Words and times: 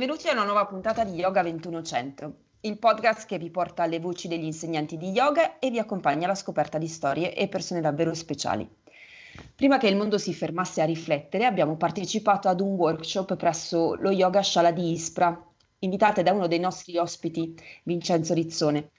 Benvenuti 0.00 0.28
a 0.28 0.32
una 0.32 0.44
nuova 0.44 0.64
puntata 0.64 1.04
di 1.04 1.12
Yoga 1.12 1.42
2100, 1.42 2.32
il 2.60 2.78
podcast 2.78 3.26
che 3.26 3.36
vi 3.36 3.50
porta 3.50 3.82
alle 3.82 4.00
voci 4.00 4.28
degli 4.28 4.44
insegnanti 4.44 4.96
di 4.96 5.10
yoga 5.10 5.58
e 5.58 5.68
vi 5.68 5.78
accompagna 5.78 6.24
alla 6.24 6.34
scoperta 6.34 6.78
di 6.78 6.88
storie 6.88 7.34
e 7.34 7.48
persone 7.48 7.82
davvero 7.82 8.14
speciali. 8.14 8.66
Prima 9.54 9.76
che 9.76 9.88
il 9.88 9.96
mondo 9.96 10.16
si 10.16 10.32
fermasse 10.32 10.80
a 10.80 10.86
riflettere, 10.86 11.44
abbiamo 11.44 11.76
partecipato 11.76 12.48
ad 12.48 12.60
un 12.60 12.76
workshop 12.76 13.36
presso 13.36 13.94
lo 13.96 14.10
Yoga 14.10 14.42
Shala 14.42 14.70
di 14.70 14.90
Ispra, 14.90 15.38
invitate 15.80 16.22
da 16.22 16.32
uno 16.32 16.46
dei 16.46 16.60
nostri 16.60 16.96
ospiti, 16.96 17.54
Vincenzo 17.82 18.32
Rizzone, 18.32 18.92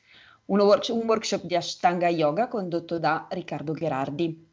un, 0.46 0.60
workshop 0.60 1.46
di 1.46 1.56
Ashtanga 1.56 2.10
Yoga 2.10 2.48
condotto 2.48 3.00
da 3.00 3.26
Riccardo 3.28 3.74
Gherardi 3.74 4.51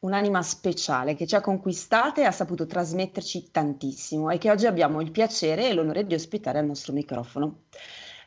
un'anima 0.00 0.42
speciale 0.42 1.14
che 1.14 1.26
ci 1.26 1.34
ha 1.34 1.40
conquistate 1.40 2.20
e 2.20 2.24
ha 2.24 2.30
saputo 2.30 2.66
trasmetterci 2.66 3.50
tantissimo 3.50 4.30
e 4.30 4.38
che 4.38 4.50
oggi 4.50 4.66
abbiamo 4.66 5.00
il 5.00 5.10
piacere 5.10 5.68
e 5.68 5.72
l'onore 5.72 6.06
di 6.06 6.14
ospitare 6.14 6.58
al 6.58 6.66
nostro 6.66 6.92
microfono. 6.92 7.62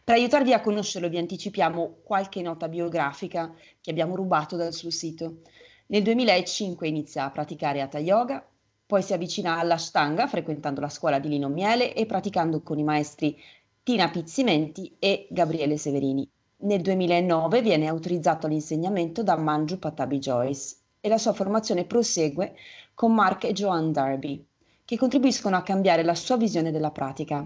Per 0.04 0.16
aiutarvi 0.16 0.52
a 0.52 0.62
conoscerlo 0.62 1.08
vi 1.08 1.18
anticipiamo 1.18 2.00
qualche 2.04 2.42
nota 2.42 2.68
biografica 2.68 3.54
che 3.80 3.92
abbiamo 3.92 4.16
rubato 4.16 4.58
dal 4.58 4.74
suo 4.74 4.90
sito. 4.90 5.42
Nel 5.88 6.04
2005 6.04 6.88
inizia 6.88 7.26
a 7.26 7.32
praticare 7.32 7.82
Hatha 7.82 8.00
Yoga, 8.00 8.46
poi 8.86 9.02
si 9.02 9.14
avvicina 9.14 9.58
all'Ashtanga 9.58 10.28
frequentando 10.28 10.82
la 10.82 10.90
scuola 10.90 11.20
di 11.20 11.30
Lino 11.30 11.48
Miele 11.48 11.94
e 11.94 12.06
praticando 12.06 12.62
con 12.62 12.80
i 12.80 12.84
maestri 12.84 13.38
Tina 13.84 14.10
Pizzimenti 14.10 14.98
e 15.00 15.28
Gabriele 15.30 15.78
Severini. 15.78 16.30
Nel 16.64 16.82
2009 16.82 17.62
viene 17.62 17.88
autorizzato 17.88 18.48
all'insegnamento 18.48 19.24
da 19.24 19.38
Manju 19.38 19.80
Patabi 19.80 20.20
Joyce 20.20 20.81
e 21.02 21.10
la 21.10 21.18
sua 21.18 21.34
formazione 21.34 21.86
prosegue 21.86 22.56
con 22.94 23.14
Mark 23.14 23.46
e 23.46 23.54
Joanne 23.54 23.92
Darby, 23.92 24.46
che 24.86 24.98
contribuiscono 24.98 25.58
a 25.58 25.64
cambiare 25.64 26.04
la 26.04 26.16
sua 26.16 26.38
visione 26.38 26.72
della 26.72 26.92
pratica. 26.92 27.46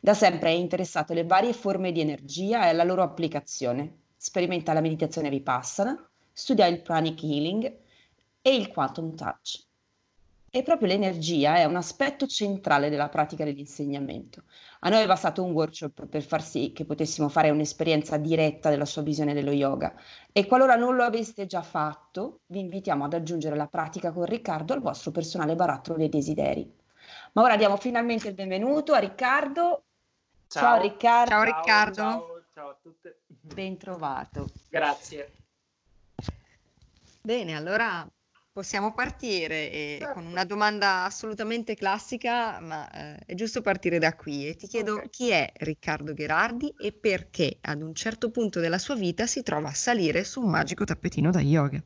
Da 0.00 0.14
sempre 0.14 0.50
è 0.50 0.54
interessato 0.54 1.12
alle 1.12 1.24
varie 1.24 1.52
forme 1.52 1.92
di 1.92 2.00
energia 2.00 2.64
e 2.64 2.68
alla 2.70 2.84
loro 2.84 3.02
applicazione. 3.02 4.00
Sperimenta 4.16 4.72
la 4.72 4.80
meditazione 4.80 5.30
vipassana, 5.30 6.10
studia 6.32 6.66
il 6.66 6.82
pranic 6.82 7.22
healing 7.22 7.76
e 8.42 8.54
il 8.54 8.68
quantum 8.68 9.14
touch. 9.14 9.67
E 10.50 10.62
proprio 10.62 10.88
l'energia 10.88 11.56
è 11.56 11.64
un 11.64 11.76
aspetto 11.76 12.26
centrale 12.26 12.88
della 12.88 13.10
pratica 13.10 13.44
dell'insegnamento. 13.44 14.44
A 14.80 14.88
noi 14.88 15.02
è 15.02 15.06
bastato 15.06 15.44
un 15.44 15.52
workshop 15.52 16.06
per 16.06 16.22
far 16.22 16.42
sì 16.42 16.72
che 16.72 16.86
potessimo 16.86 17.28
fare 17.28 17.50
un'esperienza 17.50 18.16
diretta 18.16 18.70
della 18.70 18.86
sua 18.86 19.02
visione 19.02 19.34
dello 19.34 19.50
yoga 19.50 19.94
e 20.32 20.46
qualora 20.46 20.76
non 20.76 20.96
lo 20.96 21.02
aveste 21.02 21.44
già 21.46 21.60
fatto, 21.60 22.40
vi 22.46 22.60
invitiamo 22.60 23.04
ad 23.04 23.12
aggiungere 23.12 23.56
la 23.56 23.66
pratica 23.66 24.10
con 24.10 24.24
Riccardo 24.24 24.72
al 24.72 24.80
vostro 24.80 25.10
personale 25.10 25.54
barattolo 25.54 25.98
dei 25.98 26.08
desideri. 26.08 26.74
Ma 27.32 27.42
ora 27.42 27.56
diamo 27.56 27.76
finalmente 27.76 28.28
il 28.28 28.34
benvenuto 28.34 28.94
a 28.94 28.98
Riccardo. 28.98 29.84
Ciao, 30.46 30.62
ciao 30.62 30.80
Riccardo. 30.80 31.30
Ciao 31.30 31.42
Riccardo. 31.42 31.94
Ciao, 31.94 32.44
ciao 32.54 32.68
a 32.70 32.78
tutte. 32.80 33.20
Ben 33.26 33.76
trovato. 33.76 34.48
Grazie. 34.70 35.32
Bene, 37.20 37.54
allora 37.54 38.08
Possiamo 38.58 38.92
partire 38.92 39.70
eh, 39.70 39.96
certo. 40.00 40.14
con 40.14 40.26
una 40.26 40.44
domanda 40.44 41.04
assolutamente 41.04 41.76
classica, 41.76 42.58
ma 42.58 42.90
eh, 42.90 43.18
è 43.24 43.34
giusto 43.34 43.60
partire 43.60 44.00
da 44.00 44.16
qui 44.16 44.48
e 44.48 44.56
ti 44.56 44.66
chiedo 44.66 44.94
okay. 44.94 45.08
chi 45.10 45.28
è 45.30 45.52
Riccardo 45.58 46.12
Gherardi 46.12 46.74
e 46.76 46.90
perché 46.90 47.58
ad 47.60 47.82
un 47.82 47.94
certo 47.94 48.32
punto 48.32 48.58
della 48.58 48.78
sua 48.78 48.96
vita 48.96 49.28
si 49.28 49.44
trova 49.44 49.68
a 49.68 49.74
salire 49.74 50.24
su 50.24 50.40
un 50.40 50.50
magico 50.50 50.82
tappetino 50.82 51.30
da 51.30 51.40
yoga. 51.40 51.80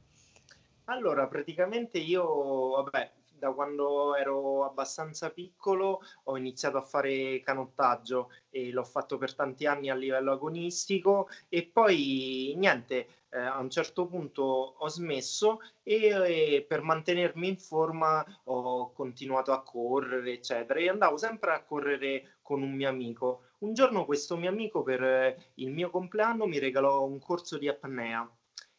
Allora, 0.85 1.27
praticamente 1.27 1.99
io, 1.99 2.71
vabbè, 2.71 3.13
da 3.43 3.51
quando 3.53 4.15
ero 4.15 4.65
abbastanza 4.65 5.31
piccolo 5.31 6.01
ho 6.25 6.37
iniziato 6.37 6.77
a 6.77 6.83
fare 6.83 7.41
canottaggio 7.41 8.31
e 8.51 8.71
l'ho 8.71 8.85
fatto 8.85 9.19
per 9.19 9.35
tanti 9.35 9.67
anni 9.67 9.91
a 9.91 9.97
livello 9.97 10.31
agonistico 10.31 11.29
e 11.49 11.65
poi 11.65 12.55
niente, 12.57 13.25
eh, 13.31 13.41
a 13.41 13.59
un 13.59 13.69
certo 13.69 14.07
punto 14.07 14.43
ho 14.79 14.89
smesso 14.89 15.59
e, 15.83 16.55
e, 16.55 16.65
per 16.69 16.83
mantenermi 16.83 17.49
in 17.49 17.59
forma 17.59 18.25
ho 18.45 18.93
continuato 18.93 19.51
a 19.51 19.65
correre, 19.65 20.35
eccetera, 20.35 20.79
e 20.79 20.89
andavo 20.89 21.17
sempre 21.17 21.53
a 21.53 21.65
correre 21.65 22.37
con 22.43 22.63
un 22.63 22.73
mio 22.73 22.89
amico. 22.89 23.47
Un 23.59 23.75
giorno 23.75 24.05
questo 24.05 24.37
mio 24.37 24.51
amico 24.51 24.85
per 24.85 25.37
il 25.55 25.71
mio 25.73 25.91
compleanno 25.91 26.47
mi 26.47 26.61
regalò 26.61 27.05
un 27.05 27.19
corso 27.19 27.59
di 27.59 27.67
apnea 27.67 28.25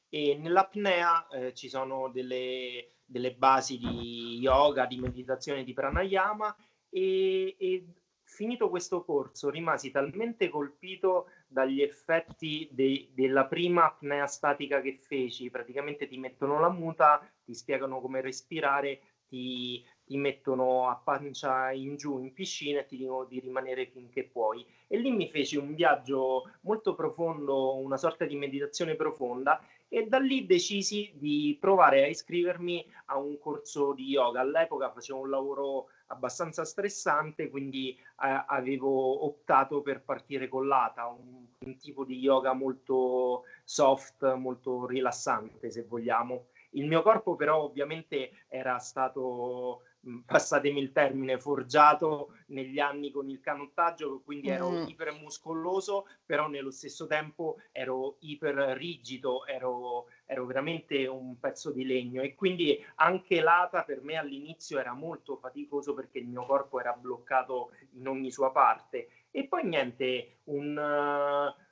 e 0.07 0.37
nell'apnea 0.37 1.27
eh, 1.27 1.53
ci 1.53 1.67
sono 1.67 2.09
delle 2.09 2.92
delle 3.05 3.33
basi 3.33 3.77
di 3.77 4.39
yoga, 4.39 4.85
di 4.85 4.99
meditazione, 4.99 5.63
di 5.63 5.73
pranayama 5.73 6.55
e, 6.89 7.55
e 7.57 7.85
finito 8.23 8.69
questo 8.69 9.03
corso 9.03 9.49
rimasi 9.49 9.91
talmente 9.91 10.49
colpito 10.49 11.27
dagli 11.47 11.81
effetti 11.81 12.67
de, 12.71 13.09
della 13.13 13.45
prima 13.45 13.85
apnea 13.85 14.25
statica 14.25 14.81
che 14.81 14.97
feci, 14.99 15.51
praticamente 15.51 16.07
ti 16.07 16.17
mettono 16.17 16.59
la 16.59 16.69
muta, 16.69 17.21
ti 17.43 17.53
spiegano 17.53 18.01
come 18.01 18.21
respirare, 18.21 19.01
ti, 19.27 19.85
ti 20.03 20.17
mettono 20.17 20.89
a 20.89 20.95
pancia 20.95 21.71
in 21.71 21.95
giù 21.95 22.19
in 22.19 22.33
piscina 22.33 22.79
e 22.79 22.85
ti 22.85 22.97
dicono 22.97 23.25
di 23.25 23.39
rimanere 23.39 23.85
finché 23.87 24.23
puoi. 24.23 24.65
E 24.87 24.97
lì 24.97 25.11
mi 25.11 25.29
feci 25.29 25.57
un 25.57 25.75
viaggio 25.75 26.49
molto 26.61 26.95
profondo, 26.95 27.77
una 27.77 27.97
sorta 27.97 28.25
di 28.25 28.35
meditazione 28.35 28.95
profonda 28.95 29.63
e 29.93 30.07
da 30.07 30.17
lì 30.17 30.47
decisi 30.47 31.13
di 31.13 31.55
provare 31.61 32.03
a 32.03 32.07
iscrivermi 32.07 32.83
a 33.05 33.17
un 33.19 33.37
corso 33.37 33.93
di 33.93 34.05
yoga. 34.05 34.39
All'epoca 34.39 34.89
facevo 34.89 35.19
un 35.19 35.29
lavoro 35.29 35.89
abbastanza 36.07 36.65
stressante, 36.65 37.47
quindi 37.51 37.91
eh, 37.91 38.43
avevo 38.47 39.23
optato 39.25 39.83
per 39.83 40.01
partire 40.01 40.47
con 40.47 40.65
l'ATA, 40.65 41.05
un, 41.05 41.45
un 41.59 41.77
tipo 41.77 42.05
di 42.05 42.17
yoga 42.17 42.53
molto 42.53 43.43
soft, 43.63 44.33
molto 44.33 44.87
rilassante, 44.87 45.69
se 45.69 45.83
vogliamo. 45.83 46.47
Il 46.71 46.87
mio 46.87 47.03
corpo 47.03 47.35
però 47.35 47.61
ovviamente 47.61 48.31
era 48.47 48.79
stato 48.79 49.83
passatemi 50.25 50.81
il 50.81 50.91
termine, 50.91 51.39
forgiato 51.39 52.35
negli 52.47 52.79
anni 52.79 53.11
con 53.11 53.29
il 53.29 53.39
canottaggio, 53.39 54.21
quindi 54.23 54.49
ero 54.49 54.69
mm. 54.69 54.87
ipermuscoloso, 54.87 56.07
però 56.25 56.47
nello 56.47 56.71
stesso 56.71 57.07
tempo 57.07 57.57
ero 57.71 58.17
iper 58.19 58.55
rigido, 58.77 59.45
ero, 59.45 60.07
ero 60.25 60.45
veramente 60.45 61.07
un 61.07 61.39
pezzo 61.39 61.71
di 61.71 61.85
legno 61.85 62.21
e 62.21 62.35
quindi 62.35 62.83
anche 62.95 63.41
l'ata 63.41 63.83
per 63.83 64.01
me 64.01 64.17
all'inizio 64.17 64.79
era 64.79 64.93
molto 64.93 65.37
faticoso 65.37 65.93
perché 65.93 66.19
il 66.19 66.27
mio 66.27 66.45
corpo 66.45 66.79
era 66.79 66.93
bloccato 66.93 67.71
in 67.91 68.07
ogni 68.07 68.31
sua 68.31 68.51
parte. 68.51 69.07
E 69.31 69.45
poi 69.45 69.65
niente, 69.65 70.39
un... 70.45 70.77
Uh, 70.77 71.62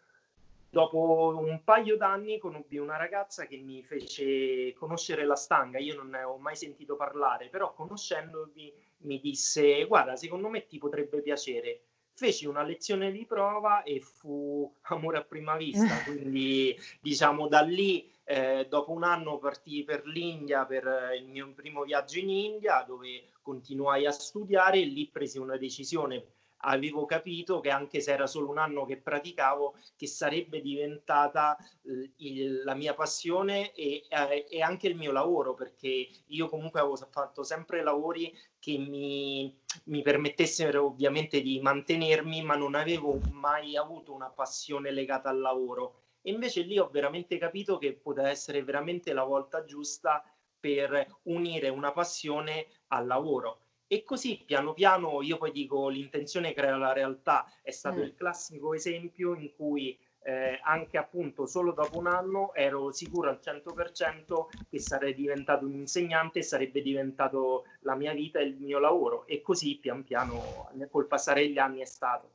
Dopo 0.73 1.35
un 1.37 1.65
paio 1.65 1.97
d'anni 1.97 2.39
conobbi 2.39 2.77
una 2.77 2.95
ragazza 2.95 3.45
che 3.45 3.57
mi 3.57 3.83
fece 3.83 4.71
conoscere 4.71 5.25
la 5.25 5.35
stanga, 5.35 5.79
io 5.79 5.95
non 5.95 6.07
ne 6.07 6.23
ho 6.23 6.37
mai 6.37 6.55
sentito 6.55 6.95
parlare, 6.95 7.49
però 7.49 7.73
conoscendomi 7.73 8.73
mi 8.99 9.19
disse 9.19 9.83
guarda 9.83 10.15
secondo 10.15 10.47
me 10.47 10.65
ti 10.67 10.77
potrebbe 10.77 11.21
piacere. 11.21 11.81
Feci 12.13 12.45
una 12.45 12.63
lezione 12.63 13.11
di 13.11 13.25
prova 13.25 13.83
e 13.83 13.99
fu 13.99 14.73
amore 14.83 15.17
a 15.17 15.23
prima 15.25 15.57
vista, 15.57 16.03
quindi 16.07 16.73
diciamo 17.01 17.49
da 17.49 17.59
lì 17.59 18.09
eh, 18.23 18.65
dopo 18.69 18.93
un 18.93 19.03
anno 19.03 19.39
partii 19.39 19.83
per 19.83 20.05
l'India 20.05 20.65
per 20.65 21.11
il 21.19 21.27
mio 21.27 21.51
primo 21.53 21.83
viaggio 21.83 22.17
in 22.17 22.29
India 22.29 22.81
dove 22.87 23.33
continuai 23.41 24.05
a 24.05 24.11
studiare 24.11 24.79
e 24.79 24.85
lì 24.85 25.09
presi 25.09 25.37
una 25.37 25.57
decisione 25.57 26.35
avevo 26.61 27.05
capito 27.05 27.59
che 27.59 27.69
anche 27.69 28.01
se 28.01 28.11
era 28.11 28.27
solo 28.27 28.49
un 28.49 28.57
anno 28.57 28.85
che 28.85 28.97
praticavo, 28.97 29.75
che 29.95 30.07
sarebbe 30.07 30.61
diventata 30.61 31.57
eh, 31.57 32.11
il, 32.17 32.63
la 32.63 32.75
mia 32.75 32.93
passione 32.93 33.73
e, 33.73 34.05
eh, 34.07 34.45
e, 34.49 34.61
anche 34.61 34.87
il 34.87 34.95
mio 34.95 35.11
lavoro, 35.11 35.53
perché 35.53 36.09
io 36.25 36.47
comunque 36.47 36.79
avevo 36.79 36.95
fatto 36.95 37.43
sempre 37.43 37.83
lavori 37.83 38.35
che 38.59 38.77
mi, 38.77 39.55
mi 39.85 40.01
permettessero 40.01 40.85
ovviamente 40.85 41.41
di 41.41 41.59
mantenermi, 41.59 42.43
ma 42.43 42.55
non 42.55 42.75
avevo 42.75 43.19
mai 43.31 43.75
avuto 43.75 44.13
una 44.13 44.29
passione 44.29 44.91
legata 44.91 45.29
al 45.29 45.39
lavoro. 45.39 46.03
E 46.21 46.31
invece 46.31 46.61
lì 46.61 46.77
ho 46.77 46.89
veramente 46.89 47.37
capito 47.37 47.77
che 47.77 47.93
poteva 47.93 48.29
essere 48.29 48.63
veramente 48.63 49.11
la 49.13 49.23
volta 49.23 49.65
giusta 49.65 50.23
per 50.59 51.19
unire 51.23 51.69
una 51.69 51.91
passione 51.91 52.67
al 52.89 53.07
lavoro 53.07 53.60
e 53.91 54.05
così 54.05 54.41
piano 54.45 54.71
piano 54.71 55.21
io 55.21 55.35
poi 55.35 55.51
dico 55.51 55.89
l'intenzione 55.89 56.53
crea 56.53 56.77
la 56.77 56.93
realtà, 56.93 57.45
è 57.61 57.71
stato 57.71 57.97
mm. 57.99 58.03
il 58.03 58.15
classico 58.15 58.73
esempio 58.73 59.35
in 59.35 59.51
cui 59.53 59.99
eh, 60.23 60.61
anche 60.63 60.97
appunto 60.97 61.45
solo 61.45 61.73
dopo 61.73 61.97
un 61.97 62.07
anno 62.07 62.53
ero 62.53 62.93
sicuro 62.93 63.29
al 63.29 63.41
100% 63.43 64.45
che 64.69 64.79
sarei 64.79 65.13
diventato 65.13 65.65
un 65.65 65.73
insegnante 65.73 66.39
e 66.39 66.43
sarebbe 66.43 66.81
diventato 66.81 67.65
la 67.81 67.95
mia 67.95 68.13
vita 68.13 68.39
e 68.39 68.45
il 68.45 68.55
mio 68.55 68.79
lavoro 68.79 69.27
e 69.27 69.41
così 69.41 69.75
pian 69.75 70.05
piano 70.05 70.69
col 70.89 71.07
passare 71.07 71.41
degli 71.41 71.57
anni 71.57 71.81
è 71.81 71.85
stato. 71.85 72.29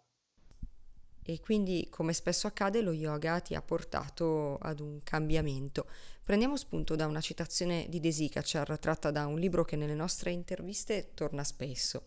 E 1.28 1.40
quindi, 1.40 1.88
come 1.90 2.12
spesso 2.12 2.46
accade, 2.46 2.82
lo 2.82 2.92
yoga 2.92 3.40
ti 3.40 3.56
ha 3.56 3.62
portato 3.62 4.58
ad 4.60 4.78
un 4.78 5.00
cambiamento. 5.02 5.86
Prendiamo 6.26 6.56
spunto 6.56 6.96
da 6.96 7.06
una 7.06 7.20
citazione 7.20 7.86
di 7.88 8.00
De 8.00 8.10
Sikachar 8.10 8.80
tratta 8.80 9.12
da 9.12 9.28
un 9.28 9.38
libro 9.38 9.64
che 9.64 9.76
nelle 9.76 9.94
nostre 9.94 10.32
interviste 10.32 11.10
torna 11.14 11.44
spesso. 11.44 12.06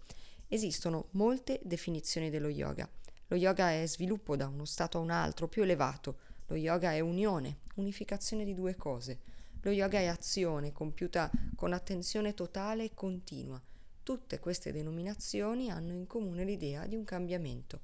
Esistono 0.50 1.08
molte 1.12 1.62
definizioni 1.64 2.30
dello 2.30 2.50
yoga. 2.50 2.86
Lo 3.28 3.38
yoga 3.38 3.72
è 3.72 3.88
sviluppo 3.88 4.36
da 4.36 4.48
uno 4.48 4.66
stato 4.66 4.98
a 4.98 5.02
un 5.02 5.10
altro, 5.10 5.48
più 5.48 5.64
elevato. 5.64 6.18
Lo 6.48 6.58
yoga 6.58 6.92
è 6.92 7.00
unione, 7.00 7.60
unificazione 7.76 8.44
di 8.44 8.54
due 8.54 8.76
cose. 8.76 9.20
Lo 9.62 9.72
yoga 9.72 10.00
è 10.00 10.08
azione 10.08 10.74
compiuta 10.74 11.32
con 11.56 11.72
attenzione 11.72 12.34
totale 12.34 12.84
e 12.84 12.94
continua. 12.94 13.62
Tutte 14.04 14.40
queste 14.40 14.74
denominazioni 14.74 15.72
hanno 15.72 15.94
in 15.94 16.08
comune 16.08 16.44
l'idea 16.44 16.86
di 16.88 16.98
un 16.98 17.06
cambiamento. 17.06 17.80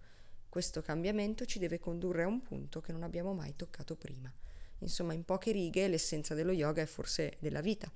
Questo 0.50 0.82
cambiamento 0.82 1.46
ci 1.46 1.60
deve 1.60 1.80
condurre 1.80 2.24
a 2.24 2.28
un 2.28 2.42
punto 2.42 2.82
che 2.82 2.92
non 2.92 3.04
abbiamo 3.04 3.34
mai 3.34 3.56
toccato 3.56 3.96
prima. 3.96 4.30
Insomma, 4.86 5.14
in 5.14 5.26
poche 5.26 5.52
righe, 5.52 5.88
l'essenza 5.88 6.36
dello 6.36 6.52
yoga 6.52 6.84
è 6.84 6.86
forse 6.86 7.38
della 7.40 7.62
vita. 7.62 7.92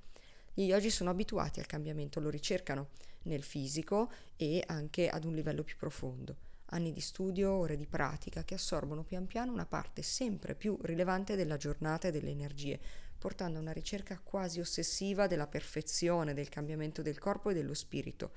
Gli 0.52 0.64
yogi 0.64 0.90
sono 0.90 1.10
abituati 1.10 1.60
al 1.60 1.66
cambiamento, 1.66 2.18
lo 2.18 2.30
ricercano 2.30 2.88
nel 3.22 3.44
fisico 3.44 4.10
e 4.36 4.62
anche 4.66 5.08
ad 5.08 5.24
un 5.24 5.34
livello 5.34 5.62
più 5.62 5.76
profondo. 5.76 6.48
Anni 6.72 6.92
di 6.92 7.00
studio, 7.00 7.52
ore 7.52 7.76
di 7.76 7.86
pratica 7.86 8.42
che 8.42 8.54
assorbono 8.54 9.04
pian 9.04 9.26
piano 9.26 9.52
una 9.52 9.66
parte 9.66 10.02
sempre 10.02 10.56
più 10.56 10.76
rilevante 10.82 11.36
della 11.36 11.56
giornata 11.56 12.08
e 12.08 12.10
delle 12.10 12.30
energie, 12.30 12.78
portando 13.18 13.58
a 13.58 13.62
una 13.62 13.72
ricerca 13.72 14.20
quasi 14.22 14.58
ossessiva 14.58 15.28
della 15.28 15.46
perfezione, 15.46 16.34
del 16.34 16.48
cambiamento 16.48 17.02
del 17.02 17.18
corpo 17.18 17.50
e 17.50 17.54
dello 17.54 17.74
spirito, 17.74 18.32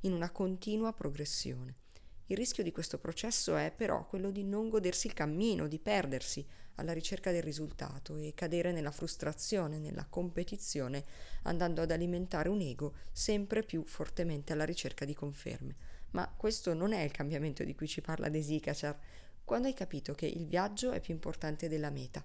in 0.00 0.12
una 0.12 0.30
continua 0.30 0.92
progressione. 0.92 1.74
Il 2.26 2.36
rischio 2.36 2.62
di 2.62 2.72
questo 2.72 2.98
processo 2.98 3.56
è 3.56 3.72
però 3.74 4.06
quello 4.06 4.30
di 4.30 4.44
non 4.44 4.68
godersi 4.68 5.08
il 5.08 5.14
cammino, 5.14 5.66
di 5.66 5.78
perdersi 5.80 6.46
alla 6.76 6.92
ricerca 6.92 7.30
del 7.30 7.42
risultato 7.42 8.16
e 8.16 8.32
cadere 8.34 8.72
nella 8.72 8.90
frustrazione, 8.90 9.78
nella 9.78 10.06
competizione, 10.08 11.04
andando 11.42 11.82
ad 11.82 11.90
alimentare 11.90 12.48
un 12.48 12.60
ego 12.60 12.94
sempre 13.12 13.62
più 13.62 13.84
fortemente 13.84 14.52
alla 14.52 14.64
ricerca 14.64 15.04
di 15.04 15.14
conferme. 15.14 15.76
Ma 16.12 16.32
questo 16.34 16.72
non 16.72 16.92
è 16.92 17.02
il 17.02 17.10
cambiamento 17.10 17.64
di 17.64 17.74
cui 17.74 17.88
ci 17.88 18.00
parla 18.00 18.28
De 18.28 18.40
Sikachar, 18.40 18.98
quando 19.44 19.68
hai 19.68 19.74
capito 19.74 20.14
che 20.14 20.26
il 20.26 20.46
viaggio 20.46 20.90
è 20.92 21.00
più 21.00 21.14
importante 21.14 21.68
della 21.68 21.90
meta. 21.90 22.24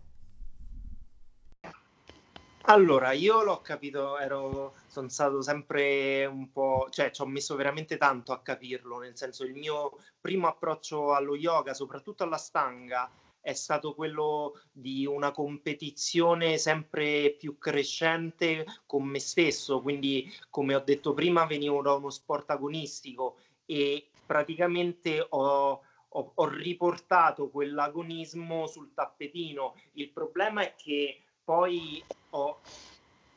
Allora, 2.65 3.12
io 3.12 3.44
l'ho 3.44 3.59
capito, 3.62 4.19
ero, 4.19 4.75
sono 4.88 5.09
stato 5.09 5.42
sempre 5.42 6.25
un 6.25 6.51
po', 6.51 6.88
cioè 6.92 7.09
ci 7.09 7.21
ho 7.21 7.25
messo 7.25 7.56
veramente 7.56 7.98
tanto 7.98 8.33
a 8.33 8.42
capirlo, 8.42 9.00
nel 9.00 9.18
senso 9.18 9.44
il 9.44 9.56
mio 9.56 9.98
primo 10.21 10.48
approccio 10.48 11.13
allo 11.13 11.36
yoga, 11.36 11.74
soprattutto 11.74 12.24
alla 12.24 12.38
stanga, 12.38 13.09
è 13.41 13.53
stato 13.53 13.95
quello 13.95 14.61
di 14.71 15.05
una 15.05 15.31
competizione 15.31 16.57
sempre 16.57 17.31
più 17.31 17.57
crescente 17.57 18.65
con 18.85 19.03
me 19.03 19.19
stesso, 19.19 19.81
quindi 19.81 20.31
come 20.49 20.75
ho 20.75 20.79
detto 20.79 21.13
prima 21.13 21.45
venivo 21.45 21.81
da 21.81 21.93
uno 21.93 22.11
sport 22.11 22.51
agonistico 22.51 23.38
e 23.65 24.09
praticamente 24.25 25.25
ho, 25.27 25.81
ho, 26.07 26.31
ho 26.35 26.47
riportato 26.47 27.49
quell'agonismo 27.49 28.67
sul 28.67 28.93
tappetino. 28.93 29.75
Il 29.93 30.11
problema 30.11 30.61
è 30.61 30.75
che 30.75 31.23
poi 31.43 32.03
ho, 32.29 32.59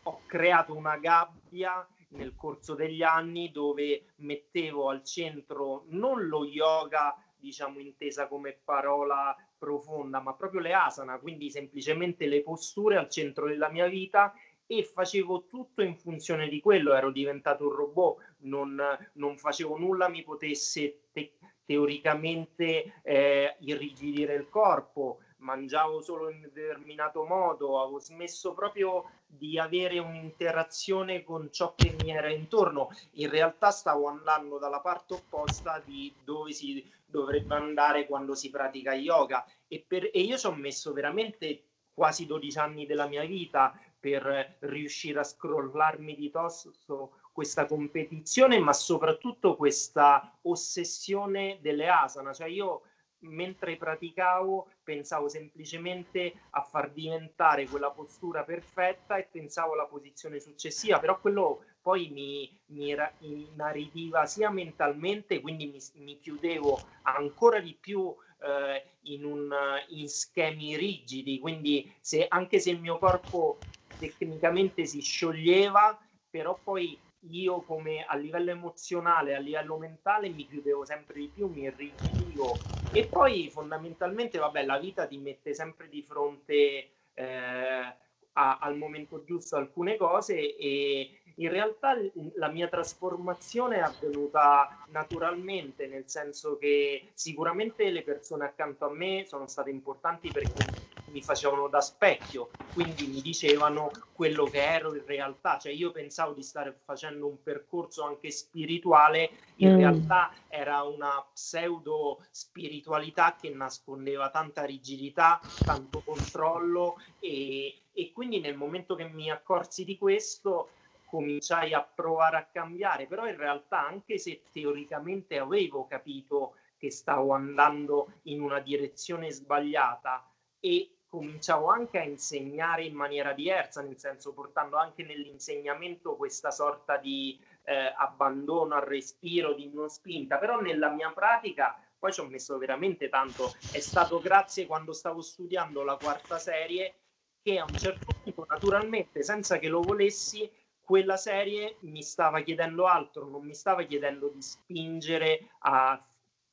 ho 0.02 0.20
creato 0.26 0.76
una 0.76 0.98
gabbia 0.98 1.86
nel 2.08 2.34
corso 2.36 2.74
degli 2.74 3.02
anni 3.02 3.50
dove 3.50 4.12
mettevo 4.16 4.88
al 4.88 5.02
centro 5.02 5.84
non 5.88 6.26
lo 6.26 6.44
yoga, 6.44 7.16
diciamo 7.36 7.78
intesa 7.80 8.28
come 8.28 8.58
parola 8.64 9.34
profonda, 9.64 10.20
ma 10.20 10.34
proprio 10.34 10.60
le 10.60 10.74
asana, 10.74 11.18
quindi 11.18 11.50
semplicemente 11.50 12.26
le 12.26 12.42
posture 12.42 12.98
al 12.98 13.08
centro 13.08 13.46
della 13.46 13.70
mia 13.70 13.88
vita 13.88 14.32
e 14.66 14.84
facevo 14.84 15.46
tutto 15.46 15.82
in 15.82 15.96
funzione 15.96 16.48
di 16.48 16.60
quello, 16.60 16.94
ero 16.94 17.10
diventato 17.10 17.64
un 17.64 17.72
robot, 17.72 18.36
non, 18.40 18.80
non 19.14 19.38
facevo 19.38 19.76
nulla 19.78 20.08
mi 20.08 20.22
potesse 20.22 21.08
te- 21.12 21.32
teoricamente 21.64 23.00
eh, 23.02 23.56
irrigidire 23.60 24.34
il 24.34 24.48
corpo, 24.48 25.20
mangiavo 25.38 26.00
solo 26.00 26.30
in 26.30 26.40
determinato 26.52 27.24
modo, 27.24 27.80
avevo 27.80 27.98
smesso 27.98 28.52
proprio 28.52 29.04
di 29.36 29.58
avere 29.58 29.98
un'interazione 29.98 31.22
con 31.22 31.50
ciò 31.52 31.74
che 31.74 31.90
mi 31.90 32.10
era 32.10 32.30
intorno. 32.30 32.88
In 33.12 33.30
realtà 33.30 33.70
stavo 33.70 34.08
andando 34.08 34.58
dalla 34.58 34.80
parte 34.80 35.14
opposta 35.14 35.82
di 35.84 36.14
dove 36.24 36.52
si 36.52 36.84
dovrebbe 37.04 37.54
andare 37.54 38.06
quando 38.06 38.34
si 38.34 38.50
pratica 38.50 38.94
yoga 38.94 39.44
e, 39.68 39.84
per, 39.86 40.10
e 40.12 40.20
io 40.20 40.36
ci 40.36 40.46
ho 40.46 40.54
messo 40.54 40.92
veramente 40.92 41.68
quasi 41.92 42.26
12 42.26 42.58
anni 42.58 42.86
della 42.86 43.06
mia 43.06 43.24
vita 43.24 43.78
per 43.98 44.56
riuscire 44.60 45.20
a 45.20 45.24
scrollarmi 45.24 46.14
di 46.14 46.30
tosto 46.30 47.12
questa 47.32 47.66
competizione, 47.66 48.58
ma 48.58 48.72
soprattutto 48.72 49.56
questa 49.56 50.38
ossessione 50.42 51.58
delle 51.60 51.88
asana. 51.88 52.32
Cioè 52.32 52.48
io 52.48 52.82
mentre 53.24 53.76
praticavo 53.76 54.68
pensavo 54.82 55.28
semplicemente 55.28 56.34
a 56.50 56.62
far 56.62 56.90
diventare 56.90 57.68
quella 57.68 57.90
postura 57.90 58.44
perfetta 58.44 59.16
e 59.16 59.28
pensavo 59.30 59.72
alla 59.72 59.86
posizione 59.86 60.40
successiva, 60.40 60.98
però 60.98 61.20
quello 61.20 61.64
poi 61.80 62.08
mi, 62.10 62.50
mi 62.66 62.96
inaridiva 63.18 64.26
sia 64.26 64.50
mentalmente, 64.50 65.40
quindi 65.40 65.66
mi, 65.66 65.78
mi 66.02 66.18
chiudevo 66.18 66.86
ancora 67.02 67.60
di 67.60 67.76
più 67.78 68.14
eh, 68.40 68.98
in, 69.02 69.24
un, 69.24 69.54
in 69.88 70.08
schemi 70.08 70.76
rigidi, 70.76 71.38
quindi 71.38 71.94
se, 72.00 72.26
anche 72.28 72.58
se 72.58 72.70
il 72.70 72.80
mio 72.80 72.98
corpo 72.98 73.64
tecnicamente 73.98 74.86
si 74.86 75.00
scioglieva, 75.00 75.98
però 76.30 76.58
poi 76.62 76.98
io 77.30 77.62
come 77.62 78.04
a 78.04 78.16
livello 78.16 78.50
emozionale, 78.50 79.34
a 79.34 79.40
livello 79.40 79.76
mentale 79.78 80.28
mi 80.28 80.46
chiudevo 80.46 80.84
sempre 80.84 81.20
di 81.20 81.28
più, 81.28 81.48
mi 81.48 81.62
irrigidivo 81.62 82.62
e 82.90 83.08
poi 83.08 83.50
fondamentalmente 83.50 84.38
vabbè 84.38 84.64
la 84.64 84.78
vita 84.78 85.06
ti 85.06 85.18
mette 85.18 85.54
sempre 85.54 85.88
di 85.88 86.02
fronte 86.02 86.90
eh, 87.14 87.96
a, 88.34 88.58
al 88.58 88.76
momento 88.76 89.24
giusto 89.24 89.56
alcune 89.56 89.96
cose 89.96 90.56
e 90.56 91.18
in 91.36 91.48
realtà 91.50 91.96
la 92.36 92.48
mia 92.48 92.68
trasformazione 92.68 93.76
è 93.76 93.80
avvenuta 93.80 94.84
naturalmente, 94.88 95.86
nel 95.86 96.08
senso 96.08 96.56
che 96.58 97.10
sicuramente 97.14 97.90
le 97.90 98.02
persone 98.02 98.44
accanto 98.44 98.86
a 98.86 98.92
me 98.92 99.24
sono 99.26 99.46
state 99.48 99.70
importanti 99.70 100.30
perché 100.30 100.83
mi 101.14 101.22
facevano 101.22 101.68
da 101.68 101.80
specchio, 101.80 102.50
quindi 102.72 103.06
mi 103.06 103.22
dicevano 103.22 103.92
quello 104.12 104.46
che 104.46 104.60
ero 104.60 104.92
in 104.96 105.04
realtà, 105.06 105.58
cioè 105.58 105.70
io 105.70 105.92
pensavo 105.92 106.32
di 106.32 106.42
stare 106.42 106.76
facendo 106.84 107.28
un 107.28 107.40
percorso 107.40 108.02
anche 108.02 108.32
spirituale, 108.32 109.30
in 109.56 109.74
mm. 109.74 109.76
realtà 109.76 110.32
era 110.48 110.82
una 110.82 111.24
pseudo 111.32 112.24
spiritualità 112.32 113.36
che 113.40 113.48
nascondeva 113.50 114.28
tanta 114.30 114.64
rigidità, 114.64 115.40
tanto 115.64 116.02
controllo 116.04 117.00
e, 117.20 117.82
e 117.92 118.12
quindi 118.12 118.40
nel 118.40 118.56
momento 118.56 118.96
che 118.96 119.04
mi 119.04 119.30
accorsi 119.30 119.84
di 119.84 119.96
questo 119.96 120.70
cominciai 121.06 121.72
a 121.74 121.82
provare 121.82 122.38
a 122.38 122.48
cambiare, 122.50 123.06
però 123.06 123.28
in 123.28 123.36
realtà 123.36 123.86
anche 123.86 124.18
se 124.18 124.42
teoricamente 124.50 125.38
avevo 125.38 125.86
capito 125.86 126.56
che 126.76 126.90
stavo 126.90 127.34
andando 127.34 128.14
in 128.24 128.40
una 128.40 128.58
direzione 128.58 129.30
sbagliata 129.30 130.28
e 130.58 130.93
cominciavo 131.14 131.68
anche 131.68 132.00
a 132.00 132.02
insegnare 132.02 132.82
in 132.82 132.94
maniera 132.94 133.32
diversa, 133.32 133.82
nel 133.82 133.96
senso 133.98 134.32
portando 134.32 134.76
anche 134.76 135.04
nell'insegnamento 135.04 136.16
questa 136.16 136.50
sorta 136.50 136.96
di 136.96 137.38
eh, 137.62 137.94
abbandono 137.96 138.74
al 138.74 138.82
respiro, 138.82 139.54
di 139.54 139.70
non 139.72 139.88
spinta, 139.88 140.38
però 140.38 140.60
nella 140.60 140.90
mia 140.90 141.12
pratica 141.12 141.78
poi 141.96 142.12
ci 142.12 142.18
ho 142.18 142.26
messo 142.26 142.58
veramente 142.58 143.08
tanto, 143.08 143.54
è 143.70 143.78
stato 143.78 144.18
grazie 144.18 144.66
quando 144.66 144.92
stavo 144.92 145.20
studiando 145.20 145.84
la 145.84 145.96
quarta 145.96 146.38
serie 146.38 146.94
che 147.40 147.60
a 147.60 147.64
un 147.64 147.78
certo 147.78 148.12
punto 148.20 148.46
naturalmente 148.48 149.22
senza 149.22 149.58
che 149.58 149.68
lo 149.68 149.82
volessi 149.82 150.50
quella 150.80 151.16
serie 151.16 151.76
mi 151.82 152.02
stava 152.02 152.40
chiedendo 152.40 152.86
altro, 152.86 153.28
non 153.28 153.46
mi 153.46 153.54
stava 153.54 153.84
chiedendo 153.84 154.30
di 154.34 154.42
spingere 154.42 155.48
a, 155.60 155.92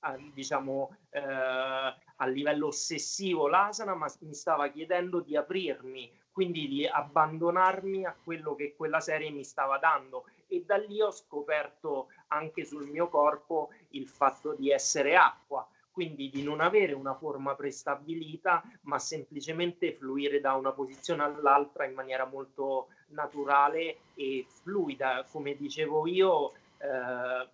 a 0.02 0.18
diciamo 0.32 0.96
eh, 1.10 1.96
a 2.22 2.28
livello 2.28 2.68
ossessivo 2.68 3.48
l'asana, 3.48 3.96
ma 3.96 4.08
mi 4.20 4.34
stava 4.34 4.70
chiedendo 4.70 5.22
di 5.22 5.36
aprirmi, 5.36 6.10
quindi 6.32 6.68
di 6.68 6.88
abbandonarmi 6.88 8.06
a 8.06 8.16
quello 8.24 8.56
che 8.56 8.76
quella 8.76 9.00
serie 9.00 9.32
mi 9.32 9.44
stava 9.44 9.80
dando 9.80 10.26
e 10.48 10.64
da 10.64 10.78
lì 10.78 11.02
ho 11.02 11.12
scoperto 11.12 12.10
anche 12.28 12.64
sul 12.64 12.88
mio 12.88 13.10
corpo 13.10 13.70
il 13.90 14.08
fatto 14.08 14.54
di 14.54 14.70
essere 14.70 15.16
acqua, 15.16 15.68
quindi 15.92 16.30
di 16.30 16.44
non 16.44 16.62
avere 16.62 16.94
una 16.94 17.16
forma 17.16 17.56
prestabilita, 17.56 18.64
ma 18.82 19.00
semplicemente 19.00 19.94
fluire 19.94 20.40
da 20.40 20.54
una 20.54 20.72
posizione 20.72 21.24
all'altra 21.24 21.86
in 21.86 21.94
maniera 21.94 22.26
molto 22.26 22.90
naturale 23.08 23.98
e 24.14 24.46
fluida. 24.48 25.26
Come 25.30 25.56
dicevo 25.56 26.06
io, 26.06 26.54
eh, 26.78 27.50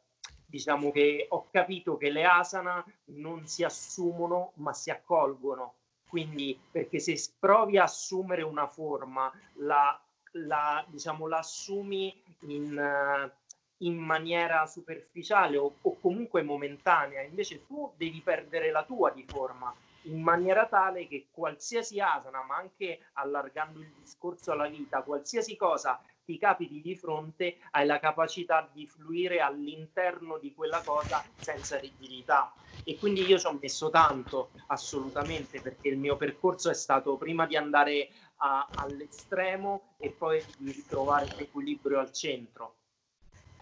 diciamo 0.47 0.91
che 0.91 1.27
ho 1.29 1.47
capito 1.51 1.97
che 1.97 2.09
le 2.09 2.23
asana 2.23 2.83
non 3.05 3.45
si 3.45 3.63
assumono, 3.63 4.53
ma 4.55 4.73
si 4.73 4.89
accolgono. 4.89 5.73
Quindi, 6.07 6.57
perché 6.71 6.99
se 6.99 7.15
provi 7.37 7.77
a 7.77 7.83
assumere 7.83 8.41
una 8.41 8.67
forma, 8.67 9.31
la, 9.55 9.99
la, 10.31 10.83
diciamo, 10.87 11.27
la 11.27 11.39
assumi 11.39 12.15
in, 12.41 13.31
in 13.79 13.95
maniera 13.97 14.65
superficiale 14.65 15.57
o, 15.57 15.75
o 15.81 15.97
comunque 15.99 16.41
momentanea, 16.43 17.21
invece 17.21 17.65
tu 17.67 17.91
devi 17.97 18.21
perdere 18.21 18.71
la 18.71 18.83
tua 18.83 19.11
di 19.11 19.25
forma 19.27 19.75
in 20.03 20.21
maniera 20.21 20.65
tale 20.67 21.07
che 21.07 21.27
qualsiasi 21.31 21.99
asana, 21.99 22.41
ma 22.43 22.55
anche 22.55 23.07
allargando 23.13 23.79
il 23.79 23.91
discorso 23.99 24.53
alla 24.53 24.67
vita, 24.67 25.01
qualsiasi 25.01 25.57
cosa 25.57 26.01
ti 26.27 26.37
capiti 26.37 26.81
di 26.81 26.93
fronte, 26.93 27.57
hai 27.71 27.85
la 27.85 27.99
capacità 27.99 28.69
di 28.73 28.85
fluire 28.85 29.39
all'interno 29.39 30.37
di 30.37 30.53
quella 30.53 30.83
cosa 30.83 31.25
senza 31.37 31.79
rigidità. 31.79 32.53
E 32.83 32.97
quindi 32.97 33.25
io 33.25 33.39
ci 33.39 33.45
ho 33.45 33.57
messo 33.61 33.89
tanto, 33.89 34.51
assolutamente, 34.67 35.61
perché 35.61 35.87
il 35.87 35.97
mio 35.97 36.17
percorso 36.17 36.69
è 36.69 36.73
stato 36.73 37.15
prima 37.15 37.45
di 37.45 37.55
andare 37.55 38.09
a, 38.37 38.73
all'estremo 38.75 39.95
e 39.97 40.09
poi 40.09 40.45
di 40.57 40.71
ritrovare 40.71 41.33
l'equilibrio 41.37 41.99
al 41.99 42.11
centro. 42.11 42.75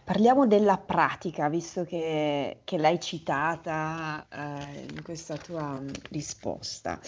Parliamo 0.04 0.46
della 0.46 0.78
pratica, 0.78 1.50
visto 1.50 1.84
che, 1.84 2.62
che 2.64 2.78
l'hai 2.78 3.00
citata 3.00 4.28
eh, 4.30 4.86
in 4.86 5.02
questa 5.04 5.36
tua 5.38 5.82
risposta. 6.12 7.00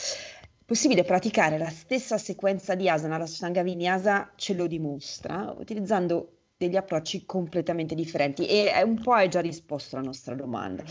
Possibile 0.68 1.06
praticare 1.06 1.58
la 1.58 1.70
stessa 1.70 2.18
sequenza 2.18 2.76
di 2.76 2.90
asana, 2.90 3.18
la 3.18 3.26
Sangha 3.26 3.64
Vinyasa 3.64 4.34
ce 4.36 4.54
lo 4.54 4.68
dimostra, 4.68 5.56
utilizzando 5.58 6.40
degli 6.58 6.76
approcci 6.76 7.24
completamente 7.24 7.96
differenti 7.96 8.46
e 8.46 8.84
un 8.84 9.02
po' 9.02 9.14
hai 9.14 9.30
già 9.30 9.40
risposto 9.40 9.96
alla 9.96 10.04
nostra 10.04 10.36
domanda. 10.36 10.84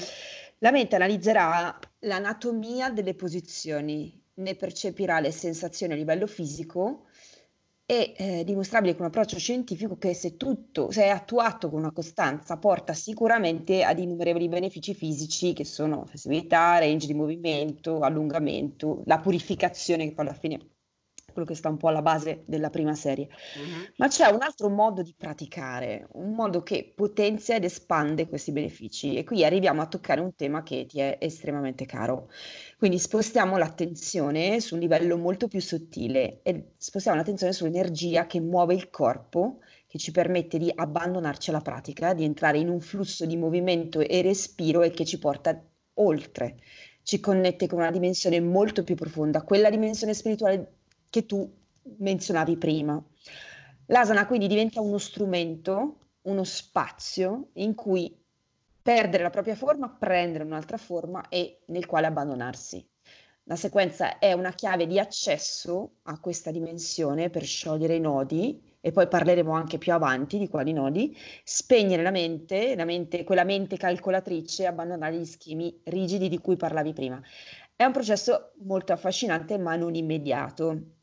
La 0.61 0.71
mente 0.71 0.97
analizzerà 0.97 1.79
l'anatomia 1.99 2.89
delle 2.89 3.13
posizioni, 3.13 4.19
ne 4.37 4.55
percepirà 4.55 5.21
le 5.21 5.31
sensazioni 5.31 5.93
a 5.93 5.97
livello 5.97 6.27
fisico 6.27 7.06
è 7.87 8.15
eh, 8.17 8.45
dimostrabile 8.45 8.95
con 8.95 9.03
un 9.03 9.09
approccio 9.09 9.39
scientifico 9.39 9.97
che 9.97 10.13
se 10.13 10.37
tutto, 10.37 10.91
se 10.91 11.05
è 11.05 11.09
attuato 11.09 11.71
con 11.71 11.79
una 11.79 11.93
costanza, 11.93 12.59
porta 12.59 12.93
sicuramente 12.93 13.85
ad 13.85 14.01
innumerevoli 14.01 14.49
benefici 14.49 14.93
fisici 14.93 15.53
che 15.53 15.65
sono 15.65 16.05
flessibilità, 16.05 16.79
range 16.79 17.07
di 17.07 17.15
movimento, 17.15 18.01
allungamento, 18.01 19.03
la 19.07 19.21
purificazione 19.21 20.05
che 20.05 20.15
poi 20.15 20.27
alla 20.27 20.35
fine 20.35 20.76
quello 21.37 21.47
che 21.47 21.55
sta 21.55 21.69
un 21.69 21.77
po' 21.77 21.89
alla 21.89 22.01
base 22.01 22.45
della 22.47 22.71
prima 22.71 22.95
serie. 22.95 23.29
Mm-hmm. 23.59 23.83
Ma 23.97 24.09
c'è 24.09 24.27
un 24.29 24.41
altro 24.41 24.71
modo 24.71 25.03
di 25.03 25.15
praticare, 25.15 26.09
un 26.13 26.33
modo 26.33 26.63
che 26.63 26.91
potenzia 26.95 27.57
ed 27.57 27.65
espande 27.65 28.27
questi 28.27 28.53
benefici. 28.53 29.17
E 29.17 29.25
qui 29.25 29.45
arriviamo 29.45 29.83
a 29.83 29.87
toccare 29.87 30.23
un 30.23 30.35
tema 30.35 30.63
che 30.63 30.87
ti 30.87 30.99
è 30.99 31.19
estremamente 31.21 31.85
caro. 31.85 32.31
Quindi 32.79 32.99
spostiamo 32.99 33.59
l'attenzione 33.59 34.61
su 34.61 34.75
un 34.75 34.81
livello 34.81 35.19
molto 35.19 35.47
più 35.47 35.61
sottile 35.61 36.41
e 36.43 36.73
spostiamo 36.79 37.19
l'attenzione 37.19 37.53
sull'energia 37.53 38.27
che 38.27 38.41
muove 38.41 38.73
il 38.73 38.89
corpo, 38.89 39.59
che 39.87 39.99
ci 39.99 40.13
permette 40.13 40.57
di 40.57 40.73
abbandonarci 40.75 41.51
alla 41.51 41.61
pratica, 41.61 42.15
di 42.15 42.25
entrare 42.25 42.57
in 42.57 42.71
un 42.71 42.81
flusso 42.81 43.27
di 43.27 43.37
movimento 43.37 44.01
e 44.01 44.23
respiro 44.23 44.83
e 44.83 44.91
che 44.91 45.05
ci 45.05 45.19
porta 45.19 45.63
oltre 45.99 46.57
ci 47.07 47.21
connette 47.21 47.69
con 47.69 47.79
una 47.79 47.93
dimensione 47.93 48.41
molto 48.41 48.83
più 48.83 48.97
profonda, 48.97 49.43
quella 49.43 49.71
dimensione 49.71 50.13
spirituale 50.13 50.73
che 51.17 51.25
tu 51.25 51.51
menzionavi 51.99 52.59
prima. 52.59 53.03
L'asana 53.87 54.27
quindi 54.27 54.49
diventa 54.49 54.83
uno 54.83 54.99
strumento, 54.99 56.11
uno 56.23 56.45
spazio 56.45 57.51
in 57.55 57.75
cui 57.75 58.15
perdere 58.83 59.23
la 59.23 59.31
propria 59.31 59.55
forma, 59.55 59.89
prendere 59.89 60.45
un'altra 60.45 60.77
forma 60.77 61.29
e 61.31 61.61
nel 61.69 61.87
quale 61.87 62.07
abbandonarsi. 62.07 62.87
La 63.45 63.57
sequenza 63.57 64.19
è 64.19 64.33
una 64.33 64.53
chiave 64.53 64.87
di 64.87 64.99
accesso 64.99 65.99
a 66.03 66.19
questa 66.21 66.51
dimensione 66.51 67.31
per 67.31 67.45
sciogliere 67.45 67.95
i 67.95 68.01
nodi 68.01 68.61
e 68.81 68.93
poi 68.93 69.09
parleremo 69.09 69.53
anche 69.53 69.79
più 69.79 69.93
avanti 69.93 70.37
di 70.39 70.49
quali 70.49 70.73
nodi, 70.73 71.17
spegnere 71.45 72.03
la 72.03 72.11
mente, 72.11 72.75
la 72.75 72.85
mente 72.85 73.25
quella 73.25 73.45
mente 73.45 73.77
calcolatrice, 73.77 74.67
abbandonare 74.67 75.17
gli 75.17 75.25
schemi 75.25 75.81
rigidi 75.85 76.29
di 76.29 76.39
cui 76.39 76.57
parlavi 76.57 76.93
prima. 76.93 77.23
È 77.75 77.85
un 77.85 77.93
processo 77.93 78.53
molto 78.65 78.93
affascinante 78.93 79.57
ma 79.59 79.77
non 79.77 79.95
immediato. 79.95 80.96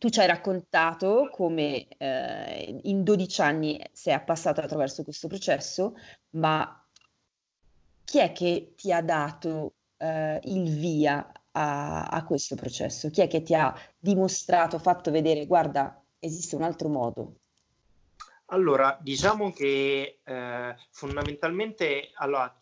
Tu 0.00 0.08
ci 0.08 0.18
hai 0.18 0.26
raccontato 0.26 1.28
come 1.30 1.86
eh, 1.98 2.80
in 2.84 3.02
12 3.02 3.40
anni 3.42 3.78
sei 3.92 4.18
passato 4.24 4.62
attraverso 4.62 5.04
questo 5.04 5.28
processo, 5.28 5.94
ma 6.30 6.88
chi 8.02 8.18
è 8.18 8.32
che 8.32 8.72
ti 8.78 8.94
ha 8.94 9.02
dato 9.02 9.74
eh, 9.98 10.40
il 10.44 10.74
via 10.74 11.30
a, 11.50 12.04
a, 12.06 12.24
questo 12.24 12.56
processo? 12.56 13.10
Chi 13.10 13.20
è 13.20 13.28
che 13.28 13.42
ti 13.42 13.54
ha 13.54 13.74
dimostrato, 13.98 14.78
fatto 14.78 15.10
vedere, 15.10 15.44
guarda, 15.44 16.02
esiste 16.18 16.56
un 16.56 16.62
altro 16.62 16.88
modo? 16.88 17.34
Allora, 18.46 18.98
diciamo 19.02 19.52
che 19.52 20.20
eh, 20.24 20.76
fondamentalmente 20.92 22.10
allora, 22.14 22.56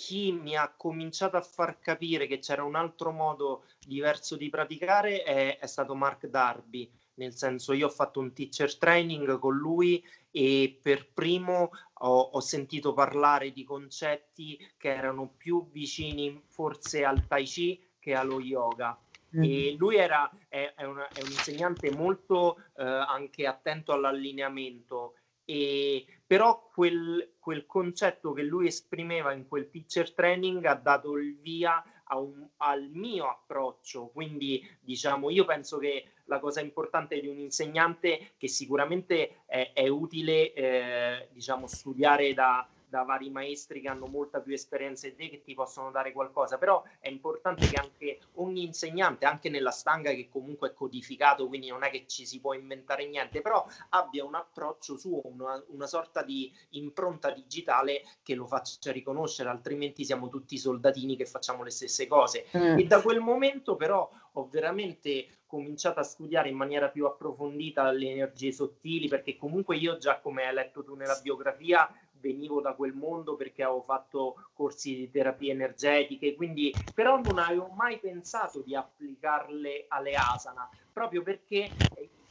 chi 0.00 0.32
mi 0.32 0.56
ha 0.56 0.72
cominciato 0.74 1.36
a 1.36 1.42
far 1.42 1.78
capire 1.78 2.26
che 2.26 2.38
c'era 2.38 2.64
un 2.64 2.74
altro 2.74 3.10
modo 3.10 3.64
diverso 3.86 4.34
di 4.34 4.48
praticare 4.48 5.22
è, 5.22 5.58
è 5.58 5.66
stato 5.66 5.94
Mark 5.94 6.26
Darby, 6.26 6.90
nel 7.16 7.34
senso 7.34 7.74
io 7.74 7.88
ho 7.88 7.90
fatto 7.90 8.18
un 8.18 8.32
teacher 8.32 8.78
training 8.78 9.38
con 9.38 9.58
lui 9.58 10.02
e 10.30 10.78
per 10.80 11.06
primo 11.12 11.70
ho, 11.92 12.18
ho, 12.18 12.40
sentito 12.40 12.94
parlare 12.94 13.52
di 13.52 13.62
concetti 13.62 14.58
che 14.78 14.88
erano 14.88 15.34
più 15.36 15.68
vicini 15.70 16.44
forse 16.46 17.04
al 17.04 17.26
tai 17.26 17.44
chi 17.44 17.78
che 17.98 18.14
allo 18.14 18.40
yoga. 18.40 18.98
Mm. 19.36 19.42
E 19.44 19.74
lui 19.76 19.96
era, 19.96 20.30
è, 20.48 20.72
è, 20.74 20.84
una, 20.84 21.06
è, 21.08 21.20
un 21.20 21.28
insegnante 21.28 21.90
molto 21.90 22.56
eh, 22.74 22.84
anche 22.84 23.46
attento 23.46 23.92
all'allineamento 23.92 25.16
e, 25.44 26.19
però 26.30 26.70
quel, 26.72 27.32
quel, 27.40 27.66
concetto 27.66 28.32
che 28.32 28.44
lui 28.44 28.68
esprimeva 28.68 29.32
in 29.32 29.48
quel 29.48 29.68
teacher 29.68 30.12
training 30.12 30.64
ha 30.64 30.76
dato 30.76 31.16
il 31.16 31.36
via 31.40 31.82
un, 32.10 32.46
al 32.58 32.88
mio 32.92 33.28
approccio. 33.28 34.12
Quindi, 34.14 34.64
diciamo, 34.78 35.30
io 35.30 35.44
penso 35.44 35.78
che 35.78 36.12
la 36.26 36.38
cosa 36.38 36.60
importante 36.60 37.18
di 37.18 37.26
un 37.26 37.40
insegnante 37.40 38.34
che 38.36 38.46
sicuramente 38.46 39.40
è, 39.44 39.72
è 39.74 39.88
utile, 39.88 40.52
eh, 40.52 41.28
diciamo, 41.32 41.66
studiare 41.66 42.32
da, 42.32 42.64
da 42.90 43.02
vari 43.04 43.30
maestri 43.30 43.80
che 43.80 43.88
hanno 43.88 44.06
molta 44.06 44.40
più 44.40 44.52
esperienza 44.52 45.08
di 45.08 45.14
te 45.14 45.30
che 45.30 45.42
ti 45.42 45.54
possono 45.54 45.90
dare 45.90 46.12
qualcosa, 46.12 46.58
però 46.58 46.82
è 46.98 47.08
importante 47.08 47.68
che 47.68 47.76
anche 47.76 48.18
ogni 48.34 48.64
insegnante, 48.64 49.24
anche 49.24 49.48
nella 49.48 49.70
stanga 49.70 50.10
che 50.10 50.28
comunque 50.28 50.70
è 50.70 50.74
codificato, 50.74 51.46
quindi 51.46 51.68
non 51.68 51.84
è 51.84 51.90
che 51.90 52.04
ci 52.06 52.26
si 52.26 52.40
può 52.40 52.52
inventare 52.52 53.06
niente, 53.06 53.40
però 53.40 53.64
abbia 53.90 54.24
un 54.24 54.34
approccio 54.34 54.98
suo, 54.98 55.20
una, 55.24 55.62
una 55.68 55.86
sorta 55.86 56.22
di 56.22 56.52
impronta 56.70 57.30
digitale 57.30 58.02
che 58.22 58.34
lo 58.34 58.46
faccia 58.46 58.90
riconoscere, 58.90 59.48
altrimenti 59.48 60.04
siamo 60.04 60.28
tutti 60.28 60.58
soldatini 60.58 61.16
che 61.16 61.26
facciamo 61.26 61.62
le 61.62 61.70
stesse 61.70 62.08
cose. 62.08 62.46
Mm. 62.56 62.78
E 62.78 62.84
da 62.84 63.00
quel 63.00 63.20
momento 63.20 63.76
però 63.76 64.10
ho 64.32 64.48
veramente 64.50 65.40
cominciato 65.46 65.98
a 65.98 66.04
studiare 66.04 66.48
in 66.48 66.56
maniera 66.56 66.88
più 66.88 67.06
approfondita 67.06 67.90
le 67.90 68.10
energie 68.10 68.52
sottili, 68.52 69.08
perché 69.08 69.36
comunque 69.36 69.76
io 69.76 69.98
già 69.98 70.20
come 70.20 70.46
hai 70.46 70.54
letto 70.54 70.84
tu 70.84 70.94
nella 70.94 71.18
biografia 71.20 71.92
venivo 72.20 72.60
da 72.60 72.74
quel 72.74 72.92
mondo 72.92 73.36
perché 73.36 73.62
avevo 73.62 73.82
fatto 73.82 74.50
corsi 74.52 74.94
di 74.94 75.10
terapie 75.10 75.52
energetiche, 75.52 76.34
quindi 76.34 76.76
però 76.92 77.18
non 77.18 77.38
avevo 77.38 77.68
mai 77.68 77.98
pensato 77.98 78.60
di 78.60 78.74
applicarle 78.74 79.86
alle 79.88 80.14
asana, 80.14 80.68
proprio 80.92 81.22
perché 81.22 81.72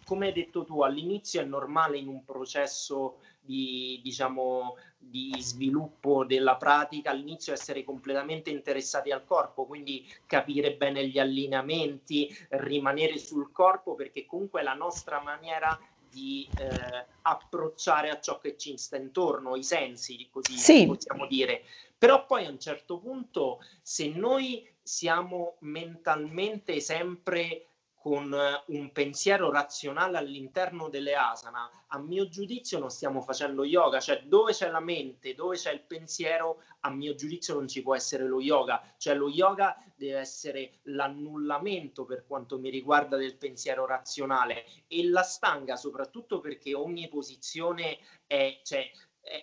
come 0.10 0.26
hai 0.26 0.34
detto 0.34 0.66
tu, 0.66 0.82
all'inizio 0.82 1.40
è 1.40 1.44
normale 1.44 2.00
in 2.00 2.08
un 2.08 2.26
processo 2.26 3.20
di, 3.40 4.00
diciamo, 4.04 4.76
di 4.98 5.40
sviluppo 5.40 6.26
della 6.26 6.56
pratica, 6.56 7.12
all'inizio 7.12 7.54
essere 7.54 7.84
completamente 7.84 8.50
interessati 8.50 9.12
al 9.12 9.24
corpo, 9.24 9.68
quindi 9.68 10.04
capire 10.26 10.76
bene 10.76 11.08
gli 11.08 11.20
allineamenti, 11.20 12.28
rimanere 12.50 13.20
sul 13.20 13.52
corpo, 13.52 13.94
perché 13.94 14.26
comunque 14.26 14.62
è 14.62 14.64
la 14.64 14.74
nostra 14.74 15.22
maniera 15.22 15.80
di 16.10 16.50
eh, 16.58 17.06
approcciare 17.22 18.10
a 18.10 18.20
ciò 18.20 18.40
che 18.40 18.58
ci 18.58 18.78
sta 18.78 18.98
intorno, 18.98 19.56
i 19.56 19.64
sensi, 19.64 20.28
così 20.32 20.58
sì. 20.58 20.86
possiamo 20.86 21.26
dire. 21.28 21.64
Però 21.98 22.26
poi 22.26 22.46
a 22.46 22.50
un 22.50 22.60
certo 22.60 22.98
punto, 23.00 23.60
se 23.82 24.08
noi 24.08 24.68
siamo 24.82 25.56
mentalmente 25.60 26.80
sempre 26.80 27.69
con 28.10 28.36
un 28.66 28.92
pensiero 28.92 29.52
razionale 29.52 30.18
all'interno 30.18 30.90
delle 30.90 31.14
asana, 31.14 31.70
a 31.90 32.00
mio 32.00 32.28
giudizio 32.28 32.80
non 32.80 32.90
stiamo 32.90 33.22
facendo 33.22 33.64
yoga, 33.64 34.00
cioè 34.00 34.24
dove 34.26 34.52
c'è 34.52 34.68
la 34.72 34.80
mente, 34.80 35.36
dove 35.36 35.58
c'è 35.58 35.72
il 35.72 35.82
pensiero, 35.82 36.64
a 36.80 36.90
mio 36.90 37.14
giudizio 37.14 37.54
non 37.54 37.68
ci 37.68 37.84
può 37.84 37.94
essere 37.94 38.26
lo 38.26 38.42
yoga, 38.42 38.82
cioè 38.98 39.14
lo 39.14 39.30
yoga 39.30 39.78
deve 39.96 40.18
essere 40.18 40.80
l'annullamento 40.86 42.04
per 42.06 42.26
quanto 42.26 42.58
mi 42.58 42.72
riguarda 42.72 43.16
del 43.16 43.38
pensiero 43.38 43.86
razionale 43.86 44.66
e 44.88 45.08
la 45.08 45.22
stanga 45.22 45.76
soprattutto 45.76 46.40
perché 46.40 46.74
ogni 46.74 47.10
posizione 47.10 48.00
è, 48.26 48.60
cioè, 48.64 48.90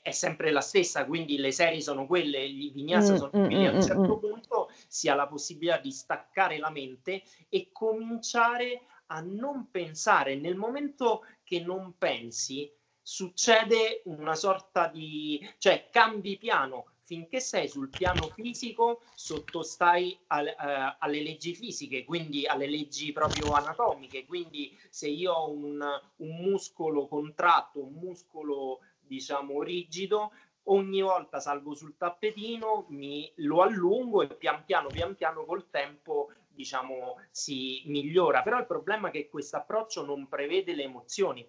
è 0.03 0.11
sempre 0.11 0.51
la 0.51 0.61
stessa, 0.61 1.07
quindi 1.07 1.39
le 1.39 1.53
serie 1.53 1.81
sono 1.81 2.07
quelle, 2.07 2.45
i 2.45 2.71
vinyasa 2.71 3.13
mm, 3.13 3.17
sono 3.17 3.31
mm, 3.37 3.45
quelli, 3.45 3.67
a 3.67 3.71
un 3.71 3.77
mm, 3.77 3.81
certo 3.81 4.19
punto 4.19 4.71
si 4.89 5.09
ha 5.09 5.15
la 5.15 5.29
possibilità 5.29 5.79
di 5.79 5.93
staccare 5.93 6.59
la 6.59 6.71
mente 6.71 7.23
e 7.49 7.69
cominciare 7.71 8.83
a 9.07 9.21
non 9.21 9.71
pensare. 9.71 10.35
Nel 10.35 10.57
momento 10.57 11.25
che 11.45 11.61
non 11.61 11.95
pensi, 11.97 12.71
succede 13.01 14.03
una 14.07 14.35
sorta 14.35 14.89
di, 14.89 15.41
cioè 15.59 15.89
cambi 15.91 16.37
piano, 16.37 16.87
finché 17.05 17.39
sei 17.39 17.69
sul 17.69 17.91
piano 17.91 18.29
fisico 18.35 19.03
sottostai 19.15 20.19
al, 20.27 20.47
uh, 20.47 20.97
alle 20.99 21.23
leggi 21.23 21.55
fisiche, 21.55 22.05
quindi 22.05 22.47
alle 22.47 22.67
leggi 22.67 23.13
proprio 23.13 23.53
anatomiche, 23.53 24.27
quindi 24.27 24.77
se 24.91 25.07
io 25.07 25.33
ho 25.33 25.51
un, 25.51 25.81
un 26.17 26.37
muscolo 26.41 27.07
contratto, 27.07 27.85
un 27.85 27.93
muscolo 27.93 28.81
diciamo 29.07 29.63
rigido, 29.63 30.33
ogni 30.65 31.01
volta 31.01 31.41
salgo 31.41 31.75
sul 31.75 31.97
tappetino, 31.97 32.87
mi, 32.89 33.31
lo 33.37 33.63
allungo 33.63 34.23
e 34.23 34.29
pian 34.29 34.65
piano, 34.65 34.89
pian 34.89 35.15
piano 35.15 35.45
col 35.45 35.69
tempo 35.71 36.31
diciamo 36.57 37.17
si 37.31 37.83
migliora. 37.87 38.43
Però 38.43 38.59
il 38.59 38.67
problema 38.67 39.09
è 39.09 39.11
che 39.11 39.29
questo 39.29 39.57
approccio 39.57 40.05
non 40.05 40.27
prevede 40.29 40.75
le 40.75 40.85
emozioni 40.85 41.47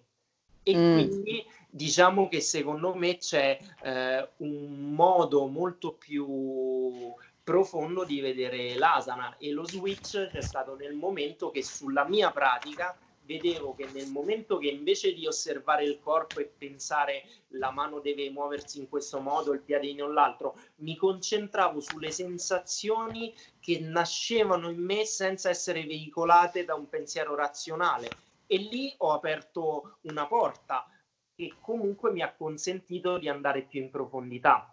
e 0.62 0.76
mm. 0.76 0.92
quindi 0.94 1.46
diciamo 1.70 2.28
che 2.28 2.40
secondo 2.40 2.94
me 2.94 3.16
c'è 3.16 3.58
eh, 3.82 4.28
un 4.38 4.92
modo 4.94 5.46
molto 5.46 5.94
più 5.94 7.14
profondo 7.42 8.04
di 8.04 8.20
vedere 8.20 8.76
l'asana 8.76 9.36
e 9.38 9.50
lo 9.50 9.66
switch 9.66 10.28
c'è 10.28 10.42
stato 10.42 10.76
nel 10.76 10.94
momento 10.94 11.50
che 11.50 11.62
sulla 11.62 12.06
mia 12.06 12.30
pratica 12.30 12.94
vedevo 13.28 13.74
che 13.74 13.86
nel 13.92 14.08
momento 14.10 14.56
che 14.56 14.68
invece 14.68 15.12
di 15.12 15.26
osservare 15.26 15.84
il 15.84 16.00
corpo 16.00 16.40
e 16.40 16.46
pensare 16.46 17.24
la 17.48 17.70
mano 17.70 18.00
deve 18.00 18.30
muoversi 18.30 18.78
in 18.78 18.88
questo 18.88 19.20
modo, 19.20 19.52
il 19.52 19.60
piede 19.60 19.86
in 19.86 19.98
l'altro, 20.14 20.58
mi 20.76 20.96
concentravo 20.96 21.78
sulle 21.80 22.10
sensazioni 22.10 23.34
che 23.60 23.80
nascevano 23.80 24.70
in 24.70 24.82
me 24.82 25.04
senza 25.04 25.50
essere 25.50 25.84
veicolate 25.84 26.64
da 26.64 26.74
un 26.74 26.88
pensiero 26.88 27.34
razionale. 27.34 28.08
E 28.46 28.56
lì 28.56 28.94
ho 28.96 29.12
aperto 29.12 29.98
una 30.02 30.26
porta 30.26 30.88
che 31.36 31.52
comunque 31.60 32.10
mi 32.10 32.22
ha 32.22 32.32
consentito 32.32 33.18
di 33.18 33.28
andare 33.28 33.62
più 33.62 33.82
in 33.82 33.90
profondità. 33.90 34.72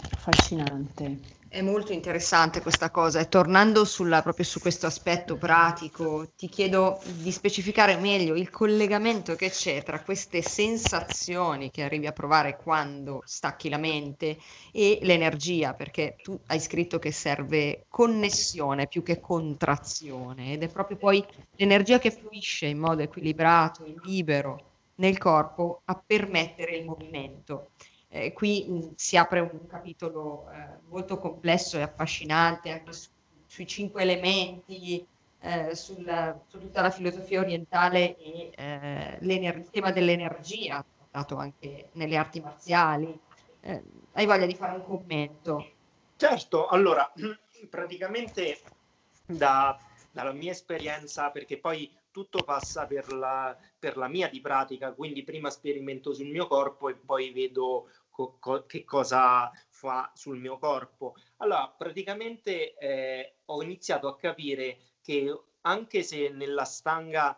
Affascinante. 0.00 1.20
È 1.48 1.60
molto 1.60 1.92
interessante 1.92 2.62
questa 2.62 2.90
cosa 2.90 3.20
e 3.20 3.28
tornando 3.28 3.84
sulla, 3.84 4.22
proprio 4.22 4.44
su 4.44 4.58
questo 4.60 4.86
aspetto 4.86 5.36
pratico, 5.36 6.32
ti 6.34 6.48
chiedo 6.48 7.02
di 7.04 7.30
specificare 7.30 7.96
meglio 7.96 8.34
il 8.34 8.48
collegamento 8.48 9.34
che 9.34 9.50
c'è 9.50 9.82
tra 9.82 10.02
queste 10.02 10.40
sensazioni 10.40 11.70
che 11.70 11.82
arrivi 11.82 12.06
a 12.06 12.12
provare 12.12 12.56
quando 12.56 13.20
stacchi 13.24 13.68
la 13.68 13.76
mente 13.76 14.38
e 14.70 14.98
l'energia, 15.02 15.74
perché 15.74 16.16
tu 16.22 16.40
hai 16.46 16.60
scritto 16.60 16.98
che 16.98 17.12
serve 17.12 17.84
connessione 17.88 18.86
più 18.86 19.02
che 19.02 19.20
contrazione 19.20 20.52
ed 20.52 20.62
è 20.62 20.70
proprio 20.70 20.96
poi 20.96 21.22
l'energia 21.56 21.98
che 21.98 22.10
fluisce 22.10 22.66
in 22.66 22.78
modo 22.78 23.02
equilibrato 23.02 23.84
e 23.84 23.94
libero 24.04 24.70
nel 24.96 25.18
corpo 25.18 25.82
a 25.84 26.02
permettere 26.04 26.76
il 26.76 26.84
movimento. 26.86 27.72
Eh, 28.14 28.34
qui 28.34 28.66
mh, 28.68 28.92
si 28.96 29.16
apre 29.16 29.40
un 29.40 29.66
capitolo 29.66 30.50
eh, 30.50 30.80
molto 30.88 31.18
complesso 31.18 31.78
e 31.78 31.82
affascinante 31.82 32.70
anche 32.70 32.92
su, 32.92 33.08
sui 33.46 33.66
cinque 33.66 34.02
elementi, 34.02 35.06
eh, 35.40 35.74
sulla, 35.74 36.38
su 36.46 36.58
tutta 36.58 36.82
la 36.82 36.90
filosofia 36.90 37.40
orientale 37.40 38.16
e 38.18 38.50
eh, 38.54 39.18
il 39.20 39.68
tema 39.70 39.92
dell'energia, 39.92 40.84
dato 41.10 41.36
anche 41.36 41.88
nelle 41.92 42.16
arti 42.16 42.40
marziali. 42.40 43.18
Eh, 43.60 43.82
hai 44.12 44.26
voglia 44.26 44.46
di 44.46 44.54
fare 44.54 44.76
un 44.76 44.84
commento? 44.84 45.70
Certo, 46.16 46.68
allora, 46.68 47.10
praticamente 47.70 48.60
da, 49.24 49.78
dalla 50.10 50.32
mia 50.32 50.50
esperienza, 50.50 51.30
perché 51.30 51.56
poi 51.58 51.90
tutto 52.12 52.44
passa 52.44 52.86
per 52.86 53.12
la, 53.12 53.56
per 53.78 53.96
la 53.96 54.06
mia 54.06 54.28
di 54.28 54.40
pratica, 54.40 54.92
quindi 54.92 55.24
prima 55.24 55.50
sperimento 55.50 56.12
sul 56.12 56.28
mio 56.28 56.46
corpo 56.46 56.88
e 56.88 56.94
poi 56.94 57.32
vedo 57.32 57.88
co- 58.38 58.64
che 58.66 58.84
cosa 58.84 59.50
fa 59.68 60.10
sul 60.14 60.38
mio 60.38 60.58
corpo. 60.58 61.14
Allora, 61.38 61.68
praticamente 61.76 62.74
eh, 62.74 63.36
ho 63.46 63.62
iniziato 63.62 64.06
a 64.08 64.16
capire 64.16 64.78
che 65.00 65.34
anche 65.62 66.02
se 66.02 66.28
nella 66.28 66.64
stanga 66.64 67.36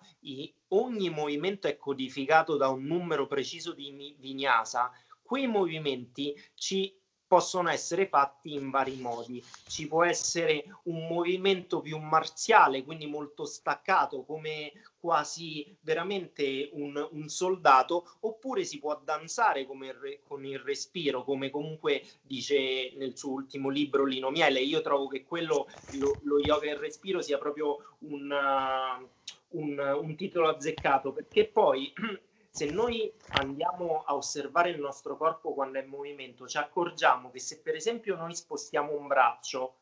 ogni 0.69 1.11
movimento 1.11 1.69
è 1.69 1.77
codificato 1.77 2.57
da 2.57 2.69
un 2.69 2.85
numero 2.85 3.27
preciso 3.27 3.73
di 3.73 4.17
vinyasa, 4.19 4.91
quei 5.23 5.47
movimenti 5.47 6.35
ci 6.55 6.95
possono 7.35 7.69
essere 7.69 8.07
fatti 8.07 8.55
in 8.55 8.71
vari 8.71 8.95
modi. 8.95 9.43
Ci 9.67 9.89
può 9.89 10.05
essere 10.05 10.63
un 10.85 11.09
movimento 11.09 11.81
più 11.81 11.99
marziale, 11.99 12.85
quindi 12.85 13.09
molto 13.09 13.45
staccato, 13.45 14.23
come 14.23 14.71
quasi 15.01 15.77
veramente 15.81 16.69
un, 16.75 17.09
un 17.11 17.29
soldato, 17.29 18.19
oppure 18.21 18.63
si 18.63 18.79
può 18.79 19.01
danzare 19.03 19.67
come, 19.67 20.21
con 20.23 20.45
il 20.45 20.61
respiro, 20.61 21.25
come 21.25 21.51
comunque 21.51 22.05
dice 22.23 22.93
nel 22.99 23.19
suo 23.19 23.33
ultimo 23.33 23.69
libro 23.69 24.05
Lino 24.05 24.31
Miele. 24.31 24.61
Io 24.61 24.81
trovo 24.81 25.09
che 25.09 25.25
quello, 25.25 25.67
lo, 25.95 26.21
lo 26.23 26.39
yoga 26.39 26.67
e 26.67 26.75
il 26.75 26.77
respiro, 26.77 27.21
sia 27.21 27.39
proprio 27.39 27.97
un, 28.11 28.31
uh, 28.31 29.59
un, 29.59 29.99
un 30.03 30.15
titolo 30.15 30.51
azzeccato, 30.51 31.13
perché 31.13 31.47
poi 31.47 31.93
se 32.55 32.67
noi 32.67 33.13
andiamo 33.31 34.05
a 34.07 34.15
osservare 34.15 34.71
il 34.71 34.79
nostro 34.79 35.17
corpo 35.17 35.55
quando 35.55 35.81
è 35.81 35.83
in 35.83 35.89
movimento, 35.89 36.47
ci 36.47 36.57
accorgiamo 36.57 37.33
che 37.33 37.41
se 37.41 37.61
per 37.61 37.75
esempio 37.75 38.15
noi 38.15 38.33
spostiamo 38.33 38.97
un 38.97 39.09
braccio, 39.09 39.79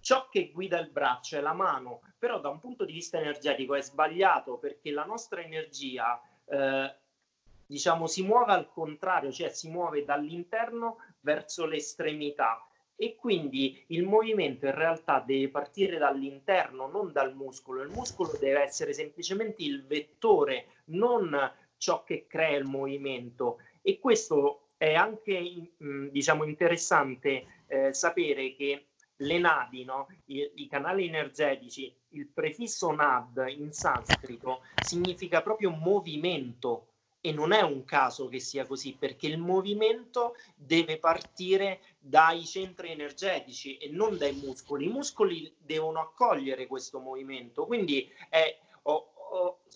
ciò 0.00 0.26
che 0.30 0.50
guida 0.50 0.78
il 0.78 0.88
braccio 0.88 1.36
è 1.36 1.42
la 1.42 1.52
mano, 1.52 2.00
però 2.18 2.40
da 2.40 2.48
un 2.48 2.58
punto 2.58 2.86
di 2.86 2.94
vista 2.94 3.18
energetico 3.18 3.74
è 3.74 3.82
sbagliato 3.82 4.56
perché 4.56 4.92
la 4.92 5.04
nostra 5.04 5.42
energia, 5.42 6.18
eh, 6.46 6.94
diciamo, 7.66 8.06
si 8.06 8.22
muove 8.22 8.52
al 8.52 8.70
contrario, 8.70 9.30
cioè 9.30 9.50
si 9.50 9.68
muove 9.68 10.02
dall'interno 10.06 10.96
verso 11.20 11.66
l'estremità 11.66 12.66
e 12.96 13.14
quindi 13.14 13.84
il 13.88 14.04
movimento 14.04 14.64
in 14.64 14.74
realtà 14.74 15.20
deve 15.20 15.50
partire 15.50 15.98
dall'interno, 15.98 16.86
non 16.86 17.12
dal 17.12 17.34
muscolo. 17.34 17.82
Il 17.82 17.90
muscolo 17.90 18.38
deve 18.40 18.62
essere 18.62 18.94
semplicemente 18.94 19.62
il 19.62 19.84
vettore, 19.84 20.68
non 20.86 21.38
ciò 21.76 22.04
che 22.04 22.26
crea 22.26 22.56
il 22.56 22.64
movimento 22.64 23.58
e 23.82 23.98
questo 23.98 24.68
è 24.76 24.94
anche 24.94 25.72
mh, 25.76 26.08
diciamo 26.08 26.44
interessante 26.44 27.64
eh, 27.66 27.92
sapere 27.92 28.54
che 28.54 28.86
le 29.20 29.38
nadi, 29.38 29.84
no? 29.84 30.08
I, 30.26 30.50
I, 30.56 30.68
canali 30.68 31.06
energetici, 31.06 31.94
il 32.10 32.26
prefisso 32.28 32.90
nad 32.92 33.42
in 33.48 33.72
sanscrito 33.72 34.62
significa 34.82 35.40
proprio 35.42 35.70
movimento 35.70 36.88
e 37.20 37.32
non 37.32 37.52
è 37.52 37.62
un 37.62 37.84
caso 37.84 38.28
che 38.28 38.38
sia 38.38 38.66
così 38.66 38.94
perché 38.96 39.26
il 39.26 39.38
movimento 39.38 40.36
deve 40.54 40.98
partire 40.98 41.80
dai 41.98 42.44
centri 42.44 42.90
energetici 42.90 43.78
e 43.78 43.88
non 43.88 44.16
dai 44.16 44.32
muscoli. 44.32 44.84
I 44.84 44.90
muscoli 44.90 45.52
devono 45.58 46.00
accogliere 46.00 46.66
questo 46.66 47.00
movimento, 47.00 47.66
quindi 47.66 48.08
è, 48.28 48.56
ho, 48.82 49.12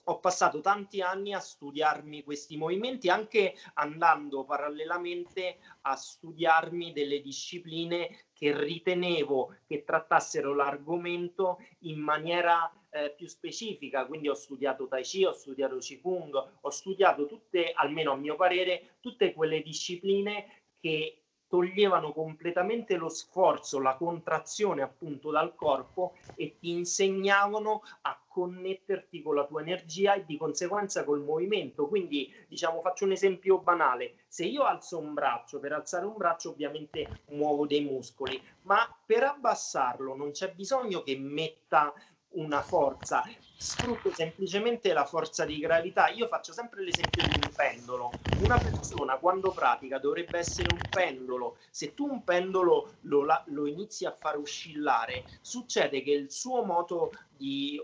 ho, 0.05 0.19
passato 0.19 0.61
tanti 0.61 1.01
anni 1.01 1.35
a 1.35 1.39
studiarmi 1.39 2.25
questi 2.25 2.57
movimenti, 2.57 3.09
anche 3.09 3.55
andando 3.75 4.45
parallelamente 4.45 5.59
a 5.83 5.95
studiarmi 5.95 6.93
delle 6.93 7.21
discipline 7.21 8.27
che 8.33 8.57
ritenevo 8.59 9.57
che 9.67 9.85
trattassero 9.85 10.55
l'argomento 10.55 11.59
in 11.81 11.99
maniera 11.99 12.73
eh, 12.91 13.15
più 13.17 13.29
specifica. 13.29 14.07
Quindi 14.07 14.29
ho 14.29 14.35
studiato 14.35 14.89
Tai 14.89 15.03
Chi, 15.03 15.25
ho 15.25 15.33
studiato 15.33 15.77
Qigong, 15.77 16.59
ho 16.61 16.71
studiato 16.71 17.27
tutte, 17.27 17.73
almeno 17.73 18.13
a 18.13 18.17
mio 18.17 18.37
parere, 18.37 18.97
tutte 19.01 19.33
quelle 19.33 19.63
discipline 19.63 20.65
che 20.81 21.20
toglievano 21.51 22.13
completamente 22.13 22.95
lo 22.95 23.09
sforzo, 23.09 23.81
la 23.81 23.97
contrazione 23.97 24.83
appunto 24.83 25.33
dal 25.33 25.57
corpo 25.57 26.15
e 26.37 26.57
ti 26.61 26.71
insegnavano 26.71 27.83
a 28.03 28.19
connetterti 28.29 29.21
con 29.21 29.35
la 29.35 29.45
tua 29.45 29.61
energia 29.61 30.15
e 30.15 30.25
di 30.25 30.37
conseguenza 30.37 31.05
col 31.05 31.25
movimento. 31.25 31.89
Quindi, 31.89 32.33
diciamo, 32.47 32.81
faccio 32.81 33.05
un 33.05 33.11
esempio 33.13 33.59
banale. 33.59 34.15
Se 34.29 34.45
io 34.45 34.63
alzo 34.63 34.99
un 34.99 35.13
braccio, 35.13 35.59
per 35.59 35.73
alzare 35.73 36.07
un 36.07 36.17
braccio 36.17 36.51
ovviamente 36.51 37.25
muovo 37.31 37.67
dei 37.67 37.83
muscoli, 37.83 38.41
ma 38.63 38.89
per 39.05 39.25
abbassarlo 39.25 40.15
non 40.15 40.31
c'è 40.31 40.53
bisogno 40.53 41.03
che 41.03 41.19
metta 41.19 41.93
una 42.35 42.63
forza, 42.63 43.25
sfrutto 43.61 44.11
semplicemente 44.15 44.95
la 44.95 45.05
forza 45.05 45.45
di 45.45 45.59
gravità. 45.59 46.09
Io 46.09 46.29
faccio 46.29 46.55
sempre 46.55 46.83
l'esempio 46.83 47.23
di 47.29 47.35
un 47.35 47.53
pendolo. 47.55 48.11
Una 48.43 48.57
persona 48.57 49.19
quando 49.19 49.51
pratica 49.51 49.99
dovrebbe 49.99 50.39
essere 50.39 50.69
un 50.73 50.81
pendolo. 50.89 51.59
Se 51.69 51.93
tu 51.93 52.11
un 52.11 52.25
pendolo 52.25 52.95
lo, 53.03 53.27
lo 53.47 53.67
inizi 53.67 54.07
a 54.07 54.13
far 54.13 54.39
oscillare, 54.39 55.25
succede 55.43 56.03
che 56.03 56.11
il 56.11 56.31
suo 56.31 56.65
moto 56.65 57.13
di, 57.37 57.79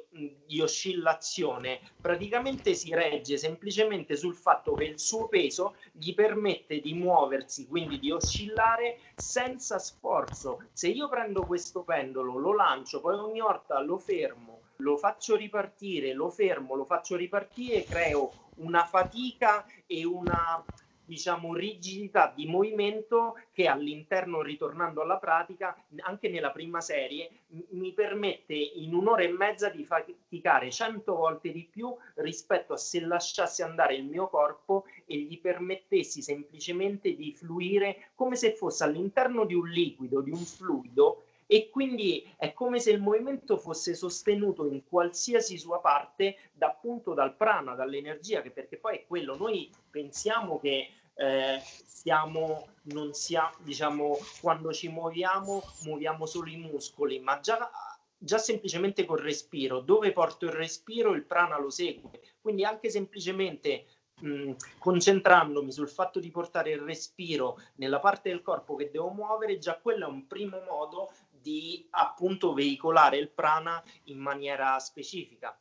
di, 0.47 0.61
oscillazione 0.62 1.81
praticamente 2.01 2.73
si 2.75 2.95
regge 2.95 3.37
semplicemente 3.37 4.17
sul 4.17 4.35
fatto 4.35 4.73
che 4.75 4.85
il 4.85 4.99
suo 4.99 5.29
peso 5.29 5.77
gli 5.93 6.15
permette 6.15 6.81
di 6.81 6.95
muoversi, 6.95 7.67
quindi 7.67 7.99
di 7.99 8.11
oscillare 8.11 8.99
senza 9.15 9.79
sforzo. 9.79 10.69
Se 10.73 10.89
io 10.89 11.09
prendo 11.11 11.45
questo 11.45 11.83
pendolo, 11.83 12.39
lo 12.39 12.55
lancio, 12.55 13.01
poi 13.01 13.15
ogni 13.15 13.41
volta 13.41 13.81
lo 13.81 13.99
fermo, 13.99 14.61
lo 14.79 14.97
faccio 14.97 15.37
ripartire, 15.37 16.12
lo 16.12 16.31
fermo, 16.31 16.75
lo 16.75 16.85
faccio 16.85 17.17
ripartire, 17.17 17.85
creo 17.85 18.53
una 18.57 18.85
fatica 18.85 19.67
e 19.87 20.05
una 20.05 20.65
diciamo, 21.07 21.55
rigidità 21.55 22.33
di 22.35 22.47
movimento 22.47 23.39
che 23.53 23.69
all'interno, 23.69 24.43
ritornando 24.43 25.01
alla 25.01 25.19
pratica, 25.19 25.81
anche 26.01 26.29
nella 26.29 26.51
prima 26.51 26.81
serie, 26.81 27.31
mi 27.71 27.93
permette 27.93 28.55
in 28.55 28.93
un'ora 28.93 29.23
e 29.23 29.29
mezza 29.29 29.71
di 29.71 29.85
faticare 29.85 30.71
cento 30.71 31.15
volte 31.15 31.53
di 31.53 31.65
più 31.71 31.95
rispetto 32.15 32.73
a 32.73 32.77
se 32.77 33.01
lasciassi 33.01 33.62
andare 33.62 33.95
il 33.95 34.05
mio 34.05 34.29
corpo 34.29 34.85
e 35.07 35.17
gli 35.17 35.41
permettessi 35.41 36.21
semplicemente 36.23 37.15
di 37.15 37.33
fluire 37.33 38.11
come 38.15 38.35
se 38.35 38.53
fosse 38.55 38.83
all'interno 38.83 39.45
di 39.45 39.55
un 39.55 39.69
liquido, 39.69 40.21
di 40.21 40.31
un 40.31 40.45
fluido 40.45 41.26
e 41.47 41.71
quindi 41.71 42.29
è 42.37 42.53
come 42.53 42.81
se 42.81 42.91
il 42.91 43.01
movimento 43.01 43.57
fosse 43.57 43.95
sostenuto 43.95 44.67
in 44.67 44.85
qualsiasi 44.85 45.57
sua 45.59 45.81
parte 45.81 46.37
da, 46.53 46.67
appunto 46.67 47.15
dal 47.15 47.37
prana, 47.37 47.75
dall'energia, 47.75 48.43
che 48.43 48.51
perché 48.51 48.77
poi 48.77 48.97
è 48.97 49.07
quello, 49.07 49.37
noi 49.37 49.71
pensiamo 49.91 50.59
che 50.59 50.91
eh, 51.15 51.61
siamo, 51.63 52.67
non 52.85 53.15
siamo, 53.15 53.55
diciamo, 53.59 54.19
quando 54.41 54.73
ci 54.73 54.89
muoviamo, 54.89 55.63
muoviamo 55.85 56.27
solo 56.27 56.49
i 56.49 56.57
muscoli, 56.57 57.21
ma 57.21 57.41
già, 57.41 57.71
già 58.19 58.39
semplicemente 58.39 59.05
col 59.05 59.21
respiro, 59.21 59.81
dove 59.81 60.13
porto 60.13 60.47
il 60.47 60.53
respiro, 60.53 61.15
il 61.15 61.25
prana 61.25 61.59
lo 61.59 61.71
segue. 61.71 62.21
Quindi 62.41 62.65
anche 62.65 62.91
semplicemente 62.91 63.87
concentrandomi 64.79 65.71
sul 65.71 65.91
fatto 65.91 66.21
di 66.21 66.31
portare 66.31 66.71
il 66.71 66.81
respiro 66.81 67.59
nella 67.75 68.01
parte 68.01 68.31
del 68.31 68.41
corpo 68.41 68.75
che 68.75 68.91
devo 68.91 69.11
muovere, 69.11 69.59
già 69.59 69.79
quello 69.79 70.07
è 70.07 70.09
un 70.09 70.27
primo 70.27 70.63
modo 70.67 71.11
di 71.47 71.87
appunto 71.91 72.55
veicolare 72.55 73.19
il 73.19 73.29
prana 73.29 73.81
in 74.07 74.19
maniera 74.19 74.77
specifica. 74.81 75.57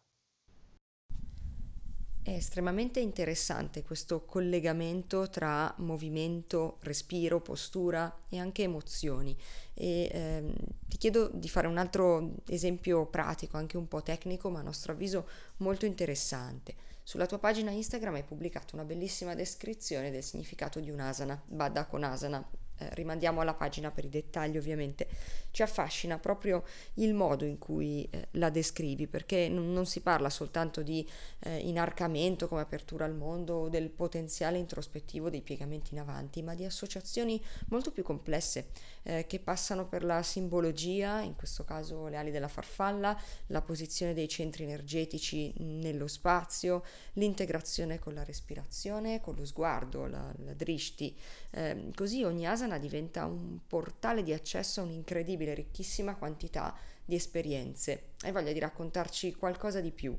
È 2.24 2.32
estremamente 2.32 3.00
interessante 3.00 3.84
questo 3.84 4.26
collegamento 4.26 5.30
tra 5.30 5.71
movimento, 5.78 6.78
respiro, 6.80 7.39
postura 7.39 8.24
e 8.30 8.39
anche 8.39 8.63
emozioni. 8.63 9.38
E 9.76 10.10
ehm, 10.12 10.56
ti 10.88 10.98
chiedo 10.98 11.30
di 11.32 11.48
fare 11.50 11.67
un 11.67 11.78
altro 11.78 12.38
esempio 12.48 13.06
pratico, 13.06 13.58
anche 13.58 13.78
un 13.78 13.88
po' 13.88 14.02
tecnico, 14.02 14.50
ma 14.50 14.62
a 14.62 14.63
nostro 14.63 14.93
avviso 14.93 15.30
molto 15.58 15.86
interessante. 15.86 16.74
Sulla 17.04 17.28
tua 17.28 17.38
pagina 17.38 17.69
Instagram 17.69 18.15
hai 18.15 18.24
pubblicato 18.24 18.74
una 18.74 18.86
bellissima 18.86 19.36
descrizione 19.36 20.10
del 20.10 20.24
significato 20.24 20.80
di 20.80 20.89
un'asana, 20.89 21.39
Baddha 21.45 21.86
con 21.86 22.04
asana, 22.04 22.43
eh, 22.77 22.89
rimandiamo 22.93 23.41
alla 23.41 23.53
pagina 23.53 23.91
per 23.91 24.05
i 24.05 24.09
dettagli 24.09 24.57
ovviamente, 24.57 25.07
ci 25.51 25.61
affascina 25.61 26.19
proprio 26.19 26.63
il 26.95 27.13
modo 27.13 27.45
in 27.45 27.57
cui 27.57 28.07
eh, 28.09 28.27
la 28.31 28.49
descrivi, 28.49 29.07
perché 29.07 29.47
non, 29.47 29.71
non, 29.71 29.85
si 29.85 30.01
parla 30.01 30.29
soltanto 30.29 30.81
di 30.81 31.07
eh, 31.39 31.57
inarcamento 31.59 32.47
come 32.47 32.61
apertura 32.61 33.05
al 33.05 33.15
mondo 33.15 33.69
del 33.69 33.89
potenziale 33.89 34.57
introspettivo 34.57 35.29
dei 35.29 35.41
piegamenti 35.41 35.93
in 35.93 36.01
avanti, 36.01 36.41
ma 36.41 36.55
di 36.55 36.65
associazioni 36.65 37.41
molto 37.67 37.91
più 37.91 38.03
complesse 38.03 38.67
eh, 39.03 39.25
che 39.27 39.39
passano 39.39 39.88
per 39.88 40.03
la 40.03 40.23
simbologia, 40.23 41.21
in 41.21 41.35
questo 41.35 41.63
caso 41.63 42.07
le 42.07 42.17
ali 42.17 42.31
della 42.31 42.47
farfalla, 42.47 43.17
la 43.47 43.61
posizione 43.61 44.13
dei 44.13 44.27
centri 44.27 44.63
energetici 44.63 45.53
nello 45.57 46.07
spazio, 46.07 46.83
l'integrazione 47.13 47.99
con 47.99 48.13
la 48.13 48.23
respirazione, 48.23 49.21
con 49.21 49.35
lo 49.35 49.45
sguardo, 49.45 50.07
la, 50.07 50.33
la 50.43 50.53
drishti, 50.53 51.15
eh, 51.51 51.91
così 51.95 52.23
ogni 52.23 52.45
asana 52.65 52.78
diventa 52.80 53.25
un 53.25 53.60
portale 53.67 54.23
di 54.23 54.34
accesso 54.34 54.82
a 54.82 54.84
un'incredibile, 54.84 55.54
ricchissima 55.54 56.15
quantità 56.15 56.75
di 57.06 57.15
esperienze. 57.15 58.13
Hai 58.21 58.32
voglia 58.32 58.51
di 58.51 58.60
raccontarci 58.60 59.36
qualcosa 59.36 59.80
di 59.80 59.91
più? 59.91 60.17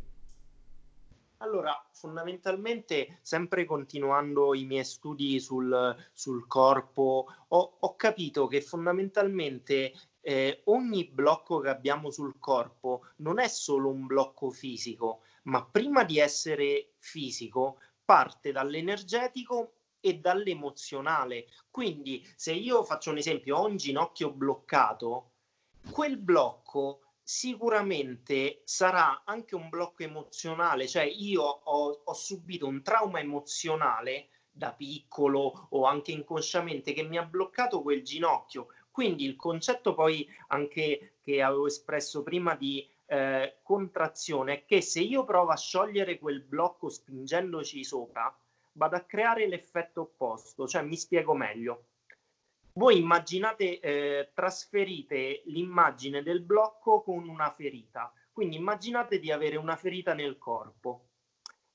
Allora, 1.39 1.75
fondamentalmente, 1.93 3.19
sempre 3.21 3.67
continuando 3.67 4.55
i 4.55 4.65
miei 4.65 4.85
studi 4.85 5.39
sul, 5.39 5.95
sul 6.13 6.47
corpo, 6.47 7.27
ho, 7.49 7.77
ho, 7.79 7.97
capito 7.97 8.47
che 8.47 8.63
fondamentalmente 8.63 9.93
eh, 10.21 10.63
ogni 10.65 11.05
blocco 11.05 11.59
che 11.59 11.69
abbiamo 11.69 12.11
sul 12.11 12.39
corpo 12.39 13.09
non 13.17 13.39
è 13.39 13.49
solo 13.49 13.91
un 13.91 14.07
blocco 14.07 14.51
fisico, 14.51 15.21
ma 15.43 15.63
prima 15.63 16.05
di 16.05 16.19
essere 16.19 16.93
fisico 16.99 17.81
parte 18.03 18.53
dall'energetico 18.53 19.76
e 20.07 20.19
dall'emozionale. 20.19 21.47
Quindi 21.71 22.27
se 22.37 22.53
io 22.53 22.85
faccio 22.85 23.11
un 23.11 23.19
esempio, 23.19 23.57
ho 23.57 23.66
un 23.66 23.77
ginocchio 23.77 24.31
bloccato, 24.31 25.33
quel 25.90 26.16
blocco 26.16 27.01
sicuramente 27.23 28.62
sarà 28.64 29.23
anche 29.25 29.57
un 29.57 29.69
blocco 29.69 30.05
emozionale, 30.05 30.87
cioè 30.87 31.03
io 31.03 31.42
ho, 31.42 32.03
ho 32.05 32.14
subito 32.14 32.69
un 32.69 32.83
trauma 32.83 33.19
emozionale 33.19 34.29
da 34.49 34.73
piccolo 34.73 35.66
o 35.71 35.85
anche 35.85 36.12
inconsciamente 36.12 36.92
che 36.92 37.03
mi 37.03 37.19
ha 37.19 37.25
bloccato 37.25 37.83
quel 37.83 38.03
ginocchio. 38.03 38.69
Quindi 38.92 39.25
il 39.25 39.35
concetto 39.37 39.92
poi 39.92 40.27
anche 40.49 41.16
che 41.21 41.42
avevo 41.42 41.66
espresso 41.66 42.23
prima 42.23 42.55
di 42.55 42.88
eh, 43.07 43.59
contrazione 43.62 44.55
è 44.55 44.64
che 44.64 44.81
se 44.81 45.01
io 45.01 45.25
provo 45.25 45.51
a 45.51 45.57
sciogliere 45.57 46.19
quel 46.19 46.40
blocco 46.40 46.88
spingendoci 46.88 47.85
sopra, 47.85 48.35
vado 48.77 48.97
a 48.97 49.01
creare 49.01 49.49
l'effetto 49.49 50.03
opposto, 50.03 50.67
cioè 50.67 50.83
mi 50.83 50.97
spiego 50.97 51.35
meglio. 51.35 51.87
Voi 52.75 52.99
immaginate, 52.99 53.81
eh, 53.81 54.31
trasferite 54.35 55.43
l'immagine 55.47 56.23
del 56.23 56.43
blocco 56.43 57.03
con 57.03 57.27
una 57.27 57.51
ferita, 57.51 58.12
quindi 58.33 58.57
immaginate 58.57 59.19
di 59.19 59.33
avere 59.33 59.57
una 59.57 59.77
ferita 59.77 60.12
nel 60.12 60.37
corpo. 60.37 61.07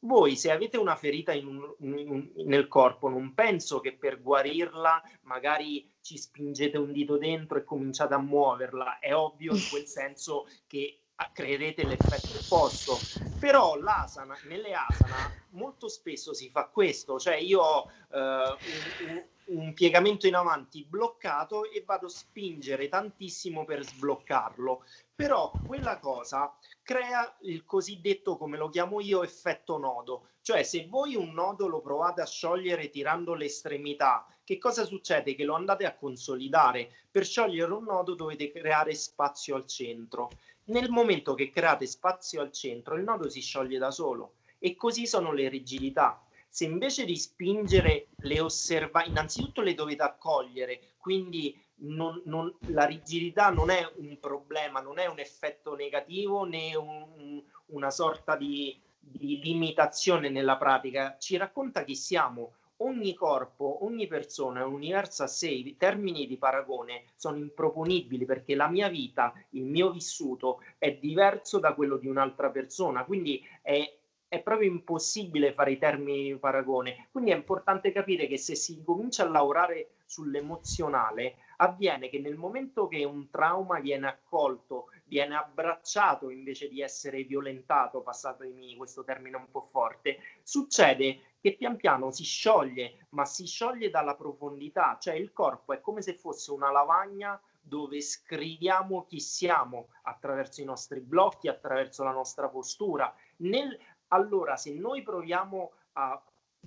Voi 0.04 0.36
se 0.36 0.52
avete 0.52 0.78
una 0.78 0.96
ferita 0.96 1.32
in 1.32 1.48
un, 1.48 1.76
in, 1.80 2.32
nel 2.46 2.68
corpo, 2.68 3.10
non 3.10 3.34
penso 3.34 3.80
che 3.80 3.94
per 3.94 4.22
guarirla 4.22 5.02
magari 5.22 5.92
ci 6.02 6.18
spingete 6.18 6.78
un 6.78 6.92
dito 6.92 7.18
dentro 7.18 7.58
e 7.58 7.64
cominciate 7.64 8.14
a 8.14 8.20
muoverla, 8.20 9.00
è 9.00 9.16
ovvio 9.16 9.54
in 9.54 9.62
quel 9.70 9.86
senso 9.88 10.48
che 10.68 11.01
creerete 11.34 11.84
l'effetto 11.86 12.38
opposto. 12.40 12.98
Però 13.40 13.76
l'asana, 13.76 14.38
nelle 14.48 14.74
asana 14.74 15.32
molto 15.52 15.88
spesso 15.88 16.34
si 16.34 16.50
fa 16.50 16.66
questo, 16.66 17.20
cioè 17.20 17.36
io 17.36 17.62
ho 17.62 17.92
uh, 18.10 18.18
un, 18.18 19.26
un, 19.46 19.74
piegamento 19.74 20.28
in 20.28 20.36
avanti 20.36 20.86
bloccato 20.86 21.70
e 21.70 21.84
vado 21.86 22.06
a 22.06 22.10
spingere 22.10 22.88
tantissimo 22.88 23.66
per 23.66 23.84
sbloccarlo. 23.84 24.86
Però 25.16 25.52
quella 25.68 26.00
cosa 26.00 26.56
crea 26.82 27.36
il 27.42 27.66
cosiddetto, 27.66 28.38
come 28.38 28.58
lo 28.58 28.70
chiamo 28.70 29.02
io, 29.02 29.24
effetto 29.24 29.78
nodo. 29.78 30.28
Cioè 30.42 30.64
se 30.64 30.88
voi 30.88 31.16
un 31.16 31.34
nodo 31.34 31.68
lo 31.68 31.82
provate 31.82 32.22
a 32.22 32.26
sciogliere 32.26 32.90
tirando 32.90 33.34
l'estremità, 33.34 34.26
che 34.52 34.58
cosa 34.58 34.84
succede? 34.84 35.34
Che 35.34 35.46
lo 35.46 35.56
andate 35.56 35.86
a 35.86 35.96
consolidare. 35.96 36.92
Per 37.10 37.26
sciogliere 37.26 37.72
un 37.72 37.86
nodo 37.86 38.16
dovete 38.16 38.52
creare 38.52 38.94
spazio 38.94 39.56
al 39.56 39.66
centro 39.66 40.30
nel 40.66 40.90
momento 40.90 41.34
che 41.34 41.50
create 41.50 41.86
spazio 41.86 42.42
al 42.42 42.52
centro, 42.52 42.96
il 42.96 43.04
nodo 43.04 43.30
si 43.30 43.42
scioglie 43.42 43.78
da 43.78 43.92
solo 43.92 44.34
e 44.60 44.76
così 44.76 45.08
sono 45.08 45.32
le 45.32 45.50
rigidità. 45.50 46.22
Se 46.50 46.66
invece 46.66 47.06
di 47.06 47.16
spingere 47.16 48.08
le 48.18 48.42
osserva, 48.42 49.06
innanzitutto 49.06 49.62
le 49.62 49.74
dovete 49.74 50.04
accogliere, 50.04 50.80
quindi 50.98 51.58
non, 51.84 52.22
non, 52.26 52.54
la 52.68 52.86
rigidità 52.86 53.50
non 53.50 53.70
è 53.70 53.90
un 53.96 54.20
problema, 54.20 54.82
non 54.82 55.00
è 55.00 55.08
un 55.08 55.20
effetto 55.20 55.76
negativo 55.76 56.44
né 56.44 56.76
un, 56.76 57.42
una 57.68 57.90
sorta 57.90 58.36
di, 58.36 58.78
di 59.00 59.40
limitazione 59.42 60.30
nella 60.30 60.58
pratica, 60.58 61.16
ci 61.18 61.38
racconta 61.38 61.84
chi 61.84 61.96
siamo, 61.96 62.54
ogni 62.84 63.14
corpo, 63.14 63.84
ogni 63.86 64.08
persona 64.08 64.62
è 64.62 64.64
un 64.64 64.74
universo 64.74 65.24
a 65.24 65.28
sé, 65.28 65.50
i 65.50 65.78
termini 65.78 66.28
di 66.28 66.38
paragone 66.38 67.04
sono 67.16 67.38
improponibili 67.38 68.26
perché 68.26 68.56
la 68.56 68.68
mia 68.68 68.88
vita, 68.90 69.34
il 69.52 69.66
mio 69.66 69.92
vissuto 69.92 70.62
è 70.78 70.94
diverso 70.94 71.60
da 71.60 71.74
quello 71.74 71.98
di 71.98 72.08
un'altra 72.08 72.50
persona, 72.50 73.06
quindi 73.06 73.42
è, 73.62 73.98
è 74.28 74.40
proprio 74.42 74.70
impossibile 74.70 75.54
fare 75.54 75.72
i 75.72 75.78
termini 75.78 76.32
di 76.32 76.38
paragone. 76.38 77.08
Quindi 77.12 77.32
è 77.32 77.36
importante 77.36 77.92
capire 77.92 78.28
che 78.28 78.38
se 78.38 78.56
si 78.56 78.82
comincia 78.84 79.24
a 79.24 79.30
lavorare 79.30 79.96
sull'emozionale, 80.06 81.36
avviene 81.58 82.10
che 82.10 82.20
nel 82.20 82.36
momento 82.36 82.88
che 82.88 83.04
un 83.04 83.30
trauma 83.30 83.80
viene 83.80 84.08
accolto, 84.08 84.88
viene 85.12 85.36
abbracciato 85.36 86.30
invece 86.30 86.70
di 86.70 86.82
essere 86.82 87.24
violentato, 87.24 88.02
passatemi 88.02 88.78
questo 88.78 89.04
termine 89.04 89.36
un 89.36 89.52
po' 89.52 89.68
forte, 89.70 90.20
succede 90.42 91.34
che 91.42 91.58
pian 91.58 91.76
piano 91.76 92.12
si 92.12 92.24
scioglie, 92.24 93.08
ma 93.10 93.26
si 93.26 93.46
scioglie 93.46 93.90
dalla 93.90 94.16
profondità, 94.16 94.98
cioè 95.02 95.16
il 95.16 95.34
corpo 95.34 95.74
è 95.74 95.82
come 95.82 96.02
se 96.02 96.14
fosse 96.14 96.54
una 96.54 96.72
lavagna 96.72 97.38
dove 97.60 98.00
scriviamo 98.00 99.04
chi 99.06 99.20
siamo 99.20 99.90
attraverso 100.04 100.62
i 100.62 100.66
nostri 100.66 101.02
blocchi, 101.02 101.50
attraverso 101.50 102.06
la 102.06 102.12
nostra 102.12 102.48
postura. 102.48 103.14
Nel, 103.40 103.78
allora, 104.08 104.56
se 104.56 104.74
noi 104.74 105.04
proviamo 105.04 105.74
a 105.94 106.24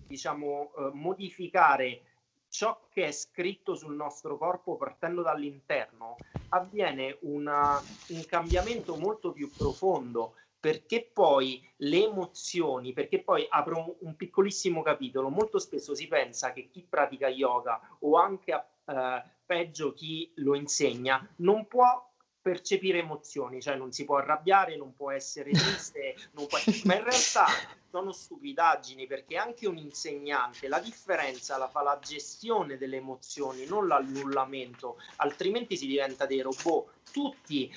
diciamo, 0.07 0.72
eh, 0.76 0.90
modificare 0.92 2.13
ciò 2.55 2.79
che 2.88 3.07
è 3.07 3.11
scritto 3.11 3.75
sul 3.75 3.97
nostro 3.97 4.38
corpo 4.38 4.77
partendo 4.77 5.23
dall'interno, 5.23 6.14
avviene 6.51 7.19
una, 7.23 7.83
un 8.11 8.25
cambiamento 8.27 8.95
molto 8.95 9.33
più 9.33 9.51
profondo 9.51 10.37
perché 10.61 11.11
poi 11.12 11.61
le 11.79 12.05
emozioni, 12.05 12.93
perché 12.93 13.21
poi 13.21 13.45
apro 13.51 13.97
un, 13.99 14.14
piccolissimo 14.14 14.83
capitolo, 14.83 15.31
molto 15.31 15.59
spesso 15.59 15.97
si 15.97 16.07
pensa 16.07 16.53
che 16.53 16.69
chi 16.71 16.87
pratica 16.88 17.27
yoga 17.27 17.81
o 17.99 18.17
anche 18.17 18.64
eh, 18.85 19.23
peggio 19.45 19.93
chi 19.93 20.31
lo 20.37 20.55
insegna 20.55 21.29
non 21.38 21.67
può 21.67 22.09
percepire 22.40 22.99
emozioni, 22.99 23.61
cioè 23.61 23.75
non 23.75 23.90
si 23.90 24.05
può 24.05 24.19
arrabbiare, 24.19 24.77
non 24.77 24.95
può 24.95 25.11
essere 25.11 25.51
triste, 25.51 26.14
può... 26.33 26.47
ma 26.85 26.95
in 26.95 27.03
realtà 27.03 27.47
sono 27.94 28.11
stupidaggini 28.11 29.07
perché 29.07 29.37
anche 29.37 29.68
un 29.68 29.76
insegnante 29.76 30.66
la 30.66 30.80
differenza 30.80 31.57
la 31.57 31.68
fa 31.68 31.80
la 31.83 31.96
gestione 32.02 32.76
delle 32.76 32.96
emozioni, 32.96 33.66
non 33.66 33.87
l'annullamento, 33.87 34.98
altrimenti 35.18 35.76
si 35.76 35.87
diventa 35.87 36.26
dei 36.26 36.40
robot. 36.40 36.90
Tutti 37.12 37.72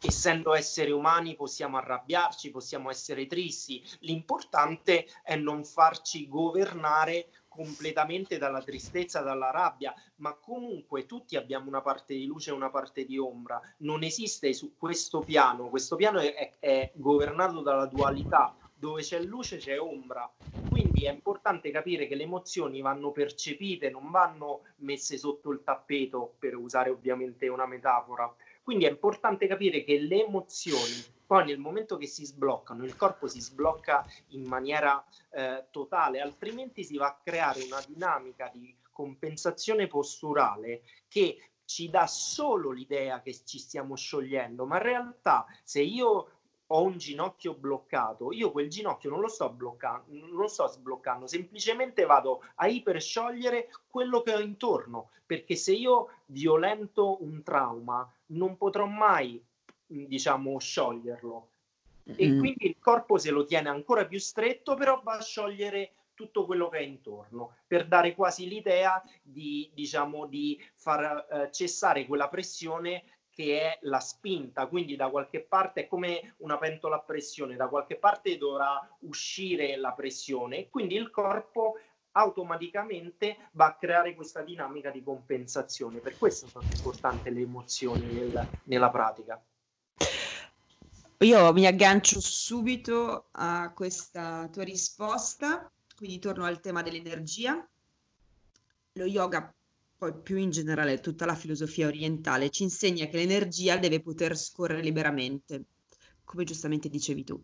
essendo 0.00 0.52
esseri 0.52 0.90
umani 0.90 1.36
possiamo 1.36 1.76
arrabbiarci, 1.76 2.50
possiamo 2.50 2.90
essere 2.90 3.28
tristi, 3.28 3.80
l'importante 4.00 5.06
è 5.22 5.36
non 5.36 5.64
farci 5.64 6.26
governare 6.26 7.28
completamente 7.46 8.38
dalla 8.38 8.62
tristezza, 8.62 9.20
dalla 9.20 9.52
rabbia, 9.52 9.94
ma 10.16 10.34
comunque 10.34 11.06
tutti 11.06 11.36
abbiamo 11.36 11.68
una 11.68 11.82
parte 11.82 12.14
di 12.14 12.26
luce 12.26 12.50
e 12.50 12.54
una 12.54 12.70
parte 12.70 13.04
di 13.04 13.16
ombra. 13.16 13.60
Non 13.78 14.02
esiste 14.02 14.52
su 14.54 14.74
questo 14.76 15.20
piano, 15.20 15.68
questo 15.68 15.94
piano 15.94 16.18
è, 16.18 16.34
è, 16.34 16.52
è 16.58 16.90
governato 16.94 17.60
dalla 17.60 17.86
dualità, 17.86 18.56
dove 18.82 19.02
c'è 19.02 19.20
luce 19.20 19.58
c'è 19.58 19.78
ombra. 19.78 20.28
Quindi 20.68 21.04
è 21.04 21.12
importante 21.12 21.70
capire 21.70 22.08
che 22.08 22.16
le 22.16 22.24
emozioni 22.24 22.80
vanno 22.80 23.12
percepite, 23.12 23.90
non 23.90 24.10
vanno 24.10 24.62
messe 24.78 25.16
sotto 25.16 25.52
il 25.52 25.62
tappeto, 25.62 26.34
per 26.36 26.56
usare 26.56 26.90
ovviamente 26.90 27.46
una 27.46 27.64
metafora. 27.64 28.34
Quindi 28.60 28.86
è 28.86 28.90
importante 28.90 29.46
capire 29.46 29.84
che 29.84 30.00
le 30.00 30.24
emozioni 30.24 31.20
poi 31.24 31.44
nel 31.44 31.58
momento 31.58 31.96
che 31.96 32.08
si 32.08 32.26
sbloccano, 32.26 32.84
il 32.84 32.96
corpo 32.96 33.28
si 33.28 33.40
sblocca 33.40 34.04
in 34.30 34.42
maniera 34.42 35.02
eh, 35.30 35.64
totale, 35.70 36.20
altrimenti 36.20 36.82
si 36.84 36.96
va 36.96 37.06
a 37.06 37.20
creare 37.22 37.62
una 37.62 37.80
dinamica 37.86 38.50
di 38.52 38.74
compensazione 38.90 39.86
posturale 39.86 40.82
che 41.08 41.52
ci 41.64 41.88
dà 41.88 42.06
solo 42.06 42.70
l'idea 42.70 43.22
che 43.22 43.34
ci 43.44 43.58
stiamo 43.58 43.96
sciogliendo, 43.96 44.66
ma 44.66 44.76
in 44.76 44.82
realtà 44.82 45.46
se 45.62 45.80
io 45.80 46.31
ho 46.74 46.82
un 46.82 46.96
ginocchio 46.96 47.54
bloccato, 47.54 48.32
io 48.32 48.50
quel 48.50 48.68
ginocchio 48.68 49.10
non 49.10 49.20
lo 49.20 49.28
sto 49.28 49.50
bloccando, 49.50 50.04
non 50.08 50.30
lo 50.30 50.48
sto 50.48 50.66
sbloccando, 50.66 51.26
semplicemente 51.26 52.04
vado 52.04 52.42
a 52.56 52.66
ipersciogliere 52.66 53.68
quello 53.88 54.22
che 54.22 54.34
ho 54.34 54.40
intorno, 54.40 55.10
perché 55.26 55.54
se 55.54 55.72
io 55.72 56.08
violento 56.26 57.22
un 57.22 57.42
trauma 57.42 58.10
non 58.26 58.56
potrò 58.56 58.86
mai 58.86 59.42
diciamo, 59.86 60.58
scioglierlo. 60.58 61.48
Mm. 62.10 62.14
E 62.16 62.38
quindi 62.38 62.66
il 62.66 62.76
corpo 62.78 63.18
se 63.18 63.30
lo 63.30 63.44
tiene 63.44 63.68
ancora 63.68 64.06
più 64.06 64.18
stretto, 64.18 64.74
però 64.74 65.00
va 65.02 65.14
a 65.14 65.22
sciogliere 65.22 65.92
tutto 66.14 66.46
quello 66.46 66.68
che 66.68 66.78
è 66.78 66.82
intorno 66.82 67.56
per 67.66 67.86
dare 67.86 68.14
quasi 68.14 68.48
l'idea 68.48 69.02
di, 69.22 69.70
diciamo, 69.74 70.26
di 70.26 70.60
far 70.74 71.26
eh, 71.30 71.50
cessare 71.52 72.06
quella 72.06 72.28
pressione 72.28 73.04
che 73.34 73.60
è 73.60 73.78
la 73.82 74.00
spinta, 74.00 74.66
quindi 74.66 74.96
da 74.96 75.08
qualche 75.08 75.40
parte 75.40 75.82
è 75.82 75.86
come 75.86 76.34
una 76.38 76.58
pentola 76.58 76.96
a 76.96 77.00
pressione, 77.00 77.56
da 77.56 77.68
qualche 77.68 77.96
parte 77.96 78.36
dovrà 78.36 78.86
uscire 79.00 79.76
la 79.76 79.92
pressione 79.92 80.68
quindi 80.68 80.94
il 80.94 81.10
corpo 81.10 81.78
automaticamente 82.12 83.36
va 83.52 83.66
a 83.66 83.74
creare 83.74 84.14
questa 84.14 84.42
dinamica 84.42 84.90
di 84.90 85.02
compensazione. 85.02 85.98
Per 85.98 86.18
questo 86.18 86.46
sono 86.46 86.66
importanti 86.74 87.32
le 87.32 87.40
emozioni 87.40 88.04
nel, 88.06 88.48
nella 88.64 88.90
pratica. 88.90 89.42
Io 91.18 91.52
mi 91.52 91.66
aggancio 91.66 92.20
subito 92.20 93.26
a 93.32 93.72
questa 93.74 94.48
tua 94.50 94.64
risposta, 94.64 95.70
quindi 95.96 96.18
torno 96.18 96.44
al 96.44 96.60
tema 96.60 96.82
dell'energia. 96.82 97.66
Lo 98.94 99.04
yoga, 99.04 99.54
poi 100.02 100.14
più 100.20 100.36
in 100.36 100.50
generale 100.50 100.98
tutta 100.98 101.26
la 101.26 101.36
filosofia 101.36 101.86
orientale, 101.86 102.50
ci 102.50 102.64
insegna 102.64 103.06
che 103.06 103.18
l'energia 103.18 103.76
deve 103.76 104.00
poter 104.00 104.36
scorrere 104.36 104.82
liberamente, 104.82 105.66
come 106.24 106.42
giustamente 106.42 106.88
dicevi 106.88 107.22
tu. 107.22 107.40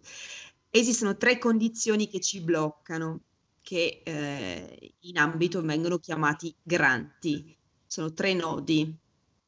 Esistono 0.69 1.17
tre 1.17 1.39
condizioni 1.39 2.09
che 2.09 2.19
ci 2.19 2.41
bloccano, 2.41 3.21
che 3.63 4.03
eh, 4.03 4.95
in 4.99 5.19
ambito 5.19 5.63
vengono 5.63 5.99
chiamati 5.99 6.53
granti. 6.61 7.57
Sono 7.87 8.13
tre 8.13 8.35
nodi. 8.35 8.93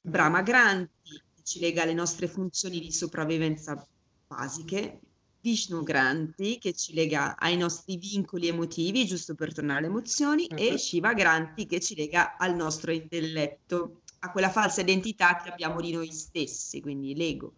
Brahma 0.01 0.43
Granti, 0.43 1.21
che 1.35 1.43
ci 1.43 1.59
lega 1.59 1.83
alle 1.83 1.95
nostre 1.95 2.29
funzioni 2.29 2.79
di 2.79 2.93
sopravvivenza 2.93 3.85
basiche, 4.29 5.01
Vishnu 5.43 5.83
Granti 5.83 6.59
che 6.59 6.73
ci 6.73 6.93
lega 6.93 7.37
ai 7.37 7.57
nostri 7.57 7.97
vincoli 7.97 8.49
emotivi, 8.49 9.07
giusto 9.07 9.35
per 9.35 9.55
tornare 9.55 9.79
alle 9.79 9.89
emozioni, 9.89 10.47
uh-huh. 10.51 10.59
e 10.59 10.71
mhm. 10.71 10.77
Shiva 10.77 11.13
Granti 11.15 11.67
che 11.67 11.81
ci 11.81 11.95
lega 11.95 12.37
al 12.37 12.55
nostro 12.55 12.93
intelletto, 12.93 14.03
a 14.21 14.31
quella 14.31 14.51
falsa 14.51 14.83
identità 14.83 15.37
che 15.37 15.51
abbiamo 15.51 15.81
di 15.81 15.93
noi 15.93 16.13
stessi, 16.13 16.81
quindi 16.81 17.15
l'ego. 17.15 17.55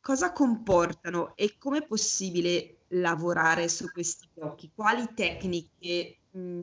Cosa 0.00 0.32
comportano 0.32 1.34
e 1.36 1.58
come 1.58 1.78
è 1.78 1.86
possibile 1.86 2.84
lavorare 2.88 3.68
su 3.68 3.90
questi 3.90 4.28
blocchi? 4.32 4.70
Quali 4.74 5.06
tecniche 5.14 6.18
mh, 6.30 6.60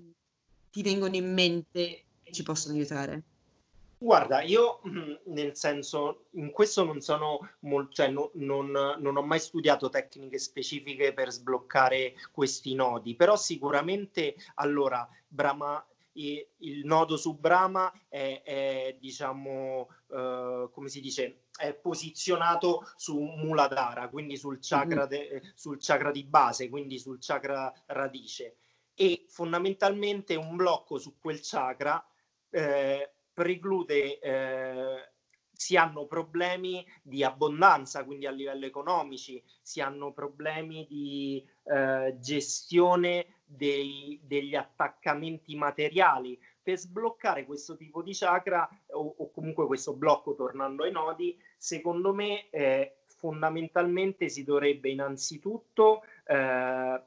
ti 0.71 0.81
vengono 0.81 1.15
in 1.15 1.33
mente 1.33 2.05
che 2.23 2.31
ci 2.31 2.43
possono 2.43 2.73
aiutare? 2.73 3.23
Guarda, 4.05 4.43
io 4.43 4.81
mm, 4.87 5.13
nel 5.33 5.55
senso, 5.57 6.27
in 6.33 6.51
questo 6.51 6.83
non 6.83 7.01
sono 7.01 7.39
molto, 7.61 7.93
cioè 7.93 8.09
no, 8.09 8.29
non, 8.35 8.69
non, 8.69 9.17
ho 9.17 9.23
mai 9.23 9.39
studiato 9.39 9.89
tecniche 9.89 10.37
specifiche 10.37 11.11
per 11.11 11.31
sbloccare 11.31 12.13
questi 12.31 12.75
nodi, 12.75 13.15
però 13.15 13.35
sicuramente 13.35 14.35
allora 14.55 15.09
Brahma, 15.27 15.83
il 16.11 16.85
nodo 16.85 17.17
su 17.17 17.35
Brahma 17.35 17.91
è, 18.07 18.43
è 18.45 18.97
diciamo, 18.99 19.89
uh, 20.05 20.69
come 20.69 20.87
si 20.87 21.01
dice, 21.01 21.45
è 21.57 21.73
posizionato 21.73 22.87
su 22.97 23.19
Muladhara, 23.19 24.07
quindi 24.09 24.37
sul 24.37 24.59
chakra, 24.61 25.07
de, 25.07 25.41
sul 25.55 25.79
chakra 25.79 26.11
di 26.11 26.23
base, 26.23 26.69
quindi 26.69 26.99
sul 26.99 27.17
chakra 27.19 27.73
radice. 27.87 28.57
E 28.93 29.25
fondamentalmente 29.29 30.35
un 30.35 30.55
blocco 30.55 30.99
su 30.99 31.17
quel 31.17 31.39
chakra 31.41 32.05
eh, 32.51 33.14
preclude, 33.35 34.17
eh, 34.19 35.09
si 35.51 35.75
hanno 35.75 36.05
problemi 36.05 36.85
di 37.01 37.23
abbondanza, 37.23 38.03
quindi 38.03 38.25
a 38.25 38.31
livello 38.31 38.65
economici, 38.65 39.41
si 39.61 39.81
hanno 39.81 40.11
problemi 40.11 40.85
di 40.87 41.45
eh, 41.63 42.15
gestione 42.19 43.41
dei, 43.45 44.19
degli 44.23 44.55
attaccamenti 44.55 45.55
materiali. 45.55 46.39
Per 46.63 46.77
sbloccare 46.77 47.45
questo 47.45 47.75
tipo 47.75 48.01
di 48.01 48.13
chakra 48.13 48.67
o, 48.91 49.15
o 49.17 49.31
comunque 49.31 49.67
questo 49.67 49.93
blocco 49.93 50.33
tornando 50.33 50.83
ai 50.83 50.91
nodi, 50.91 51.37
secondo 51.57 52.11
me 52.13 52.49
eh, 52.49 52.95
fondamentalmente 53.05 54.29
si 54.29 54.43
dovrebbe 54.43 54.89
innanzitutto 54.89 56.03
eh, 56.25 57.01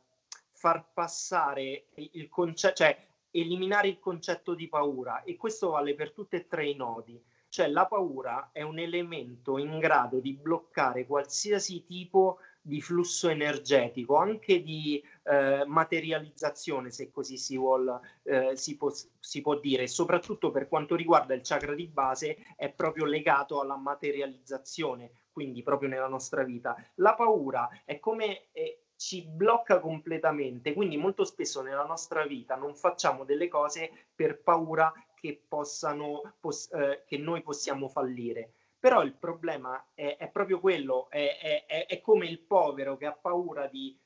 far 0.53 0.85
passare 0.93 1.87
il 1.95 2.29
concetto, 2.29 2.75
cioè 2.75 3.08
eliminare 3.31 3.89
il 3.89 3.99
concetto 3.99 4.55
di 4.55 4.69
paura 4.69 5.23
e 5.23 5.37
questo 5.37 5.71
vale 5.71 5.95
per 5.95 6.13
tutti 6.13 6.37
e 6.37 6.47
tre 6.47 6.69
i 6.69 6.75
nodi. 6.75 7.23
Cioè 7.51 7.69
la 7.69 7.87
paura 7.87 8.51
è 8.53 8.61
un 8.61 8.79
elemento 8.79 9.57
in 9.57 9.79
grado 9.79 10.21
di 10.21 10.35
bloccare 10.35 11.07
qualsiasi 11.07 11.85
tipo 11.85 12.41
di 12.61 12.83
flusso 12.83 13.31
energetico, 13.31 14.17
anche 14.17 14.63
di 14.63 15.03
eh, 15.23 15.65
materializzazione, 15.67 16.91
se 16.91 17.11
così 17.11 17.39
si, 17.39 17.57
vuol, 17.57 17.99
eh, 18.25 18.55
si, 18.55 18.77
può, 18.77 18.93
si 19.19 19.41
può 19.41 19.59
dire, 19.59 19.87
soprattutto 19.87 20.51
per 20.51 20.69
quanto 20.69 20.95
riguarda 20.95 21.33
il 21.33 21.41
chakra 21.43 21.75
di 21.75 21.87
base, 21.87 22.37
è 22.57 22.71
proprio 22.71 23.07
legato 23.07 23.61
alla 23.61 23.77
materializzazione, 23.77 25.13
quindi 25.33 25.63
proprio 25.63 25.89
nella 25.89 26.09
nostra 26.09 26.43
vita. 26.45 26.77
La 26.97 27.15
paura 27.15 27.69
è 27.87 27.99
come... 27.99 28.49
Eh, 28.53 28.83
ci 28.99 29.23
blocca 29.23 29.79
completamente, 29.79 30.73
quindi 30.73 30.97
molto 30.97 31.25
spesso 31.25 31.63
nella 31.63 31.85
nostra 31.85 32.27
vita 32.27 32.57
non 32.57 32.75
facciamo 32.75 33.23
delle 33.25 33.47
cose 33.47 33.91
per 34.13 34.43
paura 34.43 34.93
che, 35.15 35.41
possano, 35.47 36.35
poss- 36.41 36.73
eh, 36.73 37.05
che 37.07 37.17
noi 37.17 37.43
possiamo 37.43 37.89
fallire. 37.89 38.53
Però 38.77 39.03
il 39.05 39.13
problema 39.15 39.87
è, 39.95 40.17
è 40.19 40.29
proprio 40.29 40.59
quello, 40.59 41.09
è, 41.11 41.65
è, 41.67 41.87
è, 41.87 42.01
come 42.01 42.27
il 42.27 42.41
povero 42.41 42.97
che 42.97 43.07
ha 43.07 43.13
paura 43.13 43.69
di 43.69 43.97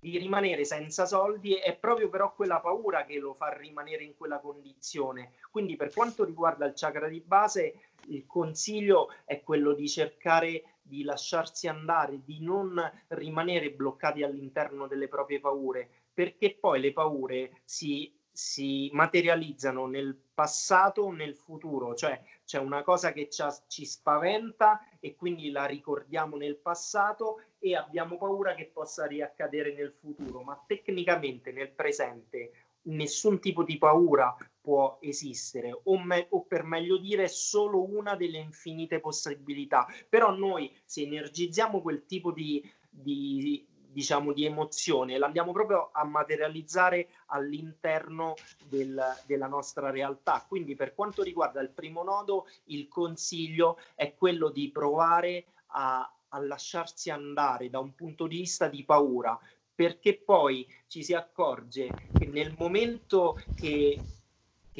di 0.00 0.16
rimanere 0.16 0.64
senza 0.64 1.04
soldi 1.04 1.56
è 1.56 1.76
proprio 1.76 2.08
però 2.08 2.34
quella 2.34 2.58
paura 2.60 3.04
che 3.04 3.18
lo 3.18 3.34
fa 3.34 3.52
rimanere 3.52 4.02
in 4.02 4.16
quella 4.16 4.38
condizione. 4.38 5.34
Quindi 5.50 5.76
per 5.76 5.92
quanto 5.92 6.24
riguarda 6.24 6.64
il 6.64 6.72
chakra 6.74 7.06
di 7.06 7.20
base, 7.20 7.90
il 8.06 8.24
consiglio 8.26 9.12
è 9.26 9.42
quello 9.42 9.74
di 9.74 9.86
cercare 9.86 10.69
di 10.90 11.04
lasciarsi 11.04 11.68
andare, 11.68 12.20
di 12.24 12.40
non 12.42 12.78
rimanere 13.08 13.70
bloccati 13.70 14.24
all'interno 14.24 14.88
delle 14.88 15.08
proprie 15.08 15.38
paure, 15.38 15.88
perché 16.12 16.56
poi 16.60 16.80
le 16.80 16.92
paure 16.92 17.62
si, 17.64 18.12
si 18.30 18.90
materializzano 18.92 19.86
nel 19.86 20.18
passato 20.34 21.10
nel 21.12 21.36
futuro, 21.36 21.94
cioè 21.94 22.20
c'è 22.44 22.58
una 22.58 22.82
cosa 22.82 23.12
che 23.12 23.28
ci 23.28 23.86
spaventa 23.86 24.84
e 24.98 25.14
quindi 25.14 25.50
la 25.50 25.64
ricordiamo 25.64 26.36
nel 26.36 26.56
passato 26.56 27.44
e 27.60 27.76
abbiamo 27.76 28.18
paura 28.18 28.54
che 28.54 28.66
possa 28.66 29.06
riaccadere 29.06 29.72
nel 29.72 29.92
futuro, 29.92 30.42
ma 30.42 30.60
tecnicamente 30.66 31.52
nel 31.52 31.70
presente 31.70 32.52
nessun 32.82 33.38
tipo 33.38 33.62
di 33.62 33.78
paura 33.78 34.34
può 34.60 34.98
esistere 35.00 35.78
o, 35.84 35.98
me- 35.98 36.26
o, 36.30 36.44
per 36.44 36.64
meglio 36.64 36.98
dire 36.98 37.28
solo 37.28 37.82
una 37.82 38.14
delle 38.14 38.38
infinite 38.38 39.00
possibilità 39.00 39.86
però 40.08 40.34
noi 40.34 40.74
se 40.84 41.02
energizziamo 41.02 41.80
quel 41.80 42.04
tipo 42.06 42.32
di, 42.32 42.62
di, 42.88 43.66
diciamo, 43.92 44.32
di 44.32 44.44
emozione, 44.44 45.18
l'andiamo 45.18 45.52
proprio 45.52 45.90
a 45.92 46.04
materializzare 46.04 47.08
all'interno 47.26 48.34
del, 48.68 49.00
della 49.26 49.46
nostra 49.46 49.90
realtà. 49.90 50.44
Quindi 50.46 50.74
per 50.74 50.94
quanto 50.94 51.22
riguarda 51.22 51.60
il 51.60 51.70
primo 51.70 52.02
nodo, 52.02 52.46
il 52.64 52.88
consiglio 52.88 53.78
è 53.94 54.14
quello 54.14 54.48
di 54.50 54.70
provare 54.70 55.46
a, 55.68 56.12
a 56.28 56.40
lasciarsi 56.40 57.10
andare 57.10 57.70
da 57.70 57.78
un 57.78 57.94
punto 57.94 58.26
di 58.26 58.38
vista 58.38 58.68
di 58.68 58.84
paura, 58.84 59.38
perché 59.74 60.16
poi 60.16 60.66
ci 60.86 61.02
si 61.02 61.14
accorge 61.14 61.94
che 62.12 62.26
nel 62.26 62.54
momento 62.56 63.40
che, 63.54 64.04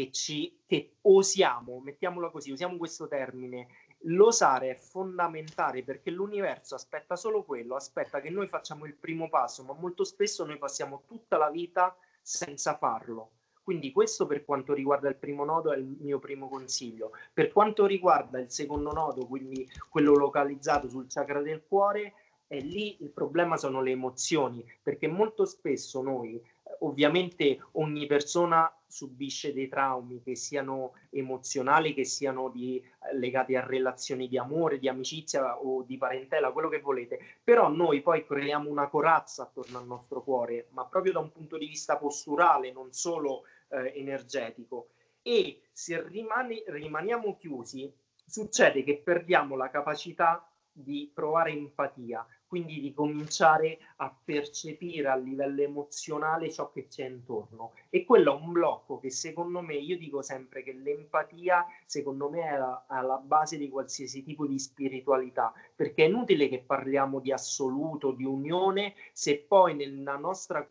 che, 0.01 0.11
ci, 0.13 0.61
che 0.67 0.97
osiamo, 1.03 1.81
mettiamola 1.81 2.31
così, 2.31 2.51
usiamo 2.51 2.79
questo 2.79 3.07
termine, 3.07 3.67
l'osare 4.05 4.71
è 4.71 4.75
fondamentale 4.75 5.85
perché 5.85 6.11
l'universo 6.11 6.75
aspetta 6.75 7.17
solo 7.17 7.45
quello, 7.45 7.77
aspetta 7.77 8.23
che 8.23 8.31
noi 8.31 8.49
facciamo 8.49 8.87
il 8.87 8.95
primo 8.95 9.29
passo, 9.29 9.63
ma 9.63 9.75
molto 9.75 10.05
spesso 10.05 10.47
noi 10.47 10.57
passiamo 10.57 11.03
tutta 11.07 11.37
la 11.37 11.51
vita 11.51 11.95
senza 12.23 12.79
farlo. 12.79 13.33
Quindi 13.63 13.93
questo 13.93 14.27
per 14.27 14.47
quanto 14.47 14.73
riguarda 14.73 15.11
il 15.11 15.17
primo 15.17 15.45
nodo 15.45 15.71
è 15.71 15.77
il 15.77 15.85
mio 16.01 16.19
primo 16.19 16.49
consiglio. 16.49 17.13
Per 17.33 17.53
quanto 17.53 17.85
riguarda 17.85 18.41
il 18.41 18.51
secondo 18.51 18.93
nodo, 18.93 19.27
quindi 19.27 19.69
quello 19.91 20.15
localizzato 20.15 20.89
sul 20.89 21.07
chakra 21.09 21.43
del 21.43 21.63
cuore, 21.69 22.15
è 22.47 22.59
lì 22.59 22.97
il 23.03 23.11
problema 23.11 23.59
sono 23.59 23.83
le 23.83 23.91
emozioni, 23.91 24.65
perché 24.83 25.07
molto 25.07 25.45
spesso 25.45 26.03
noi 26.03 26.43
ovviamente 26.81 27.61
ogni 27.73 28.07
persona 28.07 28.73
subisce 28.87 29.53
dei 29.53 29.69
traumi 29.69 30.21
che 30.23 30.35
siano 30.35 30.95
emozionali, 31.11 31.95
che 31.95 32.05
siano 32.05 32.49
di, 32.49 32.79
eh, 32.79 33.17
legati 33.17 33.55
a 33.55 33.65
relazioni 33.65 34.29
di 34.29 34.37
amore, 34.37 34.79
di 34.79 34.89
amicizia 34.89 35.59
o 35.59 35.83
di 35.83 35.97
parentela, 35.97 36.51
quello 36.51 36.69
che 36.69 36.81
volete, 36.81 37.19
però 37.43 37.69
noi 37.69 38.03
poi 38.03 38.27
creiamo 38.27 38.69
una 38.69 38.89
corazza 38.89 39.45
attorno 39.45 39.79
al 39.79 39.87
nostro 39.87 40.23
cuore, 40.23 40.67
ma 40.71 40.85
proprio 40.87 41.13
da 41.13 41.21
un 41.21 41.31
punto 41.31 41.57
di 41.57 41.67
vista 41.67 41.97
posturale, 41.97 42.73
non 42.73 42.93
solo 42.93 43.45
eh, 43.69 43.93
energetico. 43.95 44.89
E 45.23 45.63
se 45.71 46.03
rimane, 46.09 46.65
rimaniamo 46.67 47.37
chiusi, 47.37 47.93
succede 48.27 48.83
che 48.83 48.99
perdiamo 48.99 49.55
la 49.55 49.71
capacità 49.71 50.45
di 50.73 51.11
provare 51.13 51.51
empatia, 51.51 52.27
quindi 52.51 52.81
di 52.81 52.93
cominciare 52.93 53.79
a 53.99 54.13
percepire 54.25 55.07
a 55.07 55.15
livello 55.15 55.63
emozionale 55.63 56.51
ciò 56.51 56.73
che 56.73 56.89
c'è 56.89 57.07
intorno. 57.07 57.75
E 57.91 58.05
quello 58.05 58.37
è 58.37 58.43
un 58.43 58.51
blocco 58.51 58.99
che 58.99 59.09
secondo 59.09 59.61
me, 59.61 59.75
io 59.77 59.97
dico 59.97 60.21
sempre 60.21 60.65
che 60.65 60.73
l'empatia 60.73 61.65
secondo 61.87 62.29
me 62.29 62.41
è 62.41 62.59
alla 62.89 63.23
base 63.25 63.57
di 63.57 63.69
qualsiasi 63.69 64.25
tipo 64.25 64.49
di 64.49 64.59
spiritualità, 64.59 65.53
perché 65.77 66.03
è 66.03 66.09
inutile 66.09 66.49
che 66.49 66.59
parliamo 66.59 67.21
di 67.21 67.31
assoluto, 67.31 68.11
di 68.11 68.25
unione, 68.25 68.95
se 69.13 69.39
poi 69.39 69.77
nella 69.77 70.17
nostra 70.17 70.67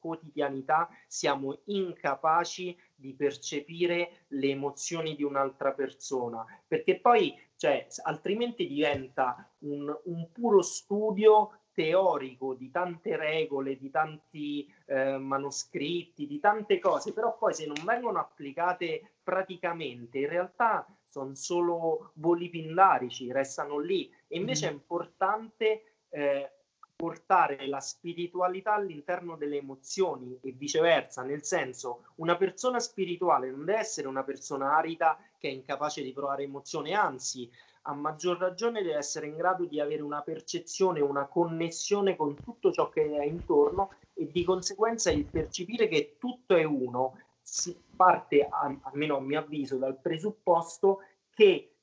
quotidianità 0.00 0.88
siamo 1.06 1.60
incapaci 1.66 2.76
di 2.96 3.14
percepire 3.14 4.24
le 4.28 4.48
emozioni 4.48 5.14
di 5.14 5.22
un'altra 5.22 5.70
persona, 5.74 6.44
perché 6.66 6.98
poi 6.98 7.38
cioè, 7.60 7.86
altrimenti 8.04 8.66
diventa 8.66 9.46
un, 9.58 9.94
un 10.04 10.32
puro 10.32 10.62
studio 10.62 11.64
teorico 11.74 12.54
di 12.54 12.70
tante 12.70 13.18
regole, 13.18 13.76
di 13.76 13.90
tanti 13.90 14.66
eh, 14.86 15.18
manoscritti, 15.18 16.26
di 16.26 16.40
tante 16.40 16.78
cose, 16.78 17.12
però 17.12 17.36
poi 17.36 17.52
se 17.52 17.66
non 17.66 17.76
vengono 17.84 18.18
applicate 18.18 19.16
praticamente, 19.22 20.20
in 20.20 20.28
realtà 20.30 20.86
sono 21.06 21.34
solo 21.34 22.12
voli 22.14 22.48
pindarici, 22.48 23.30
restano 23.30 23.76
lì. 23.76 24.10
E 24.26 24.38
invece 24.38 24.64
mm. 24.64 24.70
è 24.70 24.72
importante 24.72 25.82
eh, 26.08 26.52
portare 26.96 27.66
la 27.66 27.80
spiritualità 27.80 28.72
all'interno 28.72 29.36
delle 29.36 29.58
emozioni 29.58 30.38
e 30.42 30.52
viceversa, 30.52 31.22
nel 31.22 31.44
senso 31.44 32.04
una 32.16 32.36
persona 32.36 32.78
spirituale 32.78 33.50
non 33.50 33.66
deve 33.66 33.78
essere 33.78 34.08
una 34.08 34.22
persona 34.22 34.76
arida 34.76 35.18
che 35.40 35.48
è 35.48 35.52
incapace 35.52 36.02
di 36.02 36.12
provare 36.12 36.42
emozione, 36.42 36.92
anzi 36.92 37.50
a 37.82 37.94
maggior 37.94 38.36
ragione 38.36 38.82
deve 38.82 38.96
essere 38.96 39.26
in 39.26 39.36
grado 39.36 39.64
di 39.64 39.80
avere 39.80 40.02
una 40.02 40.20
percezione, 40.20 41.00
una 41.00 41.26
connessione 41.26 42.14
con 42.14 42.36
tutto 42.36 42.70
ciò 42.70 42.90
che 42.90 43.16
è 43.16 43.24
intorno 43.24 43.94
e 44.12 44.30
di 44.30 44.44
conseguenza 44.44 45.10
il 45.10 45.24
percepire 45.24 45.88
che 45.88 46.16
tutto 46.18 46.54
è 46.54 46.64
uno 46.64 47.16
si 47.40 47.74
parte, 47.96 48.46
almeno 48.82 49.16
a 49.16 49.20
mio 49.20 49.40
avviso, 49.40 49.76
dal 49.76 49.98
presupposto 49.98 51.00
che 51.30 51.74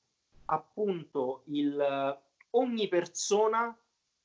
appunto 0.46 1.42
il, 1.46 2.18
ogni 2.52 2.88
persona 2.88 3.76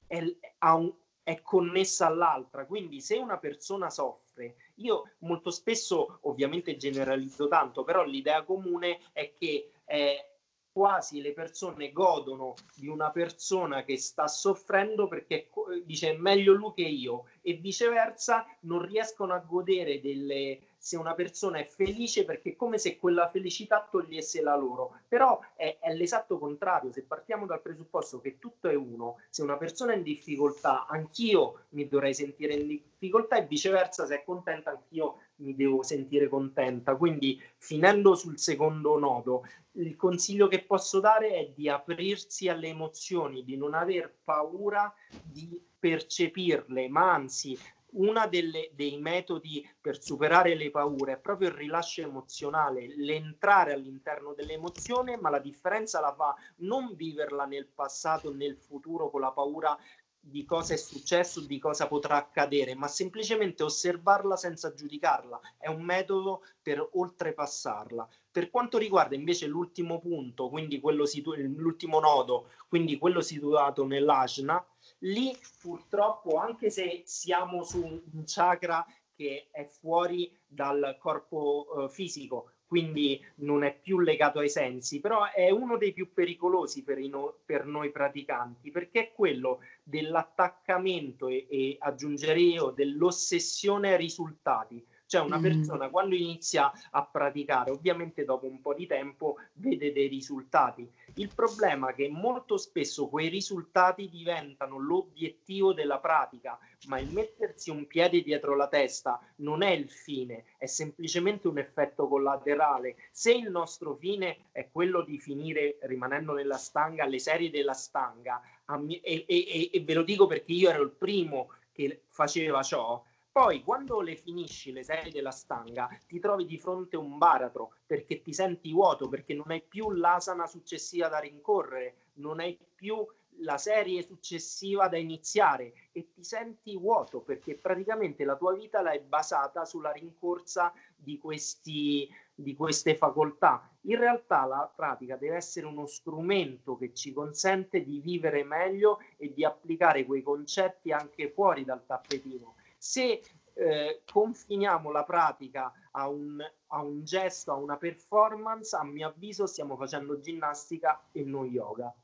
è, 0.07 0.23
un, 0.61 0.93
è 1.23 1.41
connessa 1.43 2.07
all'altra. 2.07 2.67
Quindi 2.67 3.01
se 3.01 3.17
una 3.17 3.39
persona 3.39 3.91
soffre, 3.91 4.57
io 4.77 5.11
molto 5.19 5.51
spesso 5.51 6.19
ovviamente 6.23 6.77
generalizzo 6.77 7.49
tanto, 7.49 7.85
però 7.85 8.05
l'idea 8.05 8.43
comune 8.43 8.99
è 9.13 9.33
che 9.39 9.71
eh, 9.85 10.33
quasi 10.73 11.21
le 11.21 11.33
persone 11.33 11.93
godono 11.93 12.55
di 12.75 12.89
una 12.89 13.11
persona 13.11 13.85
che 13.85 13.99
sta 13.99 14.27
soffrendo 14.27 15.07
perché 15.07 15.51
dice 15.85 16.17
meglio 16.17 16.55
lui 16.55 16.73
che 16.75 16.83
io 16.83 17.27
e 17.43 17.55
viceversa 17.55 18.47
non 18.61 18.81
riescono 18.83 19.35
a 19.35 19.39
godere 19.39 20.01
delle 20.01 20.61
se 20.83 20.97
una 20.97 21.15
persona 21.15 21.59
è 21.59 21.65
felice 21.65 22.25
perché 22.25 22.51
è 22.51 22.57
come 22.57 22.77
se 22.77 22.99
quella 22.99 23.31
felicità 23.31 23.87
togliesse 23.89 24.43
la 24.43 24.57
loro. 24.57 24.99
Però 25.07 25.39
è, 25.55 25.77
è, 25.79 25.95
l'esatto 25.95 26.39
contrario, 26.39 26.91
se 26.91 27.03
partiamo 27.03 27.47
dal 27.47 27.63
presupposto 27.63 28.21
che 28.21 28.41
tutto 28.41 28.69
è 28.69 28.75
uno, 28.75 29.21
se 29.31 29.43
una 29.43 29.57
persona 29.57 29.93
è 29.93 29.97
in 29.97 30.03
difficoltà, 30.03 30.87
anch'io 30.89 31.67
mi 31.71 31.87
dovrei 31.87 32.15
sentire 32.15 32.55
in 32.55 32.67
difficoltà 32.67 33.37
e 33.37 33.47
viceversa, 33.47 34.07
se 34.07 34.17
è 34.17 34.25
contenta, 34.25 34.71
anch'io 34.71 35.19
mi 35.37 35.55
devo 35.55 35.85
sentire 35.85 36.29
contenta. 36.29 36.97
Quindi, 36.97 37.41
finendo 37.59 38.17
sul 38.17 38.41
secondo 38.41 38.99
nodo, 38.99 39.47
il 39.75 39.95
consiglio 39.95 40.49
che 40.49 40.65
posso 40.65 40.99
dare 40.99 41.29
è 41.29 41.53
di 41.55 41.69
aprirsi 41.69 42.49
alle 42.49 42.67
emozioni, 42.67 43.45
di 43.45 43.57
non 43.57 43.75
aver 43.75 44.13
paura 44.25 44.93
di 45.23 45.71
percepirle, 45.83 46.89
ma 46.89 47.13
anzi 47.13 47.59
uno 47.95 48.29
dei 48.29 48.99
metodi 49.01 49.69
per 49.81 50.01
superare 50.01 50.55
le 50.55 50.71
paure 50.71 51.15
è 51.15 51.19
proprio 51.19 51.49
il 51.49 51.55
rilascio 51.55 52.03
emozionale, 52.03 52.95
l'entrare 52.97 53.73
all'interno 53.73 54.33
dell'emozione, 54.33 55.17
ma 55.17 55.29
la 55.29 55.41
differenza 55.41 55.99
la 55.99 56.15
fa 56.15 56.37
non 56.59 56.95
viverla 56.95 57.47
nel 57.47 57.67
passato 57.67 58.33
nel 58.33 58.57
futuro 58.57 59.11
con 59.11 59.23
la 59.23 59.33
paura 59.33 59.77
di 60.25 60.45
cosa 60.45 60.75
è 60.75 60.77
successo, 60.77 61.41
di 61.41 61.59
cosa 61.59 61.89
potrà 61.89 62.15
accadere, 62.15 62.77
ma 62.77 62.87
semplicemente 62.87 63.65
osservarla 63.65 64.37
senza 64.37 64.73
giudicarla. 64.73 65.41
È 65.59 65.67
un 65.67 65.83
metodo 65.83 66.45
per 66.63 66.89
oltrepassarla. 66.93 68.09
Per 68.31 68.49
quanto 68.51 68.79
riguarda 68.79 69.17
invece 69.17 69.49
l'ultimo 69.49 69.99
punto, 69.99 70.49
quindi 70.49 70.79
quello 70.79 71.07
situ- 71.07 71.35
l'ultimo 71.35 71.99
nodo, 71.99 72.51
quindi 72.69 72.99
quello 72.99 73.21
situato 73.21 73.85
nell'ajna, 73.85 74.65
lì 75.03 75.37
purtroppo 75.61 76.37
anche 76.39 76.71
se 76.71 77.03
siamo 77.05 77.63
su 77.63 77.83
un 77.85 78.23
chakra 78.27 78.85
che 79.15 79.49
è 79.51 79.65
fuori 79.65 80.37
dal 80.47 80.97
corpo 80.99 81.85
eh, 81.85 81.89
fisico, 81.89 82.53
quindi 82.67 83.23
non 83.37 83.65
è 83.65 83.79
più 83.79 84.01
legato 84.01 84.39
ai 84.39 84.49
sensi, 84.49 85.01
però 85.01 85.31
è 85.31 85.51
uno 85.51 85.77
dei 85.77 85.93
più 85.93 86.13
pericolosi 86.13 86.83
per, 86.83 86.99
no, 87.01 87.41
per 87.45 87.67
noi 87.67 87.91
praticanti, 87.91 88.71
perché 88.71 89.01
è 89.01 89.13
quello 89.13 89.61
dell'attaccamento 89.83 91.29
e, 91.29 91.47
e 91.51 91.77
aggiungerei 91.79 92.53
io 92.53 92.71
dell'ossessione 92.71 93.91
ai 93.91 93.99
risultati. 93.99 94.85
Cioè 95.13 95.21
una 95.21 95.37
mm. 95.37 95.43
persona 95.43 95.91
quando 95.91 96.15
inizia 96.15 96.73
a 96.91 97.05
praticare, 97.05 97.71
ovviamente 97.71 98.25
dopo 98.25 98.47
un 98.47 98.63
po' 98.63 98.73
di 98.73 98.87
tempo 98.87 99.37
vede 99.57 99.93
dei 99.93 100.09
risultati. 100.09 100.91
Il 101.17 101.31
problema 101.35 101.91
è 101.91 101.95
che 101.95 102.09
molto 102.09 102.57
spesso 102.57 103.09
quei 103.09 103.29
risultati 103.29 104.09
diventano 104.09 104.79
l'obiettivo 104.79 105.75
della 105.75 105.99
pratica, 105.99 106.59
ma 106.87 106.99
il 106.99 107.13
mettersi 107.13 107.69
un 107.69 107.87
piede 107.87 108.23
dietro 108.23 108.57
la 108.57 108.69
testa 108.69 109.21
non 109.37 109.63
è 109.63 109.73
il 109.73 109.91
fine, 109.91 110.45
è 110.57 110.65
semplicemente 110.65 111.47
un 111.47 111.59
effetto 111.59 112.09
collaterale. 112.09 112.97
Se 113.11 113.35
il 113.35 113.51
nostro 113.51 113.95
fine 113.95 114.47
è 114.51 114.71
quello 114.73 115.03
di 115.03 115.19
finire 115.19 115.77
rimanendo 115.83 116.33
nella 116.33 116.57
stanga, 116.57 117.05
le 117.05 117.19
serie 117.19 117.51
della 117.51 117.75
stanga, 117.75 118.41
e, 118.89 119.25
e, 119.29 119.71
e 119.71 119.81
ve 119.83 119.93
lo 119.93 120.05
dico 120.05 120.27
perché 120.27 120.53
io 120.53 120.71
ero 120.71 120.85
il 120.85 120.93
primo 120.93 121.51
che 121.71 122.05
faceva 122.09 122.63
ciò, 122.63 123.03
poi, 123.33 123.63
quando 123.63 124.03
le 124.03 124.15
finisci 124.15 124.73
le 124.73 124.85
serie 124.85 125.11
della 125.11 125.31
stanga, 125.31 125.89
ti 126.07 126.21
trovi 126.21 126.45
di 126.45 126.59
fronte 126.59 126.99
un 126.99 127.17
baratro 127.17 127.77
perché 127.87 128.21
ti 128.21 128.35
senti 128.35 128.71
vuoto, 128.73 129.09
perché 129.09 129.33
non 129.33 129.51
hai 129.51 129.63
più 129.63 129.91
l'asana 129.91 130.47
successiva 130.47 131.09
da 131.09 131.19
rincorrere, 131.19 131.95
non 132.17 132.41
hai 132.41 132.59
più 132.75 133.07
la 133.39 133.57
serie 133.57 134.03
successiva 134.03 134.87
da 134.89 134.99
iniziare 134.99 135.73
e 135.93 136.13
ti 136.13 136.23
senti 136.23 136.77
vuoto 136.77 137.21
perché 137.21 137.55
praticamente 137.55 138.25
la 138.25 138.37
tua 138.37 138.53
vita 138.53 138.83
l'hai 138.83 139.01
basata 139.01 139.65
sulla 139.65 139.93
rincorsa 139.93 140.71
di, 140.95 141.19
questi, 141.19 142.07
di 142.35 142.55
queste 142.55 142.95
facoltà. 142.95 143.67
In 143.87 143.99
realtà 143.99 144.45
la 144.45 144.71
pratica 144.73 145.17
deve 145.17 145.37
essere 145.37 145.65
uno 145.65 145.87
strumento 145.87 146.77
che 146.77 146.93
ci 146.93 147.15
consente 147.15 147.83
di 147.83 147.99
vivere 148.01 148.45
meglio 148.45 148.99
e 149.17 149.33
di 149.33 149.43
applicare 149.43 150.05
quei 150.05 150.23
concetti 150.23 150.93
anche 150.93 151.31
fuori 151.31 151.65
dal 151.65 151.87
tappetino 151.87 152.57
se 152.83 153.23
eh, 153.55 154.03
confiniamo 154.11 154.91
la 154.91 155.05
pratica 155.05 155.73
a 155.93 156.09
un, 156.09 156.41
a 156.67 156.83
un 156.83 157.05
gesto, 157.05 157.53
a 157.53 157.55
una 157.55 157.77
performance, 157.77 158.75
a 158.75 158.83
mio 158.83 159.07
avviso 159.07 159.47
stiamo 159.47 159.77
facendo 159.77 160.19
ginnastica 160.19 161.01
e 161.13 161.23
non 161.23 161.47
yoga. 161.47 161.95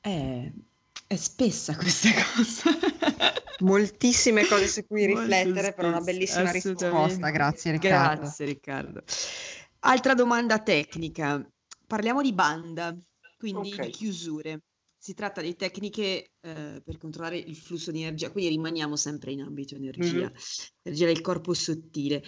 È, 0.00 0.50
è 1.06 1.16
spessa 1.16 1.76
questa 1.76 2.08
cosa. 2.34 2.70
Moltissime 3.60 4.44
cose 4.44 4.66
su 4.66 4.84
cui 4.88 5.06
riflettere, 5.06 5.72
però 5.72 5.86
una 5.86 6.00
bellissima 6.00 6.50
risposta. 6.50 7.30
Grazie 7.30 7.70
Riccardo. 7.70 8.22
Grazie 8.22 8.44
Riccardo. 8.44 9.02
Altra 9.80 10.14
domanda 10.14 10.58
tecnica. 10.58 11.48
Parliamo 11.86 12.22
di 12.22 12.32
banda, 12.32 12.92
quindi 13.38 13.72
okay. 13.72 13.86
di 13.86 13.92
chiusure. 13.92 14.62
Si 15.04 15.12
tratta 15.12 15.42
di 15.42 15.54
tecniche 15.54 16.30
eh, 16.40 16.80
per 16.82 16.96
controllare 16.96 17.36
il 17.36 17.56
flusso 17.56 17.90
di 17.90 18.00
energia, 18.00 18.30
quindi 18.30 18.54
rimaniamo 18.54 18.96
sempre 18.96 19.32
in 19.32 19.42
ambito 19.42 19.74
energia, 19.74 20.30
mm-hmm. 20.30 20.34
energia 20.80 21.04
del 21.04 21.20
corpo 21.20 21.52
sottile. 21.52 22.22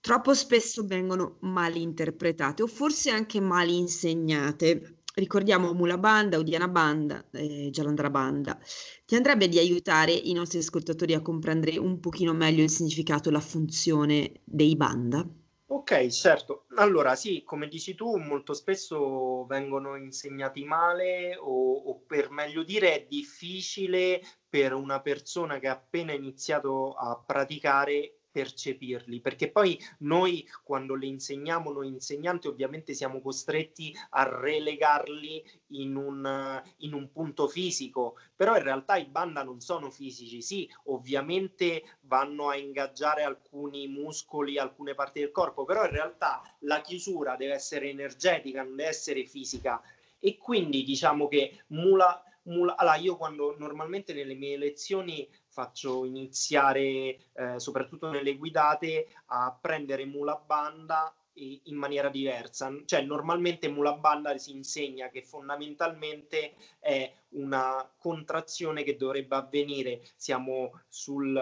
Troppo 0.00 0.34
spesso 0.34 0.84
vengono 0.84 1.36
mal 1.42 1.76
interpretate 1.76 2.64
o 2.64 2.66
forse 2.66 3.10
anche 3.10 3.38
mal 3.38 3.68
insegnate. 3.68 5.02
Ricordiamo 5.14 5.72
Mula 5.72 5.98
Banda, 5.98 6.38
Udiana 6.38 6.66
Banda, 6.66 7.24
eh, 7.30 7.70
Jalandra 7.70 8.10
Banda. 8.10 8.58
Ti 9.04 9.14
andrebbe 9.14 9.46
di 9.46 9.60
aiutare 9.60 10.10
i 10.10 10.32
nostri 10.32 10.58
ascoltatori 10.58 11.14
a 11.14 11.22
comprendere 11.22 11.78
un 11.78 12.00
pochino 12.00 12.32
meglio 12.32 12.64
il 12.64 12.70
significato 12.70 13.28
e 13.28 13.32
la 13.32 13.38
funzione 13.38 14.40
dei 14.42 14.74
banda? 14.74 15.24
Ok, 15.68 16.06
certo. 16.08 16.66
Allora, 16.76 17.16
sì, 17.16 17.42
come 17.44 17.66
dici 17.68 17.94
tu, 17.96 18.16
molto 18.16 18.54
spesso 18.54 19.44
vengono 19.46 19.96
insegnati 19.96 20.64
male 20.64 21.36
o, 21.36 21.74
o, 21.74 22.00
per 22.06 22.30
meglio 22.30 22.62
dire 22.62 22.94
è 22.94 23.06
difficile 23.08 24.20
per 24.48 24.72
una 24.74 25.00
persona 25.00 25.58
che 25.58 25.66
ha 25.68 25.72
appena 25.72 26.12
iniziato 26.12 26.92
a 26.94 27.16
praticare 27.24 28.25
percepirli, 28.36 29.22
perché 29.22 29.50
poi 29.50 29.80
noi 30.00 30.46
quando 30.62 30.94
le 30.94 31.06
insegniamo, 31.06 31.72
noi 31.72 31.88
insegnanti 31.88 32.48
ovviamente 32.48 32.92
siamo 32.92 33.22
costretti 33.22 33.96
a 34.10 34.28
relegarli 34.28 35.42
in 35.68 35.96
un, 35.96 36.62
in 36.80 36.92
un 36.92 37.10
punto 37.10 37.48
fisico, 37.48 38.18
però 38.36 38.54
in 38.54 38.62
realtà 38.62 38.96
i 38.96 39.06
banda 39.06 39.42
non 39.42 39.62
sono 39.62 39.90
fisici, 39.90 40.42
sì, 40.42 40.70
ovviamente 40.84 41.96
vanno 42.02 42.50
a 42.50 42.56
ingaggiare 42.56 43.22
alcuni 43.22 43.88
muscoli, 43.88 44.58
alcune 44.58 44.94
parti 44.94 45.20
del 45.20 45.30
corpo, 45.30 45.64
però 45.64 45.86
in 45.86 45.92
realtà 45.92 46.42
la 46.60 46.82
chiusura 46.82 47.36
deve 47.36 47.54
essere 47.54 47.88
energetica, 47.88 48.62
non 48.62 48.76
deve 48.76 48.90
essere 48.90 49.24
fisica. 49.24 49.80
E 50.18 50.36
quindi 50.36 50.82
diciamo 50.82 51.26
che 51.26 51.64
mula 51.68 52.22
Mula, 52.46 52.76
allora 52.76 52.94
io 52.94 53.16
quando 53.16 53.56
normalmente 53.58 54.12
nelle 54.12 54.34
mie 54.34 54.56
lezioni 54.56 55.28
faccio 55.56 56.04
iniziare, 56.04 57.16
eh, 57.32 57.54
soprattutto 57.56 58.10
nelle 58.10 58.36
guidate, 58.36 59.06
a 59.28 59.56
prendere 59.58 60.04
mula 60.04 60.36
banda 60.36 61.10
in 61.32 61.76
maniera 61.76 62.10
diversa. 62.10 62.70
Cioè, 62.84 63.00
normalmente 63.00 63.68
mula 63.68 63.94
banda 63.94 64.36
si 64.36 64.52
insegna 64.52 65.08
che 65.08 65.22
fondamentalmente 65.22 66.54
è 66.78 67.10
una 67.30 67.90
contrazione 67.96 68.82
che 68.82 68.98
dovrebbe 68.98 69.36
avvenire, 69.36 70.02
siamo 70.16 70.82
sul, 70.88 71.32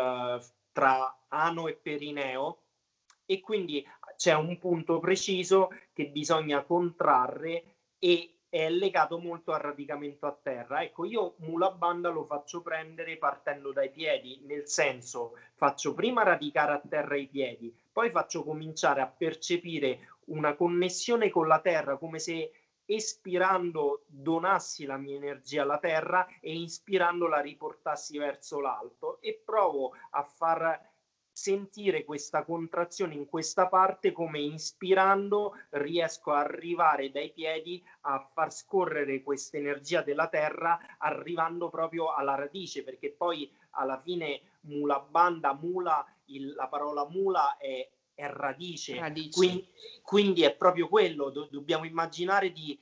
tra 0.71 1.25
ano 1.27 1.67
e 1.67 1.75
perineo, 1.75 2.59
e 3.27 3.41
quindi 3.41 3.85
c'è 4.17 4.35
un 4.35 4.59
punto 4.59 5.01
preciso 5.01 5.71
che 5.93 6.07
bisogna 6.07 6.63
contrarre 6.63 7.79
e 7.99 8.34
è 8.55 8.71
legato 8.71 9.19
molto 9.19 9.51
al 9.51 9.59
radicamento 9.59 10.27
a 10.27 10.39
terra. 10.41 10.81
Ecco, 10.81 11.05
io 11.05 11.35
mula 11.39 11.73
banda 11.73 12.09
lo 12.09 12.25
faccio 12.25 12.63
prendere 12.63 13.17
partendo 13.17 13.73
dai 13.73 13.91
piedi, 13.91 14.43
nel 14.45 14.69
senso 14.69 15.33
faccio 15.57 15.93
prima 15.93 16.23
radicare 16.23 16.75
a 16.75 16.81
terra 16.89 17.17
i 17.17 17.27
piedi, 17.27 17.77
poi 17.91 18.11
faccio 18.11 18.45
cominciare 18.45 19.01
a 19.01 19.09
percepire 19.09 20.19
una 20.27 20.55
connessione 20.55 21.31
con 21.31 21.49
la 21.49 21.59
terra 21.59 21.97
come 21.97 22.21
se 22.21 22.53
espirando 22.85 24.05
donassi 24.07 24.85
la 24.85 24.99
mia 24.99 25.17
energia 25.17 25.63
alla 25.63 25.79
terra 25.79 26.25
e 26.39 26.55
inspirando 26.55 27.27
la 27.27 27.41
riportassi 27.41 28.19
verso 28.19 28.61
l'alto 28.61 29.21
e 29.21 29.43
provo 29.45 29.95
a 30.11 30.23
far 30.23 30.93
sentire 31.37 32.05
questa 32.05 32.45
contrazione 32.45 33.15
in 33.15 33.27
questa 33.27 33.67
parte 33.67 34.13
come 34.13 34.39
inspirando 34.39 35.55
riesco 35.71 36.31
a 36.31 36.39
arrivare 36.39 37.11
dai 37.11 37.33
piedi 37.33 37.85
a 38.03 38.31
far 38.33 38.53
scorrere 38.53 39.21
questa 39.21 39.57
energia 39.57 40.03
della 40.03 40.29
terra 40.29 40.79
arrivando 40.97 41.71
proprio 41.71 42.15
alla 42.15 42.37
radice 42.37 42.85
perché 42.85 43.11
poi 43.11 43.53
alla 43.71 44.01
fine 44.01 44.43
mula 44.61 45.01
banda 45.01 45.55
mula 45.55 46.07
il, 46.27 46.53
la 46.55 46.69
parola 46.69 47.05
mula 47.09 47.57
è, 47.57 47.91
è 48.15 48.27
radice, 48.29 49.01
radice. 49.01 49.31
Quindi, 49.31 49.69
quindi, 50.03 50.43
è 50.43 50.55
proprio 50.55 50.89
quello 50.89 51.31
Do, 51.31 51.49
dobbiamo 51.51 51.85
immaginare 51.85 52.53
di 52.53 52.79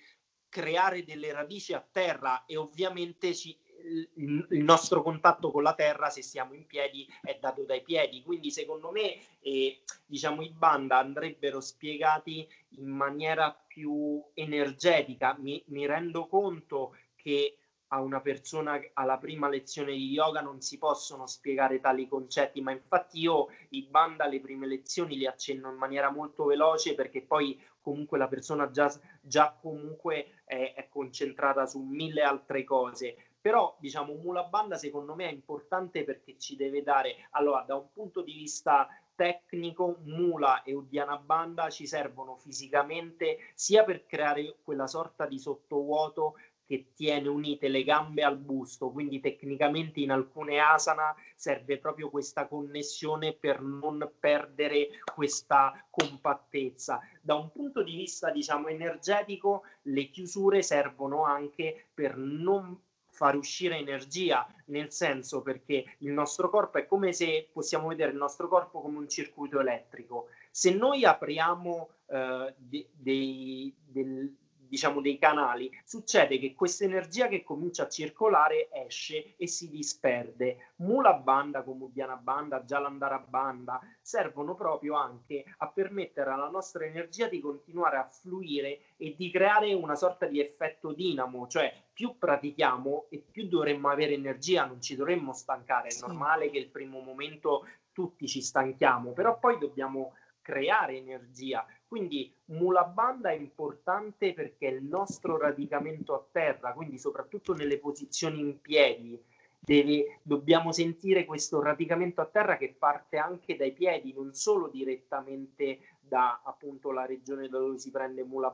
creare 0.50 1.04
delle 1.04 1.32
radici 1.32 1.72
a 1.72 1.80
terra 1.80 2.44
e 2.44 2.58
ovviamente 2.58 3.34
ci, 3.34 3.58
il 3.84 4.62
nostro 4.62 5.02
contatto 5.02 5.50
con 5.50 5.62
la 5.62 5.74
terra 5.74 6.10
se 6.10 6.22
siamo 6.22 6.54
in 6.54 6.66
piedi 6.66 7.06
è 7.22 7.38
dato 7.40 7.62
dai 7.64 7.82
piedi. 7.82 8.22
Quindi 8.22 8.50
secondo 8.50 8.90
me 8.90 9.18
eh, 9.40 9.82
diciamo 10.06 10.42
i 10.42 10.50
banda 10.50 10.98
andrebbero 10.98 11.60
spiegati 11.60 12.48
in 12.76 12.88
maniera 12.88 13.52
più 13.66 14.22
energetica. 14.34 15.36
Mi, 15.38 15.62
mi 15.66 15.86
rendo 15.86 16.26
conto 16.26 16.96
che 17.14 17.56
a 17.94 18.00
una 18.00 18.20
persona 18.20 18.80
alla 18.94 19.18
prima 19.18 19.48
lezione 19.48 19.92
di 19.92 20.10
yoga 20.10 20.40
non 20.40 20.62
si 20.62 20.78
possono 20.78 21.26
spiegare 21.26 21.78
tali 21.78 22.08
concetti, 22.08 22.62
ma 22.62 22.72
infatti 22.72 23.20
io 23.20 23.48
i 23.70 23.82
banda 23.82 24.24
alle 24.24 24.40
prime 24.40 24.66
lezioni 24.66 25.16
li 25.16 25.26
accenno 25.26 25.70
in 25.70 25.76
maniera 25.76 26.10
molto 26.10 26.46
veloce 26.46 26.94
perché 26.94 27.20
poi 27.20 27.60
comunque 27.82 28.16
la 28.16 28.28
persona 28.28 28.70
già, 28.70 28.90
già 29.20 29.54
comunque 29.60 30.42
è, 30.44 30.72
è 30.74 30.88
concentrata 30.88 31.66
su 31.66 31.80
mille 31.80 32.22
altre 32.22 32.64
cose 32.64 33.31
però 33.42 33.76
diciamo 33.80 34.14
Mula 34.14 34.44
Banda 34.44 34.78
secondo 34.78 35.16
me 35.16 35.28
è 35.28 35.32
importante 35.32 36.04
perché 36.04 36.38
ci 36.38 36.54
deve 36.54 36.82
dare 36.84 37.28
allora 37.32 37.62
da 37.66 37.74
un 37.74 37.92
punto 37.92 38.22
di 38.22 38.32
vista 38.32 38.88
tecnico 39.16 39.98
Mula 40.04 40.62
e 40.62 40.72
Udiana 40.74 41.18
Banda 41.18 41.68
ci 41.68 41.86
servono 41.86 42.36
fisicamente 42.36 43.38
sia 43.54 43.82
per 43.82 44.06
creare 44.06 44.58
quella 44.62 44.86
sorta 44.86 45.26
di 45.26 45.40
sottovuoto 45.40 46.36
che 46.64 46.92
tiene 46.94 47.28
unite 47.28 47.68
le 47.68 47.82
gambe 47.82 48.22
al 48.22 48.38
busto, 48.38 48.90
quindi 48.90 49.20
tecnicamente 49.20 50.00
in 50.00 50.10
alcune 50.10 50.58
asana 50.58 51.14
serve 51.34 51.76
proprio 51.78 52.08
questa 52.08 52.46
connessione 52.46 53.34
per 53.34 53.60
non 53.60 54.10
perdere 54.18 54.88
questa 55.14 55.84
compattezza. 55.90 57.00
Da 57.20 57.34
un 57.34 57.50
punto 57.50 57.82
di 57.82 57.94
vista 57.96 58.30
diciamo 58.30 58.68
energetico 58.68 59.64
le 59.82 60.08
chiusure 60.08 60.62
servono 60.62 61.24
anche 61.24 61.88
per 61.92 62.16
non 62.16 62.80
far 63.22 63.36
uscire 63.36 63.78
energia, 63.78 64.44
nel 64.66 64.90
senso 64.90 65.42
perché 65.42 65.94
il 65.98 66.10
nostro 66.10 66.50
corpo 66.50 66.78
è 66.78 66.86
come 66.86 67.12
se 67.12 67.48
possiamo 67.52 67.86
vedere 67.86 68.10
il 68.10 68.16
nostro 68.16 68.48
corpo 68.48 68.80
come 68.80 68.98
un 68.98 69.08
circuito 69.08 69.60
elettrico. 69.60 70.26
Se 70.50 70.74
noi 70.74 71.04
apriamo 71.04 71.88
eh, 72.06 72.52
de- 72.56 72.88
dei, 72.90 73.72
del, 73.78 74.34
diciamo 74.72 75.02
dei 75.02 75.18
canali, 75.18 75.70
succede 75.84 76.38
che 76.38 76.54
questa 76.54 76.84
energia 76.84 77.28
che 77.28 77.42
comincia 77.42 77.82
a 77.82 77.88
circolare 77.90 78.70
esce 78.72 79.34
e 79.36 79.46
si 79.46 79.68
disperde. 79.68 80.72
Mula 80.76 81.12
banda 81.12 81.62
come 81.62 81.84
Udiana 81.84 82.16
banda, 82.16 82.62
Jalandhara 82.62 83.18
banda 83.18 83.78
servono 84.00 84.54
proprio 84.54 84.94
anche 84.94 85.44
a 85.58 85.68
permettere 85.68 86.30
alla 86.30 86.48
nostra 86.48 86.86
energia 86.86 87.28
di 87.28 87.38
continuare 87.38 87.98
a 87.98 88.08
fluire 88.08 88.94
e 88.96 89.14
di 89.14 89.30
creare 89.30 89.74
una 89.74 89.94
sorta 89.94 90.24
di 90.24 90.40
effetto 90.40 90.94
dinamo, 90.94 91.46
cioè 91.48 91.70
più 91.92 92.16
pratichiamo 92.16 93.08
e 93.10 93.22
più 93.30 93.48
dovremmo 93.48 93.90
avere 93.90 94.14
energia, 94.14 94.64
non 94.64 94.80
ci 94.80 94.96
dovremmo 94.96 95.34
stancare, 95.34 95.88
è 95.88 95.90
sì. 95.90 96.00
normale 96.00 96.48
che 96.48 96.56
il 96.56 96.70
primo 96.70 97.00
momento 97.00 97.66
tutti 97.92 98.26
ci 98.26 98.40
stanchiamo, 98.40 99.12
però 99.12 99.38
poi 99.38 99.58
dobbiamo 99.58 100.14
creare 100.40 100.96
energia. 100.96 101.66
Quindi 101.92 102.34
mula 102.46 102.84
banda 102.84 103.32
è 103.32 103.34
importante 103.34 104.32
perché 104.32 104.66
il 104.66 104.82
nostro 104.82 105.36
radicamento 105.36 106.14
a 106.14 106.26
terra, 106.32 106.72
quindi 106.72 106.96
soprattutto 106.96 107.52
nelle 107.52 107.78
posizioni 107.78 108.40
in 108.40 108.62
piedi. 108.62 109.22
Deve, 109.60 110.20
dobbiamo 110.22 110.72
sentire 110.72 111.26
questo 111.26 111.60
radicamento 111.60 112.22
a 112.22 112.24
terra 112.24 112.56
che 112.56 112.74
parte 112.78 113.18
anche 113.18 113.56
dai 113.56 113.72
piedi, 113.72 114.14
non 114.14 114.32
solo 114.32 114.68
direttamente 114.68 115.80
da 116.00 116.40
appunto 116.42 116.92
la 116.92 117.04
regione 117.04 117.50
dove 117.50 117.78
si 117.78 117.90
prende 117.90 118.24
mula 118.24 118.50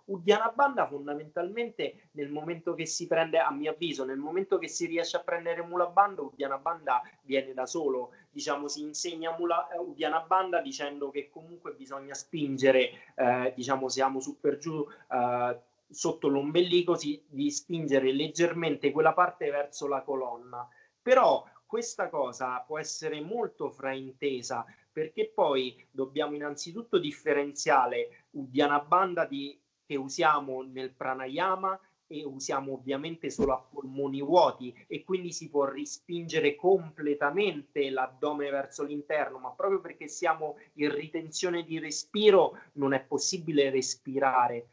banda. 0.00 0.20
Udiana 0.20 0.52
Banda 0.54 0.86
fondamentalmente 0.86 2.08
nel 2.12 2.30
momento 2.30 2.74
che 2.74 2.86
si 2.86 3.06
prende, 3.06 3.38
a 3.38 3.50
mio 3.50 3.72
avviso, 3.72 4.04
nel 4.04 4.18
momento 4.18 4.58
che 4.58 4.68
si 4.68 4.86
riesce 4.86 5.16
a 5.16 5.20
prendere 5.20 5.62
Mula 5.62 5.86
Banda, 5.86 6.22
Udiana 6.22 6.58
Banda 6.58 7.02
viene 7.22 7.52
da 7.52 7.66
solo, 7.66 8.12
diciamo 8.30 8.68
si 8.68 8.82
insegna 8.82 9.36
Mula, 9.36 9.68
uh, 9.76 9.90
Udiana 9.90 10.20
Banda 10.20 10.60
dicendo 10.60 11.10
che 11.10 11.28
comunque 11.30 11.72
bisogna 11.72 12.14
spingere, 12.14 12.90
eh, 13.14 13.52
diciamo 13.54 13.88
siamo 13.88 14.20
su 14.20 14.40
per 14.40 14.58
giù, 14.58 14.86
eh, 15.10 15.58
sotto 15.88 16.28
l'ombelico, 16.28 16.94
si, 16.94 17.22
di 17.26 17.50
spingere 17.50 18.12
leggermente 18.12 18.92
quella 18.92 19.12
parte 19.12 19.50
verso 19.50 19.88
la 19.88 20.02
colonna. 20.02 20.68
Però 21.02 21.44
questa 21.66 22.08
cosa 22.08 22.62
può 22.66 22.78
essere 22.78 23.20
molto 23.20 23.70
fraintesa 23.70 24.64
perché 24.92 25.30
poi 25.32 25.86
dobbiamo 25.90 26.34
innanzitutto 26.34 26.98
differenziare 26.98 28.26
Udiana 28.30 28.80
Banda 28.80 29.24
di 29.24 29.59
che 29.90 29.96
usiamo 29.96 30.62
nel 30.62 30.92
pranayama 30.92 31.76
e 32.06 32.24
usiamo 32.24 32.74
ovviamente 32.74 33.28
solo 33.28 33.54
a 33.54 33.58
polmoni 33.58 34.22
vuoti 34.22 34.72
e 34.86 35.02
quindi 35.02 35.32
si 35.32 35.50
può 35.50 35.64
rispingere 35.68 36.54
completamente 36.54 37.90
l'addome 37.90 38.50
verso 38.50 38.84
l'interno, 38.84 39.38
ma 39.38 39.50
proprio 39.50 39.80
perché 39.80 40.06
siamo 40.06 40.58
in 40.74 40.94
ritenzione 40.94 41.64
di 41.64 41.80
respiro 41.80 42.56
non 42.74 42.92
è 42.92 43.00
possibile 43.00 43.68
respirare. 43.70 44.68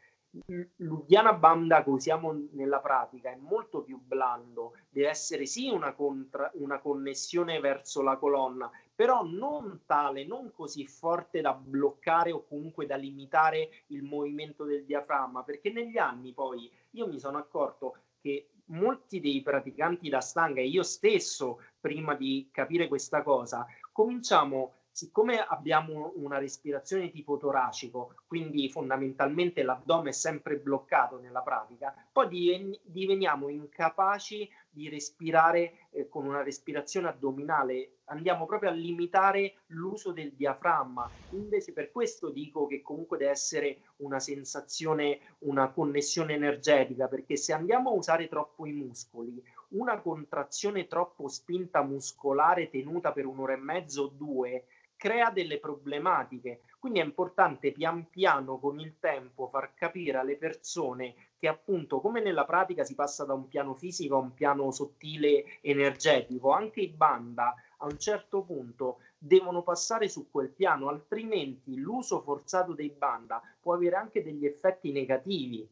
L'Udiana 0.76 1.32
Banda 1.32 1.82
che 1.82 1.88
usiamo 1.88 2.48
nella 2.52 2.80
pratica 2.80 3.30
è 3.30 3.36
molto 3.36 3.82
più 3.82 3.98
blando, 3.98 4.74
deve 4.90 5.08
essere 5.08 5.46
sì 5.46 5.70
una, 5.70 5.94
contra- 5.94 6.50
una 6.54 6.78
connessione 6.80 7.60
verso 7.60 8.02
la 8.02 8.16
colonna, 8.18 8.70
però 8.94 9.24
non 9.24 9.82
tale, 9.86 10.26
non 10.26 10.52
così 10.52 10.86
forte 10.86 11.40
da 11.40 11.54
bloccare 11.54 12.30
o 12.30 12.44
comunque 12.44 12.84
da 12.84 12.96
limitare 12.96 13.84
il 13.86 14.02
movimento 14.02 14.64
del 14.64 14.84
diaframma, 14.84 15.44
perché 15.44 15.70
negli 15.70 15.96
anni 15.96 16.34
poi 16.34 16.70
io 16.90 17.06
mi 17.06 17.18
sono 17.18 17.38
accorto 17.38 17.96
che 18.20 18.50
molti 18.66 19.20
dei 19.20 19.40
praticanti 19.40 20.08
da 20.08 20.20
stanga 20.20 20.60
e 20.60 20.66
io 20.66 20.82
stesso 20.82 21.62
prima 21.80 22.14
di 22.14 22.48
capire 22.52 22.88
questa 22.88 23.22
cosa 23.22 23.66
cominciamo 23.92 24.74
siccome 24.98 25.38
abbiamo 25.38 26.10
una 26.16 26.38
respirazione 26.38 27.12
tipo 27.12 27.36
toracico, 27.36 28.16
quindi 28.26 28.68
fondamentalmente 28.68 29.62
l'addome 29.62 30.08
è 30.08 30.12
sempre 30.12 30.56
bloccato 30.56 31.20
nella 31.20 31.40
pratica, 31.40 31.94
poi 32.10 32.26
diven- 32.26 32.76
diveniamo 32.82 33.48
incapaci 33.48 34.50
di 34.68 34.88
respirare 34.88 35.88
eh, 35.90 36.08
con 36.08 36.26
una 36.26 36.42
respirazione 36.42 37.06
addominale, 37.06 37.98
andiamo 38.06 38.44
proprio 38.44 38.70
a 38.70 38.72
limitare 38.72 39.58
l'uso 39.66 40.10
del 40.10 40.32
diaframma. 40.32 41.08
Invece 41.30 41.72
per 41.72 41.92
questo 41.92 42.30
dico 42.30 42.66
che 42.66 42.82
comunque 42.82 43.18
deve 43.18 43.30
essere 43.30 43.82
una 43.98 44.18
sensazione, 44.18 45.20
una 45.40 45.68
connessione 45.70 46.34
energetica, 46.34 47.06
perché 47.06 47.36
se 47.36 47.52
andiamo 47.52 47.90
a 47.90 47.94
usare 47.94 48.26
troppo 48.26 48.66
i 48.66 48.72
muscoli, 48.72 49.40
una 49.70 50.00
contrazione 50.00 50.88
troppo 50.88 51.28
spinta 51.28 51.82
muscolare 51.82 52.68
tenuta 52.68 53.12
per 53.12 53.26
un'ora 53.26 53.52
e 53.52 53.58
mezzo 53.58 54.02
o 54.02 54.06
due 54.08 54.64
crea 54.98 55.30
delle 55.30 55.58
problematiche. 55.58 56.62
Quindi 56.78 56.98
è 56.98 57.04
importante 57.04 57.72
pian 57.72 58.10
piano 58.10 58.58
con 58.58 58.78
il 58.80 58.98
tempo 58.98 59.48
far 59.48 59.72
capire 59.74 60.18
alle 60.18 60.36
persone 60.36 61.14
che 61.38 61.48
appunto 61.48 62.00
come 62.00 62.20
nella 62.20 62.44
pratica 62.44 62.84
si 62.84 62.94
passa 62.94 63.24
da 63.24 63.32
un 63.32 63.48
piano 63.48 63.74
fisico 63.74 64.16
a 64.16 64.20
un 64.20 64.34
piano 64.34 64.70
sottile 64.72 65.60
energetico, 65.62 66.50
anche 66.50 66.80
i 66.80 66.88
banda 66.88 67.54
a 67.78 67.86
un 67.86 67.98
certo 67.98 68.42
punto 68.42 68.98
devono 69.16 69.62
passare 69.62 70.08
su 70.08 70.28
quel 70.30 70.50
piano, 70.50 70.88
altrimenti 70.88 71.76
l'uso 71.76 72.20
forzato 72.20 72.74
dei 72.74 72.90
banda 72.90 73.40
può 73.60 73.74
avere 73.74 73.96
anche 73.96 74.22
degli 74.22 74.44
effetti 74.44 74.90
negativi 74.90 75.68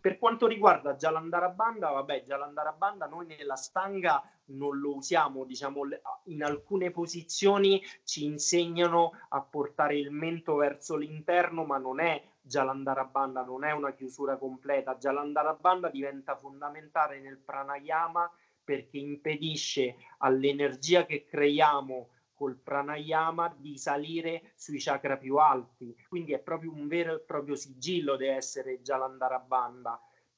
per 0.00 0.18
quanto 0.18 0.46
riguarda 0.46 0.94
Jalandarabanda, 0.94 1.90
vabbè, 1.90 2.22
Jalandarabanda 2.22 3.06
noi 3.06 3.26
nella 3.26 3.56
stanga 3.56 4.22
non 4.46 4.78
lo 4.78 4.96
usiamo, 4.96 5.44
diciamo, 5.44 5.82
in 6.24 6.42
alcune 6.42 6.90
posizioni 6.90 7.82
ci 8.04 8.24
insegnano 8.24 9.12
a 9.28 9.40
portare 9.42 9.96
il 9.98 10.10
mento 10.10 10.56
verso 10.56 10.96
l'interno, 10.96 11.64
ma 11.64 11.78
non 11.78 12.00
è 12.00 12.22
Jalandarabanda, 12.40 13.44
non 13.44 13.64
è 13.64 13.72
una 13.72 13.92
chiusura 13.92 14.36
completa. 14.36 14.96
Jalandarabanda 14.96 15.90
diventa 15.90 16.34
fondamentale 16.34 17.20
nel 17.20 17.38
pranayama 17.38 18.30
perché 18.64 18.98
impedisce 18.98 19.96
all'energia 20.18 21.04
che 21.04 21.24
creiamo 21.24 22.08
col 22.40 22.56
pranayama 22.56 23.54
di 23.58 23.76
salire 23.76 24.52
sui 24.56 24.78
chakra 24.78 25.18
più 25.18 25.36
alti. 25.36 25.94
Quindi 26.08 26.32
è 26.32 26.38
proprio 26.38 26.72
un 26.72 26.88
vero 26.88 27.16
e 27.16 27.20
proprio 27.20 27.54
sigillo 27.54 28.16
deve 28.16 28.36
essere 28.36 28.80
Jalandhara 28.80 29.38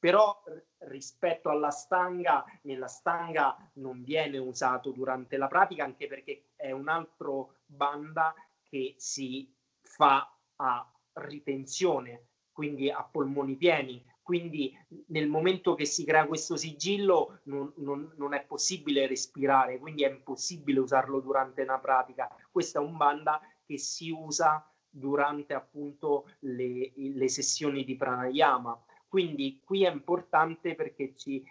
Però 0.01 0.43
rispetto 0.79 1.49
alla 1.49 1.71
stanga, 1.71 2.45
nella 2.63 2.89
stanga 2.89 3.57
non 3.75 4.03
viene 4.03 4.39
usato 4.39 4.91
durante 4.91 5.37
la 5.37 5.47
pratica, 5.47 5.85
anche 5.85 6.09
perché 6.09 6.49
è 6.57 6.73
un 6.73 6.89
altro 6.89 7.59
banda 7.67 8.35
che 8.65 8.97
si 8.99 9.55
fa 9.81 10.29
a 10.57 10.93
ritenzione, 11.13 12.31
quindi 12.51 12.91
a 12.91 13.05
polmoni 13.05 13.55
pieni, 13.55 14.05
quindi 14.23 14.77
nel 15.07 15.29
momento 15.29 15.75
che 15.75 15.85
si 15.85 16.05
crea 16.05 16.27
questo 16.27 16.57
sigillo 16.57 17.41
non, 17.45 17.73
non, 17.77 18.13
non, 18.17 18.35
è 18.35 18.45
possibile 18.45 19.07
respirare, 19.07 19.79
quindi 19.79 20.05
è 20.05 20.11
impossibile 20.11 20.79
usarlo 20.79 21.21
durante 21.21 21.63
una 21.63 21.79
pratica. 21.79 22.29
Questo 22.51 22.79
è 22.79 22.85
un 22.85 22.97
banda 22.97 23.41
che 23.67 23.79
si 23.79 24.11
usa 24.11 24.65
durante 24.89 25.55
appunto 25.55 26.29
le, 26.41 26.93
le 26.95 27.29
sessioni 27.29 27.85
di 27.85 27.97
pranayama. 27.97 28.81
Quindi 29.09 29.61
qui 29.65 29.85
è 29.85 29.91
importante 29.91 30.75
perché 30.75 31.15
ci, 31.17 31.45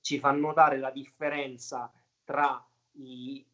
ci 0.00 0.18
fa 0.18 0.30
notare 0.30 0.78
la 0.78 0.90
differenza 0.90 1.92
tra 2.24 2.64
i, 2.92 3.44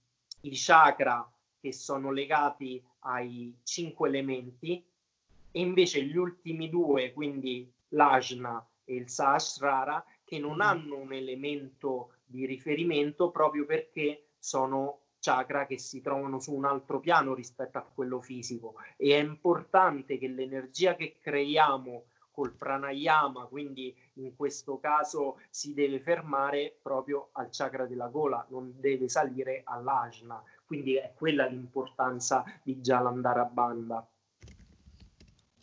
i 0.42 0.50
chakra 0.52 1.28
che 1.58 1.72
sono 1.72 2.10
legati 2.10 2.82
ai 3.00 3.56
cinque 3.62 4.08
elementi 4.08 4.84
e 5.52 5.60
invece 5.60 6.04
gli 6.04 6.16
ultimi 6.16 6.68
due, 6.68 7.12
quindi 7.12 7.70
l'Ajna 7.90 8.66
e 8.84 8.94
il 8.94 9.08
Sahasrara, 9.08 10.04
che 10.24 10.38
non 10.38 10.56
mm. 10.56 10.60
hanno 10.60 10.96
un 10.96 11.12
elemento 11.12 12.14
di 12.24 12.46
riferimento 12.46 13.30
proprio 13.30 13.64
perché 13.64 14.30
sono 14.38 15.00
chakra 15.20 15.66
che 15.66 15.78
si 15.78 16.00
trovano 16.00 16.40
su 16.40 16.54
un 16.54 16.64
altro 16.64 16.98
piano 16.98 17.34
rispetto 17.34 17.76
a 17.76 17.82
quello 17.82 18.22
fisico 18.22 18.76
e 18.96 19.14
è 19.14 19.22
importante 19.22 20.16
che 20.16 20.28
l'energia 20.28 20.96
che 20.96 21.18
creiamo 21.20 22.04
col 22.30 22.52
pranayama, 22.52 23.44
quindi 23.46 23.94
in 24.14 24.34
questo 24.34 24.78
caso 24.78 25.40
si 25.50 25.74
deve 25.74 26.00
fermare 26.00 26.78
proprio 26.80 27.30
al 27.32 27.48
chakra 27.50 27.86
della 27.86 28.08
gola, 28.08 28.46
non 28.48 28.72
deve 28.78 29.08
salire 29.08 29.62
all'ajna, 29.64 30.42
quindi 30.64 30.94
è 30.94 31.12
quella 31.14 31.44
l'importanza 31.46 32.44
di 32.62 32.76
Jalandhara 32.76 33.44
Banda. 33.44 34.08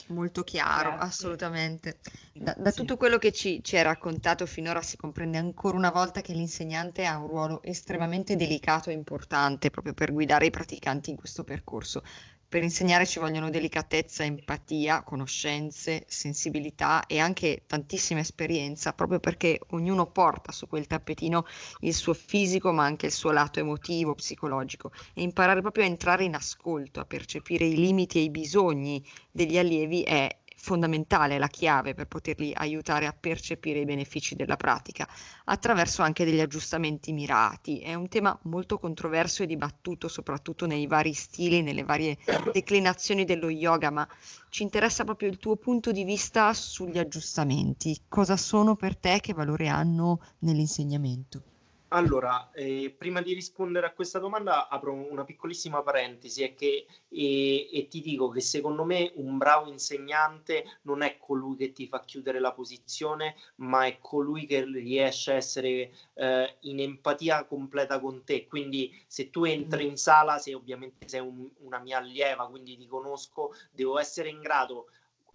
Molto 0.10 0.44
chiaro, 0.44 0.92
Grazie. 0.92 1.08
assolutamente. 1.08 2.00
Da, 2.38 2.54
da 2.58 2.72
tutto 2.72 2.96
quello 2.98 3.18
che 3.18 3.32
ci, 3.32 3.62
ci 3.64 3.76
hai 3.78 3.84
raccontato 3.84 4.46
finora 4.46 4.82
si 4.82 4.96
comprende 4.96 5.38
ancora 5.38 5.76
una 5.78 5.92
volta 5.92 6.22
che 6.22 6.34
l'insegnante 6.34 7.06
ha 7.06 7.18
un 7.18 7.28
ruolo 7.28 7.62
estremamente 7.64 8.36
delicato 8.36 8.90
e 8.90 8.94
importante 8.94 9.70
proprio 9.70 9.94
per 9.94 10.14
guidare 10.14 10.46
i 10.46 10.50
praticanti 10.50 11.10
in 11.10 11.18
questo 11.18 11.44
percorso. 11.44 12.04
Per 12.50 12.64
insegnare 12.64 13.06
ci 13.06 13.20
vogliono 13.20 13.50
delicatezza, 13.50 14.24
empatia, 14.24 15.04
conoscenze, 15.04 16.06
sensibilità 16.08 17.06
e 17.06 17.20
anche 17.20 17.64
tantissima 17.68 18.22
esperienza, 18.22 18.94
proprio 18.94 19.20
perché 19.20 19.60
ognuno 19.72 20.06
porta 20.10 20.54
su 20.54 20.66
quel 20.66 20.88
tappetino 20.88 21.46
il 21.82 21.94
suo 21.94 22.14
fisico, 22.14 22.72
ma 22.72 22.86
anche 22.86 23.08
il 23.08 23.12
suo 23.12 23.32
lato 23.32 23.60
emotivo, 23.60 24.16
psicologico, 24.16 24.94
e 25.14 25.24
imparare 25.24 25.60
proprio 25.60 25.84
a 25.84 25.88
entrare 25.88 26.24
in 26.24 26.36
ascolto, 26.36 27.02
a 27.02 27.06
percepire 27.06 27.66
i 27.66 27.76
limiti 27.76 28.20
e 28.20 28.22
i 28.22 28.30
bisogni 28.30 29.06
degli 29.30 29.58
allievi 29.58 30.04
è 30.04 30.34
fondamentale, 30.58 31.38
la 31.38 31.48
chiave 31.48 31.94
per 31.94 32.08
poterli 32.08 32.52
aiutare 32.54 33.06
a 33.06 33.16
percepire 33.18 33.80
i 33.80 33.86
benefici 33.86 34.36
della 34.36 34.58
pratica, 34.58 35.08
attraverso 35.46 36.02
anche 36.02 36.26
degli 36.26 36.40
aggiustamenti 36.40 37.14
mirati. 37.14 37.80
È 37.80 37.94
un 37.94 38.10
tema 38.10 38.38
molto 38.44 38.80
controverso 38.80 39.44
e 39.44 39.46
dibattuto 39.46 40.08
soprattutto 40.08 40.66
nei 40.66 40.88
vari 40.88 41.14
stili, 41.14 41.62
nelle 41.62 41.84
varie 41.84 42.18
declinazioni 42.52 43.24
dello 43.24 43.50
yoga, 43.50 43.92
ma 43.92 44.08
ci 44.50 44.64
interessa 44.64 45.04
proprio 45.04 45.30
il 45.30 45.38
tuo 45.38 45.56
punto 45.56 45.92
di 45.92 46.04
vista 46.04 46.54
sugli 46.54 46.98
aggiustamenti. 46.98 48.02
Cosa 48.08 48.36
sono 48.36 48.76
per 48.76 48.98
te, 48.98 49.20
che 49.22 49.34
valore 49.34 49.68
hanno 49.68 50.22
nell'insegnamento? 50.40 51.57
Allora, 51.90 52.52
eh, 52.52 52.94
prima 52.98 53.22
di 53.22 53.34
rispondere 53.34 53.86
a 53.86 53.94
questa 53.94 54.20
domanda 54.20 54.68
apro 54.68 54.92
una 54.94 55.24
piccolissima 55.24 55.82
parentesi 55.84 56.44
è 56.44 56.54
che, 56.54 56.86
e, 57.08 57.70
e, 57.72 57.88
ti 57.88 58.02
dico 58.02 58.28
che 58.28 58.42
secondo 58.42 58.84
me 58.84 59.14
un 59.16 59.38
bravo 59.38 59.70
insegnante 59.70 60.80
non 60.82 61.02
è 61.02 61.18
colui 61.18 61.56
che 61.56 61.72
ti 61.72 61.88
fa 61.88 62.02
chiudere 62.02 62.42
la 62.42 62.52
posizione, 62.52 63.36
ma 63.58 63.86
è 63.86 64.00
colui 64.02 64.46
che 64.46 64.66
riesce 64.66 65.32
a 65.32 65.36
essere 65.36 65.92
eh, 66.16 66.58
in 66.62 66.82
empatia 66.82 67.46
completa 67.46 68.02
con 68.02 68.26
te. 68.26 68.48
Quindi 68.48 68.94
se 69.08 69.30
tu 69.30 69.46
entri 69.46 69.86
in 69.86 69.96
sala, 69.96 70.40
se 70.40 70.54
ovviamente 70.54 71.08
sei 71.08 71.22
un, 71.22 71.50
una 71.60 71.80
mia 71.80 72.00
allieva, 72.00 72.50
quindi 72.50 72.76
ti 72.76 72.86
conosco, 72.86 73.54
devo 73.72 73.98
essere 73.98 74.28
in 74.28 74.42
grado 74.42 74.88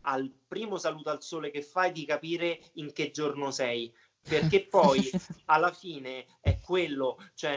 al 0.02 0.30
primo 0.48 0.78
saluto 0.78 1.10
al 1.10 1.22
sole 1.22 1.50
che 1.50 1.62
fai 1.62 1.92
di 1.92 2.04
capire 2.04 2.60
in 2.74 2.92
che 2.92 3.10
giorno 3.10 3.50
sei 3.50 3.92
perché 4.22 4.66
poi 4.66 5.10
alla 5.46 5.72
fine 5.72 6.26
è 6.40 6.58
quello, 6.58 7.18
cioè 7.34 7.56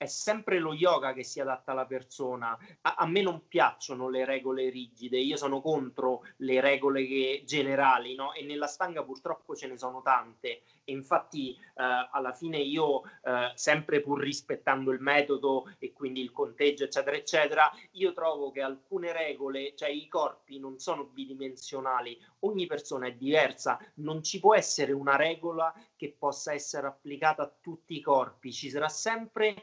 è 0.00 0.06
sempre 0.06 0.58
lo 0.58 0.72
yoga 0.72 1.12
che 1.12 1.22
si 1.22 1.40
adatta 1.40 1.72
alla 1.72 1.84
persona. 1.84 2.56
A, 2.80 2.94
a, 2.94 3.06
me 3.06 3.20
non 3.20 3.46
piacciono 3.46 4.08
le 4.08 4.24
regole 4.24 4.70
rigide, 4.70 5.18
io 5.18 5.36
sono 5.36 5.60
contro 5.60 6.22
le 6.38 6.58
regole 6.62 7.06
che, 7.06 7.42
generali, 7.44 8.14
no? 8.14 8.32
E 8.32 8.42
nella 8.42 8.66
stanga 8.66 9.04
purtroppo 9.04 9.54
ce 9.54 9.66
ne 9.66 9.76
sono 9.76 10.00
tante. 10.00 10.62
E 10.84 10.92
infatti 10.92 11.52
eh, 11.52 12.08
alla 12.10 12.32
fine 12.32 12.56
io, 12.56 13.02
eh, 13.22 13.52
sempre 13.56 14.00
pur 14.00 14.20
rispettando 14.20 14.90
il 14.90 15.02
metodo 15.02 15.70
e 15.78 15.92
quindi 15.92 16.22
il 16.22 16.32
conteggio, 16.32 16.84
eccetera, 16.84 17.16
eccetera, 17.16 17.70
io 17.90 18.14
trovo 18.14 18.50
che 18.50 18.62
alcune 18.62 19.12
regole, 19.12 19.74
cioè 19.76 19.90
i 19.90 20.08
corpi 20.08 20.58
non 20.58 20.78
sono 20.78 21.04
bidimensionali, 21.04 22.18
ogni 22.38 22.66
persona 22.66 23.06
è 23.06 23.12
diversa, 23.12 23.78
non 23.96 24.22
ci 24.22 24.40
può 24.40 24.54
essere 24.54 24.92
una 24.92 25.16
regola 25.16 25.74
che 25.94 26.16
possa 26.18 26.54
essere 26.54 26.86
applicata 26.86 27.42
a 27.42 27.52
tutti 27.60 27.94
i 27.94 28.00
corpi, 28.00 28.50
ci 28.50 28.70
sarà 28.70 28.88
sempre 28.88 29.54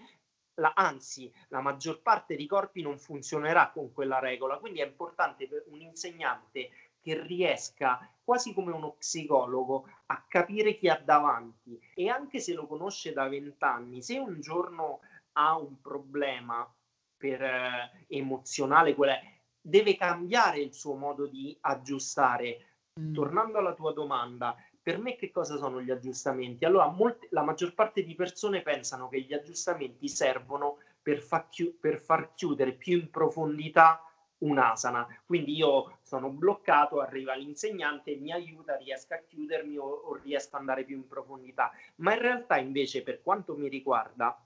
la, 0.57 0.73
anzi, 0.75 1.31
la 1.49 1.61
maggior 1.61 2.01
parte 2.01 2.35
dei 2.35 2.47
corpi 2.47 2.81
non 2.81 2.97
funzionerà 2.97 3.71
con 3.71 3.91
quella 3.91 4.19
regola, 4.19 4.57
quindi 4.57 4.81
è 4.81 4.85
importante 4.85 5.47
per 5.47 5.65
un 5.67 5.81
insegnante 5.81 6.69
che 7.01 7.21
riesca 7.21 8.11
quasi 8.23 8.53
come 8.53 8.73
uno 8.73 8.95
psicologo 8.97 9.87
a 10.07 10.25
capire 10.27 10.75
chi 10.75 10.89
ha 10.89 11.01
davanti 11.03 11.79
e 11.93 12.09
anche 12.09 12.39
se 12.39 12.53
lo 12.53 12.67
conosce 12.67 13.13
da 13.13 13.27
vent'anni, 13.29 14.01
se 14.01 14.17
un 14.17 14.41
giorno 14.41 14.99
ha 15.33 15.57
un 15.57 15.79
problema 15.79 16.69
per, 17.15 17.41
eh, 17.41 18.05
emozionale, 18.07 18.95
deve 19.61 19.95
cambiare 19.95 20.59
il 20.59 20.73
suo 20.73 20.95
modo 20.95 21.27
di 21.27 21.55
aggiustare. 21.61 22.71
Mm. 22.99 23.13
Tornando 23.13 23.59
alla 23.59 23.73
tua 23.73 23.93
domanda, 23.93 24.55
per 24.87 24.99
me 24.99 25.17
che 25.17 25.31
cosa 25.31 25.57
sono 25.57 25.81
gli 25.81 25.91
aggiustamenti? 25.91 26.63
Allora, 26.63 26.87
molte, 26.87 27.27
la 27.31 27.43
maggior 27.43 27.73
parte 27.73 28.03
di 28.03 28.15
persone 28.15 28.61
pensano 28.61 29.09
che 29.09 29.19
gli 29.19 29.33
aggiustamenti 29.33 30.07
servono 30.07 30.77
per, 31.01 31.19
fa 31.19 31.45
chi- 31.49 31.75
per 31.77 31.99
far 31.99 32.33
chiudere 32.35 32.71
più 32.71 32.97
in 32.97 33.09
profondità 33.09 34.01
un'asana. 34.37 35.05
Quindi 35.25 35.57
io 35.57 35.97
sono 36.03 36.29
bloccato, 36.29 37.01
arriva 37.01 37.35
l'insegnante, 37.35 38.15
mi 38.15 38.31
aiuta, 38.31 38.77
riesco 38.77 39.13
a 39.13 39.21
chiudermi 39.27 39.75
o, 39.75 39.83
o 39.83 40.13
riesco 40.23 40.55
ad 40.55 40.61
andare 40.61 40.85
più 40.85 40.95
in 40.95 41.05
profondità. 41.05 41.69
Ma 41.95 42.13
in 42.13 42.21
realtà 42.21 42.57
invece, 42.57 43.03
per 43.03 43.21
quanto 43.21 43.57
mi 43.57 43.67
riguarda, 43.67 44.41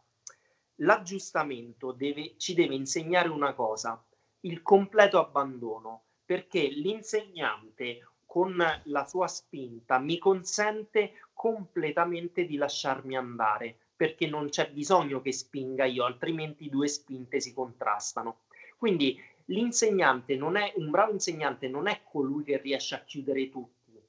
l'aggiustamento 0.77 1.91
deve, 1.91 2.33
ci 2.37 2.55
deve 2.55 2.73
insegnare 2.73 3.29
una 3.29 3.53
cosa, 3.53 4.03
il 4.39 4.63
completo 4.63 5.19
abbandono, 5.19 6.05
perché 6.25 6.61
l'insegnante 6.67 8.10
con 8.31 8.55
la 8.83 9.05
sua 9.07 9.27
spinta 9.27 9.99
mi 9.99 10.17
consente 10.17 11.19
completamente 11.33 12.45
di 12.45 12.55
lasciarmi 12.55 13.17
andare, 13.17 13.75
perché 13.93 14.25
non 14.25 14.47
c'è 14.47 14.71
bisogno 14.71 15.21
che 15.21 15.33
spinga 15.33 15.83
io, 15.83 16.05
altrimenti 16.05 16.69
due 16.69 16.87
spinte 16.87 17.41
si 17.41 17.53
contrastano. 17.53 18.43
Quindi 18.77 19.21
l'insegnante 19.47 20.37
non 20.37 20.55
è 20.55 20.71
un 20.77 20.91
bravo 20.91 21.11
insegnante, 21.11 21.67
non 21.67 21.89
è 21.89 22.03
colui 22.09 22.45
che 22.45 22.57
riesce 22.57 22.95
a 22.95 23.03
chiudere 23.03 23.49
tutti, 23.49 23.99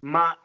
ma 0.00 0.38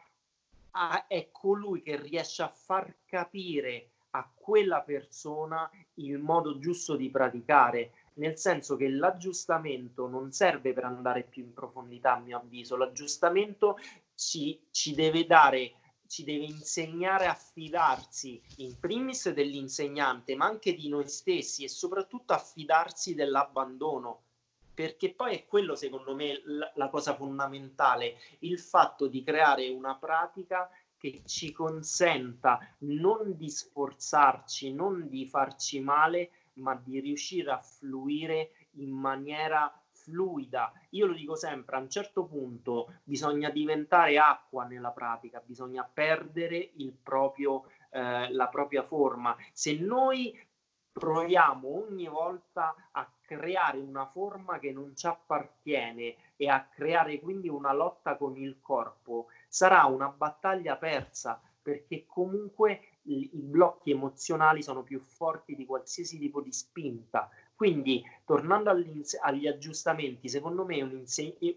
è 1.06 1.28
colui 1.30 1.80
che 1.80 1.96
riesce 2.00 2.42
a 2.42 2.48
far 2.48 2.92
capire 3.06 3.90
a 4.10 4.28
quella 4.34 4.80
persona 4.80 5.70
il 5.94 6.18
modo 6.18 6.58
giusto 6.58 6.96
di 6.96 7.08
praticare 7.08 7.92
nel 8.14 8.38
senso 8.38 8.76
che 8.76 8.88
l'aggiustamento 8.88 10.08
non 10.08 10.32
serve 10.32 10.72
per 10.72 10.84
andare 10.84 11.22
più 11.22 11.42
in 11.42 11.52
profondità, 11.52 12.14
a 12.14 12.20
mio 12.20 12.38
avviso, 12.38 12.76
l'aggiustamento 12.76 13.78
ci, 14.14 14.60
ci 14.70 14.94
deve 14.94 15.26
dare 15.26 15.74
ci 16.12 16.24
deve 16.24 16.44
insegnare 16.44 17.24
a 17.24 17.32
fidarsi 17.32 18.38
in 18.56 18.78
primis 18.78 19.30
dell'insegnante, 19.30 20.36
ma 20.36 20.44
anche 20.44 20.74
di 20.74 20.90
noi 20.90 21.08
stessi 21.08 21.64
e 21.64 21.68
soprattutto 21.68 22.34
a 22.34 22.38
fidarsi 22.38 23.14
dell'abbandono, 23.14 24.24
perché 24.74 25.14
poi 25.14 25.36
è 25.36 25.46
quello 25.46 25.74
secondo 25.74 26.14
me 26.14 26.42
la, 26.44 26.70
la 26.74 26.90
cosa 26.90 27.14
fondamentale, 27.16 28.18
il 28.40 28.58
fatto 28.58 29.06
di 29.06 29.22
creare 29.22 29.70
una 29.70 29.96
pratica 29.96 30.68
che 30.98 31.22
ci 31.24 31.50
consenta 31.50 32.58
non 32.80 33.34
di 33.34 33.48
sforzarci, 33.48 34.70
non 34.70 35.08
di 35.08 35.26
farci 35.26 35.80
male, 35.80 36.30
ma 36.54 36.74
di 36.74 37.00
riuscire 37.00 37.50
a 37.50 37.60
fluire 37.60 38.50
in 38.72 38.90
maniera 38.90 39.72
fluida. 40.02 40.72
Io 40.90 41.06
lo 41.06 41.14
dico 41.14 41.36
sempre, 41.36 41.76
a 41.76 41.80
un 41.80 41.88
certo 41.88 42.24
punto 42.24 43.00
bisogna 43.04 43.50
diventare 43.50 44.18
acqua 44.18 44.64
nella 44.64 44.90
pratica, 44.90 45.42
bisogna 45.44 45.84
perdere 45.84 46.72
il 46.76 46.92
proprio, 46.92 47.64
eh, 47.90 48.32
la 48.32 48.48
propria 48.48 48.82
forma. 48.82 49.36
Se 49.52 49.76
noi 49.78 50.36
proviamo 50.92 51.68
ogni 51.68 52.06
volta 52.06 52.74
a 52.90 53.10
creare 53.22 53.78
una 53.78 54.06
forma 54.06 54.58
che 54.58 54.72
non 54.72 54.94
ci 54.94 55.06
appartiene 55.06 56.16
e 56.36 56.48
a 56.48 56.66
creare 56.66 57.18
quindi 57.18 57.48
una 57.48 57.72
lotta 57.72 58.16
con 58.16 58.36
il 58.36 58.60
corpo, 58.60 59.28
sarà 59.48 59.84
una 59.86 60.08
battaglia 60.08 60.76
persa 60.76 61.40
perché 61.62 62.04
comunque 62.06 62.91
i, 63.04 63.30
blocchi 63.32 63.90
emozionali 63.90 64.62
sono 64.62 64.82
più 64.82 65.00
forti 65.00 65.54
di 65.54 65.66
qualsiasi 65.66 66.18
tipo 66.18 66.40
di 66.40 66.52
spinta. 66.52 67.28
Quindi, 67.54 68.02
tornando 68.24 68.70
agli 68.70 69.46
aggiustamenti, 69.46 70.28
secondo 70.28 70.64
me 70.64 70.82
un, 70.82 71.04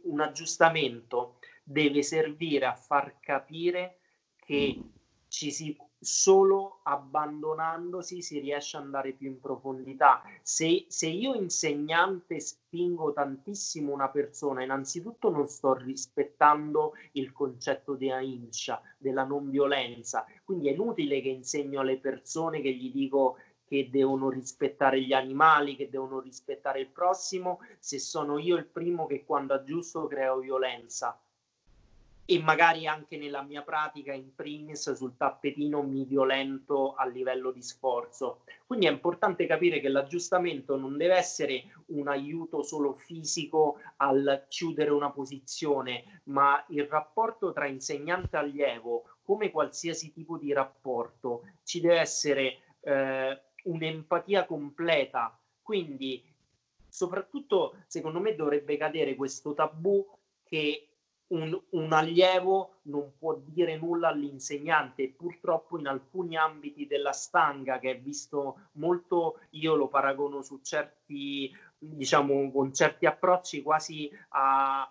un 0.03 0.19
aggiustamento 0.21 1.37
deve 1.63 2.03
servire 2.03 2.65
a 2.65 2.75
far 2.75 3.19
capire 3.19 3.99
che 4.35 4.79
ci 5.27 5.51
si 5.51 5.75
solo 6.05 6.79
abbandonandosi 6.83 8.21
si 8.21 8.39
riesce 8.39 8.77
ad 8.77 8.83
andare 8.83 9.13
più 9.13 9.27
in 9.27 9.39
profondità. 9.39 10.21
Se, 10.41 10.85
se, 10.87 11.07
io 11.07 11.33
insegnante 11.33 12.39
spingo 12.39 13.11
tantissimo 13.11 13.91
una 13.91 14.09
persona, 14.09 14.63
innanzitutto 14.63 15.29
non 15.29 15.47
sto 15.47 15.73
rispettando 15.73 16.93
il 17.13 17.31
concetto 17.31 17.95
di 17.95 18.11
Ahinsha, 18.11 18.81
della 18.97 19.23
non 19.23 19.49
violenza, 19.49 20.25
quindi 20.43 20.69
è 20.69 20.73
inutile 20.73 21.21
che 21.21 21.29
insegno 21.29 21.79
alle 21.79 21.97
persone 21.97 22.61
che 22.61 22.71
gli 22.71 22.91
dico 22.91 23.37
che 23.65 23.89
devono 23.89 24.29
rispettare 24.29 25.01
gli 25.01 25.13
animali, 25.13 25.75
che 25.75 25.89
devono 25.89 26.19
rispettare 26.19 26.81
il 26.81 26.89
prossimo, 26.89 27.61
se 27.79 27.97
sono 27.97 28.37
io 28.37 28.55
il 28.57 28.67
primo 28.67 29.07
che 29.07 29.25
quando 29.25 29.55
aggiusto 29.55 30.05
creo 30.05 30.37
violenza 30.37 31.19
e 32.27 32.39
magari 32.39 32.87
anche 32.87 33.17
nella 33.17 33.43
mia 33.43 33.61
pratica 33.61 34.11
in 34.11 34.33
primis 34.33 34.91
sul 34.93 35.15
tappetino 35.15 35.83
mi 35.83 36.05
violento 36.05 36.95
a 36.95 37.05
livello 37.05 37.51
di 37.51 37.61
sforzo. 37.61 38.41
Quindi 38.65 38.87
è 38.87 38.91
importante 38.91 39.45
capire 39.45 39.79
che 39.79 39.89
l'aggiustamento 39.89 40.75
non 40.75 40.97
deve 40.97 41.15
essere 41.15 41.65
un 41.87 42.07
aiuto 42.07 42.63
solo 42.63 42.93
fisico 42.93 43.79
al 43.97 44.45
chiudere 44.49 44.89
una 44.89 45.11
posizione, 45.11 46.21
ma 46.25 46.63
il 46.69 46.85
rapporto 46.85 47.53
tra 47.53 47.67
insegnante 47.67 48.35
e 48.35 48.39
allievo, 48.39 49.03
come 49.23 49.51
qualsiasi 49.51 50.11
tipo 50.11 50.37
di 50.37 50.51
rapporto, 50.51 51.43
ci 51.63 51.79
deve 51.79 51.99
essere 51.99 52.57
eh, 52.81 53.39
un'empatia 53.65 54.45
completa. 54.45 55.39
Quindi 55.61 56.23
soprattutto 56.89 57.75
secondo 57.85 58.19
me 58.19 58.33
dovrebbe 58.35 58.77
cadere 58.77 59.15
questo 59.15 59.53
tabù 59.53 60.03
che 60.43 60.94
un, 61.27 61.59
un, 61.71 61.93
allievo 61.93 62.79
non 62.83 63.13
può 63.17 63.35
dire 63.45 63.77
nulla 63.77 64.09
all'insegnante. 64.09 65.09
Purtroppo 65.09 65.79
in 65.79 65.87
alcuni 65.87 66.37
ambiti 66.37 66.85
della 66.87 67.13
stanga, 67.13 67.79
che 67.79 67.91
è 67.91 67.99
visto 67.99 68.69
molto, 68.73 69.39
io 69.51 69.75
lo 69.75 69.87
paragono 69.87 70.41
su 70.41 70.59
certi, 70.61 71.51
diciamo, 71.77 72.51
con 72.51 72.73
certi 72.73 73.05
approcci 73.05 73.61
quasi 73.61 74.09
a 74.29 74.87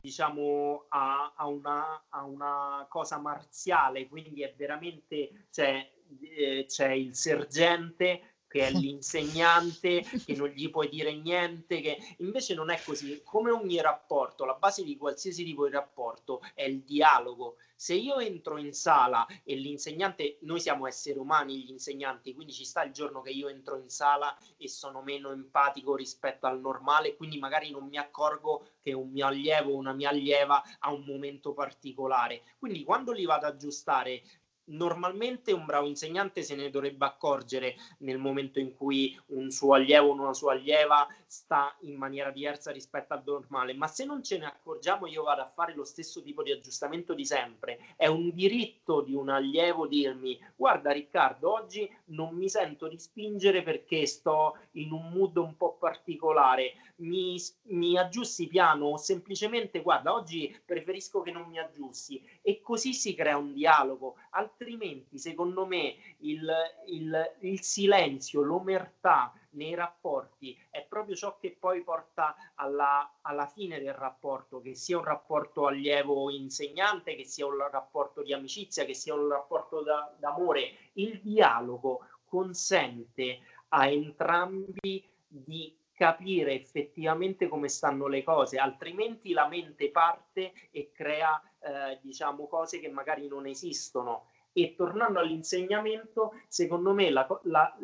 diciamo 0.00 0.86
a, 0.88 1.34
a, 1.36 1.46
una, 1.46 2.04
a, 2.08 2.24
una, 2.24 2.86
cosa 2.88 3.18
marziale, 3.18 4.08
quindi 4.08 4.42
è 4.42 4.54
veramente 4.56 5.46
eh, 5.54 6.64
c'è 6.66 6.90
il 6.92 7.14
sergente 7.14 8.29
che 8.50 8.66
è 8.66 8.72
l'insegnante, 8.72 10.02
che 10.02 10.34
non 10.34 10.48
gli 10.48 10.68
puoi 10.70 10.88
dire 10.88 11.14
niente, 11.14 11.80
che 11.80 11.98
invece 12.18 12.54
non 12.54 12.70
è 12.70 12.82
così. 12.84 13.22
Come 13.22 13.52
ogni 13.52 13.80
rapporto, 13.80 14.44
la 14.44 14.54
base 14.54 14.82
di 14.82 14.96
qualsiasi 14.96 15.44
tipo 15.44 15.66
di 15.66 15.72
rapporto 15.72 16.42
è 16.54 16.64
il 16.64 16.80
dialogo. 16.80 17.58
Se 17.76 17.94
io 17.94 18.18
entro 18.18 18.58
in 18.58 18.74
sala 18.74 19.24
e 19.44 19.54
l'insegnante, 19.54 20.38
noi 20.40 20.58
siamo 20.58 20.88
esseri 20.88 21.18
umani 21.18 21.62
gli 21.62 21.70
insegnanti, 21.70 22.34
quindi 22.34 22.52
ci 22.52 22.64
sta 22.64 22.82
il 22.82 22.92
giorno 22.92 23.22
che 23.22 23.30
io 23.30 23.48
entro 23.48 23.78
in 23.78 23.88
sala 23.88 24.36
e 24.58 24.68
sono 24.68 25.00
meno 25.00 25.30
empatico 25.30 25.94
rispetto 25.94 26.46
al 26.46 26.60
normale, 26.60 27.14
quindi 27.16 27.38
magari 27.38 27.70
non 27.70 27.86
mi 27.86 27.96
accorgo 27.98 28.72
che 28.82 28.92
un 28.92 29.10
mio 29.10 29.26
allievo 29.26 29.72
o 29.72 29.76
una 29.76 29.92
mia 29.92 30.10
allieva 30.10 30.62
ha 30.80 30.92
un 30.92 31.04
momento 31.04 31.54
particolare. 31.54 32.42
Quindi 32.58 32.82
quando 32.82 33.12
li 33.12 33.24
vado 33.24 33.46
ad 33.46 33.54
aggiustare 33.54 34.22
normalmente 34.70 35.52
un 35.52 35.64
bravo 35.64 35.86
insegnante 35.86 36.42
se 36.42 36.54
ne 36.54 36.70
dovrebbe 36.70 37.04
accorgere 37.04 37.76
nel 37.98 38.18
momento 38.18 38.58
in 38.58 38.74
cui 38.74 39.18
un 39.26 39.50
suo 39.50 39.74
allievo 39.74 40.08
o 40.08 40.12
una 40.14 40.34
sua 40.34 40.52
allieva 40.52 41.06
sta 41.26 41.74
in 41.80 41.96
maniera 41.96 42.30
diversa 42.30 42.70
rispetto 42.70 43.14
al 43.14 43.22
normale, 43.24 43.72
ma 43.74 43.86
se 43.86 44.04
non 44.04 44.22
ce 44.22 44.38
ne 44.38 44.46
accorgiamo 44.46 45.06
io 45.06 45.22
vado 45.22 45.42
a 45.42 45.52
fare 45.52 45.74
lo 45.74 45.84
stesso 45.84 46.22
tipo 46.22 46.42
di 46.42 46.52
aggiustamento 46.52 47.14
di 47.14 47.24
sempre. 47.24 47.78
È 47.96 48.06
un 48.06 48.30
diritto 48.32 49.00
di 49.00 49.14
un 49.14 49.28
allievo 49.28 49.86
dirmi 49.86 50.38
guarda 50.56 50.90
Riccardo, 50.90 51.52
oggi 51.52 51.88
non 52.06 52.34
mi 52.34 52.48
sento 52.48 52.88
di 52.88 52.98
spingere 52.98 53.62
perché 53.62 54.06
sto 54.06 54.56
in 54.72 54.92
un 54.92 55.10
mood 55.12 55.36
un 55.36 55.56
po' 55.56 55.76
particolare, 55.78 56.74
mi, 56.96 57.36
mi 57.64 57.96
aggiusti 57.96 58.46
piano? 58.46 58.86
O 58.86 58.96
semplicemente 58.96 59.82
guarda 59.82 60.12
oggi 60.12 60.54
preferisco 60.64 61.22
che 61.22 61.30
non 61.30 61.48
mi 61.48 61.58
aggiusti. 61.58 62.22
E 62.42 62.60
così 62.60 62.92
si 62.92 63.14
crea 63.14 63.36
un 63.36 63.52
dialogo, 63.52 64.16
altrimenti 64.30 65.18
secondo 65.18 65.66
me 65.66 65.94
il, 66.18 66.50
il, 66.86 67.36
il 67.40 67.60
silenzio, 67.60 68.42
l'omertà 68.42 69.32
nei 69.50 69.74
rapporti 69.74 70.56
è 70.70 70.84
proprio 70.88 71.16
ciò 71.16 71.36
che 71.38 71.56
poi 71.58 71.82
porta 71.82 72.36
alla, 72.54 73.18
alla 73.22 73.46
fine 73.46 73.80
del 73.80 73.94
rapporto, 73.94 74.60
che 74.60 74.74
sia 74.74 74.98
un 74.98 75.04
rapporto 75.04 75.66
allievo-insegnante, 75.66 77.16
che 77.16 77.24
sia 77.24 77.46
un 77.46 77.58
rapporto 77.70 78.22
di 78.22 78.32
amicizia, 78.32 78.84
che 78.84 78.94
sia 78.94 79.14
un 79.14 79.28
rapporto 79.28 79.82
da, 79.82 80.14
d'amore. 80.18 80.90
Il 80.94 81.20
dialogo 81.20 82.06
consente 82.24 83.40
a 83.68 83.88
entrambi 83.88 85.04
di 85.26 85.76
capire 86.00 86.54
effettivamente 86.54 87.46
come 87.46 87.68
stanno 87.68 88.06
le 88.06 88.22
cose, 88.22 88.56
altrimenti 88.56 89.32
la 89.32 89.46
mente 89.48 89.90
parte 89.90 90.52
e 90.70 90.92
crea 90.92 91.42
eh, 91.62 91.98
diciamo 92.02 92.46
cose 92.46 92.80
che 92.80 92.88
magari 92.88 93.28
non 93.28 93.46
esistono. 93.46 94.26
E 94.52 94.74
tornando 94.74 95.20
all'insegnamento, 95.20 96.32
secondo 96.48 96.92
me 96.92 97.10
la, 97.10 97.26
la, 97.44 97.76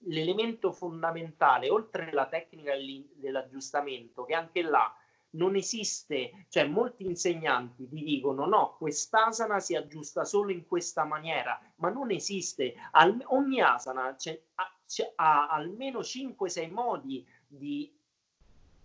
l'elemento 0.00 0.70
fondamentale, 0.70 1.70
oltre 1.70 2.10
alla 2.10 2.26
tecnica 2.26 2.74
dell'aggiustamento, 3.14 4.24
che 4.24 4.34
anche 4.34 4.60
là 4.60 4.94
non 5.32 5.54
esiste, 5.54 6.46
cioè 6.48 6.64
molti 6.64 7.06
insegnanti 7.06 7.88
ti 7.88 8.02
dicono 8.02 8.46
no, 8.46 8.76
quest'asana 8.78 9.60
si 9.60 9.76
aggiusta 9.76 10.24
solo 10.24 10.50
in 10.50 10.66
questa 10.66 11.04
maniera, 11.04 11.58
ma 11.76 11.88
non 11.88 12.10
esiste. 12.10 12.74
Al, 12.90 13.22
ogni 13.28 13.62
asana 13.62 14.14
ha, 14.56 14.74
ha 15.14 15.48
almeno 15.48 16.00
5-6 16.00 16.70
modi 16.70 17.26
di 17.46 17.90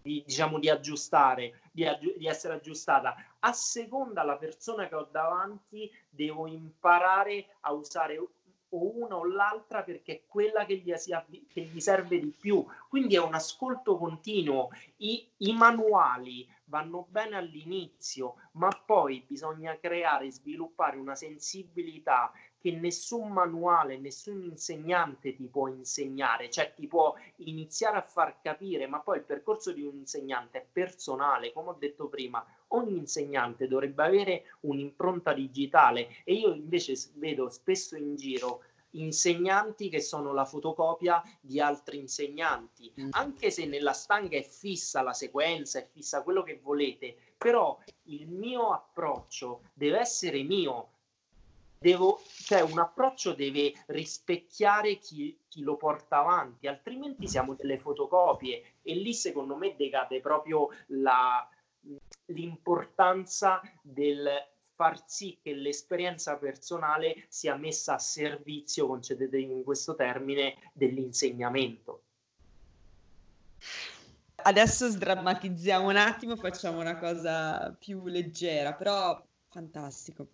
di, 0.05 0.21
diciamo, 0.23 0.59
di 0.59 0.69
aggiustare, 0.69 1.64
di, 1.75 2.15
di, 2.17 2.25
essere 2.25 2.53
aggiustata. 2.53 3.15
A 3.39 3.51
seconda 3.51 4.23
la 4.23 4.37
persona 4.37 4.87
che 4.87 4.95
ho 4.95 5.07
davanti, 5.11 5.91
devo 6.09 6.47
imparare 6.47 7.47
a 7.61 7.73
usare 7.73 8.17
o 8.17 8.29
una 8.69 9.17
o 9.17 9.25
l'altra 9.25 9.83
perché 9.83 10.13
è 10.13 10.21
quella 10.27 10.65
che 10.65 10.77
gli, 10.77 10.93
che 11.47 11.61
gli 11.61 11.79
serve 11.79 12.19
di 12.19 12.33
più. 12.37 12.65
Quindi 12.87 13.15
è 13.15 13.21
un 13.21 13.33
ascolto 13.33 13.97
continuo. 13.97 14.69
I, 14.97 15.27
I 15.37 15.53
manuali 15.53 16.47
vanno 16.65 17.05
bene 17.09 17.35
all'inizio, 17.35 18.35
ma 18.53 18.69
poi 18.69 19.23
bisogna 19.27 19.77
creare 19.77 20.25
e 20.25 20.31
sviluppare 20.31 20.97
una 20.97 21.15
sensibilità 21.15 22.31
che 22.65 22.71
nessun 22.71 23.31
manuale, 23.31 23.99
nessun 23.99 24.41
insegnante 24.41 25.35
ti 25.35 25.47
può 25.47 25.67
insegnare, 25.67 26.49
cioè 26.49 26.73
ti 26.73 26.87
può 26.87 27.13
iniziare 27.37 27.97
a 27.97 28.01
far 28.01 28.41
capire, 28.41 28.87
ma 28.87 29.01
poi 29.01 29.17
il 29.17 29.23
percorso 29.23 29.71
di 29.71 29.83
un 29.83 29.95
insegnante 29.95 30.57
è 30.57 30.65
personale, 30.71 31.53
come 31.53 31.69
ho 31.69 31.75
detto 31.77 32.07
prima, 32.07 32.43
ogni 32.69 32.97
insegnante 32.97 33.67
dovrebbe 33.67 34.03
avere 34.03 34.43
un'impronta 34.61 35.33
digitale 35.33 36.23
e 36.23 36.33
io 36.33 36.53
invece 36.53 36.95
vedo 37.15 37.49
spesso 37.49 37.95
in 37.95 38.15
giro 38.15 38.63
insegnanti 38.99 39.89
che 39.89 40.01
sono 40.01 40.33
la 40.33 40.45
fotocopia 40.45 41.21
di 41.41 41.59
altri 41.59 41.97
insegnanti, 41.97 42.93
mm. 42.99 43.09
anche 43.11 43.51
se 43.51 43.65
nella 43.65 43.93
stanga 43.93 44.37
è 44.37 44.43
fissa 44.43 45.01
la 45.01 45.13
sequenza, 45.13 45.79
è 45.79 45.87
fissa 45.91 46.23
quello 46.23 46.43
che 46.43 46.59
volete, 46.61 47.15
però 47.37 47.77
il 48.03 48.27
mio 48.27 48.71
approccio 48.71 49.61
deve 49.73 49.99
essere 49.99 50.43
mio, 50.43 50.89
devo, 51.77 52.19
cioè 52.43 52.61
un 52.61 52.79
approccio 52.79 53.33
deve 53.33 53.73
rispecchiare 53.87 54.97
chi, 54.97 55.37
chi, 55.47 55.61
lo 55.61 55.75
porta 55.75 56.19
avanti, 56.19 56.67
altrimenti 56.67 57.27
siamo 57.27 57.53
delle 57.53 57.77
fotocopie. 57.77 58.77
E 58.81 58.95
lì 58.95 59.13
secondo 59.13 59.55
me 59.55 59.75
decade 59.75 60.19
proprio 60.19 60.69
la, 60.87 61.47
l'importanza 62.25 63.61
del 63.81 64.27
far 64.75 65.03
sì 65.07 65.37
che 65.41 65.53
l'esperienza 65.53 66.35
personale 66.37 67.25
sia 67.29 67.55
messa 67.55 67.95
a 67.95 67.99
servizio, 67.99 68.87
concedetemi 68.87 69.63
questo 69.63 69.95
termine, 69.95 70.55
dell'insegnamento. 70.73 72.01
Adesso 74.35 74.89
sdrammatizziamo 74.89 75.89
un 75.89 75.95
attimo, 75.95 76.35
facciamo 76.35 76.79
una 76.79 76.97
cosa 76.97 77.75
più 77.79 78.05
leggera, 78.05 78.73
però 78.73 79.19
fantastico. 79.49 80.27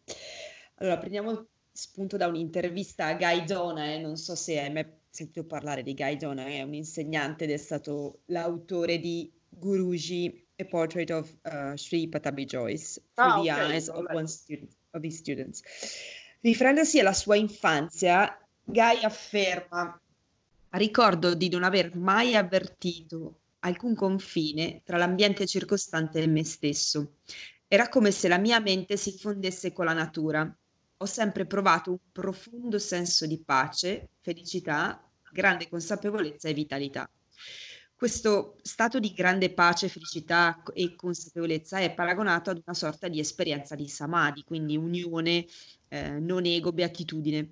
Allora, 0.75 0.97
prendiamo 0.97 1.47
spunto 1.71 2.17
da 2.17 2.27
un'intervista 2.27 3.05
a 3.05 3.13
Guy 3.15 3.45
Dona, 3.45 3.93
eh? 3.93 3.99
non 3.99 4.17
so 4.17 4.35
se 4.35 4.59
hai 4.59 4.71
mai 4.71 4.85
sentito 5.09 5.45
parlare 5.45 5.83
di 5.83 5.93
Guy 5.93 6.17
Dona, 6.17 6.45
è 6.45 6.61
un 6.61 6.73
insegnante 6.73 7.45
ed 7.45 7.51
è 7.51 7.57
stato 7.57 8.21
l'autore 8.25 8.97
di 8.97 9.31
Guruji, 9.47 10.40
A 10.61 10.65
Portrait 10.65 11.09
of 11.09 11.29
uh, 11.45 11.75
Sri 11.75 12.07
Patabi 12.07 12.45
Joyce, 12.45 13.01
Through 13.15 13.31
ah, 13.31 13.41
the 13.41 13.51
okay, 13.51 13.75
Eyes 13.75 13.89
of, 13.89 14.05
one 14.11 14.27
student, 14.27 14.71
of 14.93 15.03
his 15.03 15.17
Students. 15.17 15.61
Riferendosi 16.41 16.99
alla 16.99 17.13
sua 17.13 17.35
infanzia, 17.35 18.37
Guy 18.63 19.03
afferma 19.03 19.99
Ricordo 20.69 21.33
di 21.33 21.49
non 21.49 21.63
aver 21.63 21.95
mai 21.97 22.35
avvertito 22.35 23.39
alcun 23.59 23.93
confine 23.93 24.81
tra 24.85 24.97
l'ambiente 24.97 25.45
circostante 25.45 26.21
e 26.21 26.27
me 26.27 26.43
stesso. 26.43 27.17
Era 27.67 27.89
come 27.89 28.11
se 28.11 28.27
la 28.27 28.37
mia 28.37 28.59
mente 28.59 28.97
si 28.97 29.11
fondesse 29.17 29.73
con 29.73 29.85
la 29.85 29.93
natura 29.93 30.55
ho 31.01 31.05
sempre 31.05 31.45
provato 31.45 31.89
un 31.89 31.97
profondo 32.11 32.77
senso 32.77 33.25
di 33.25 33.41
pace, 33.43 34.09
felicità, 34.21 35.03
grande 35.31 35.67
consapevolezza 35.67 36.47
e 36.47 36.53
vitalità. 36.53 37.09
Questo 38.01 38.55
stato 38.63 38.97
di 38.97 39.13
grande 39.13 39.53
pace, 39.53 39.87
felicità 39.87 40.63
e 40.73 40.95
consapevolezza 40.95 41.77
è 41.77 41.93
paragonato 41.93 42.49
ad 42.49 42.59
una 42.65 42.73
sorta 42.73 43.07
di 43.07 43.19
esperienza 43.19 43.75
di 43.75 43.87
samadhi, 43.87 44.43
quindi 44.43 44.75
unione, 44.75 45.45
eh, 45.87 46.19
non 46.19 46.47
ego, 46.47 46.71
beatitudine. 46.71 47.51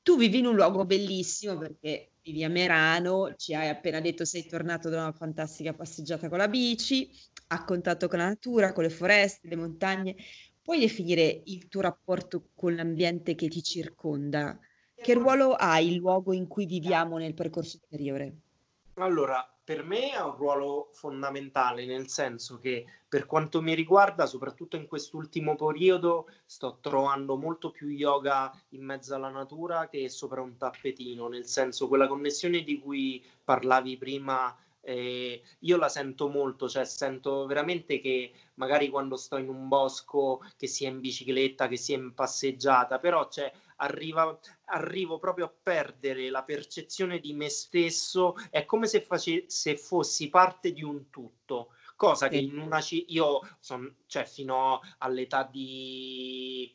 Tu 0.00 0.16
vivi 0.16 0.38
in 0.38 0.46
un 0.46 0.54
luogo 0.54 0.86
bellissimo 0.86 1.58
perché 1.58 2.12
vivi 2.22 2.42
a 2.42 2.48
Merano, 2.48 3.34
ci 3.36 3.52
hai 3.54 3.68
appena 3.68 4.00
detto 4.00 4.24
sei 4.24 4.46
tornato 4.46 4.88
da 4.88 5.02
una 5.02 5.12
fantastica 5.12 5.74
passeggiata 5.74 6.30
con 6.30 6.38
la 6.38 6.48
bici, 6.48 7.10
a 7.48 7.62
contatto 7.62 8.08
con 8.08 8.20
la 8.20 8.28
natura, 8.28 8.72
con 8.72 8.84
le 8.84 8.90
foreste, 8.90 9.46
le 9.46 9.56
montagne, 9.56 10.16
Puoi 10.62 10.78
definire 10.78 11.42
il 11.44 11.68
tuo 11.68 11.82
rapporto 11.82 12.48
con 12.54 12.74
l'ambiente 12.74 13.34
che 13.34 13.48
ti 13.48 13.62
circonda? 13.62 14.58
Che 14.98 15.12
ruolo 15.12 15.52
ha 15.52 15.78
il 15.80 15.96
luogo 15.96 16.32
in 16.32 16.46
cui 16.46 16.64
viviamo 16.64 17.18
nel 17.18 17.34
percorso 17.34 17.76
interiore? 17.76 18.51
Allora, 18.96 19.46
per 19.64 19.84
me 19.84 20.10
ha 20.12 20.26
un 20.26 20.36
ruolo 20.36 20.88
fondamentale, 20.92 21.86
nel 21.86 22.08
senso 22.08 22.58
che 22.58 22.84
per 23.08 23.26
quanto 23.26 23.62
mi 23.62 23.74
riguarda, 23.74 24.26
soprattutto 24.26 24.76
in 24.76 24.86
quest'ultimo 24.86 25.56
periodo, 25.56 26.28
sto 26.44 26.78
trovando 26.80 27.36
molto 27.36 27.70
più 27.70 27.88
yoga 27.88 28.52
in 28.70 28.84
mezzo 28.84 29.14
alla 29.14 29.30
natura 29.30 29.88
che 29.88 30.08
sopra 30.08 30.42
un 30.42 30.56
tappetino, 30.56 31.28
nel 31.28 31.46
senso 31.46 31.88
quella 31.88 32.06
connessione 32.06 32.62
di 32.62 32.78
cui 32.80 33.24
parlavi 33.44 33.96
prima 33.96 34.54
eh, 34.82 35.40
io 35.60 35.76
la 35.76 35.88
sento 35.88 36.28
molto, 36.28 36.68
cioè 36.68 36.84
sento 36.84 37.46
veramente 37.46 38.00
che 38.00 38.32
magari 38.54 38.88
quando 38.88 39.16
sto 39.16 39.36
in 39.36 39.48
un 39.48 39.68
bosco, 39.68 40.44
che 40.56 40.66
sia 40.66 40.88
in 40.88 41.00
bicicletta, 41.00 41.68
che 41.68 41.76
sia 41.76 41.96
in 41.96 42.14
passeggiata, 42.14 42.98
però 42.98 43.28
cioè, 43.28 43.52
arriva, 43.82 44.38
arrivo 44.66 45.18
proprio 45.18 45.46
a 45.46 45.54
perdere 45.62 46.30
la 46.30 46.42
percezione 46.42 47.18
di 47.18 47.32
me 47.32 47.48
stesso, 47.48 48.34
è 48.50 48.64
come 48.64 48.86
se, 48.86 49.02
face, 49.02 49.44
se 49.48 49.76
fossi 49.76 50.28
parte 50.30 50.72
di 50.72 50.82
un 50.82 51.10
tutto 51.10 51.70
cosa 51.96 52.26
che 52.26 52.38
in 52.38 52.58
una 52.58 52.80
città, 52.80 53.12
io 53.12 53.40
sono, 53.60 53.94
cioè 54.06 54.24
fino 54.24 54.80
all'età 54.98 55.44
di 55.44 56.74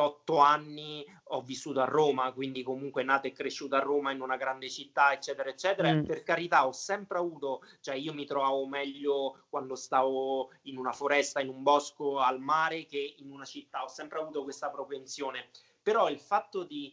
38 0.00 0.38
anni 0.38 1.04
ho 1.32 1.42
vissuto 1.42 1.80
a 1.80 1.84
Roma, 1.84 2.32
quindi 2.32 2.62
comunque 2.62 3.02
nato 3.02 3.26
e 3.26 3.32
cresciuto 3.32 3.76
a 3.76 3.80
Roma 3.80 4.10
in 4.10 4.20
una 4.20 4.36
grande 4.36 4.68
città, 4.70 5.12
eccetera, 5.12 5.50
eccetera. 5.50 5.92
Mm. 5.92 6.04
Per 6.04 6.22
carità, 6.22 6.66
ho 6.66 6.72
sempre 6.72 7.18
avuto, 7.18 7.62
cioè 7.80 7.94
io 7.94 8.14
mi 8.14 8.24
trovavo 8.24 8.66
meglio 8.66 9.44
quando 9.48 9.76
stavo 9.76 10.50
in 10.62 10.78
una 10.78 10.92
foresta, 10.92 11.40
in 11.40 11.48
un 11.48 11.62
bosco, 11.62 12.18
al 12.18 12.40
mare, 12.40 12.86
che 12.86 13.16
in 13.18 13.30
una 13.30 13.44
città. 13.44 13.84
Ho 13.84 13.88
sempre 13.88 14.18
avuto 14.18 14.42
questa 14.42 14.70
propensione. 14.70 15.50
Però 15.82 16.08
il 16.08 16.18
fatto 16.18 16.64
di 16.64 16.92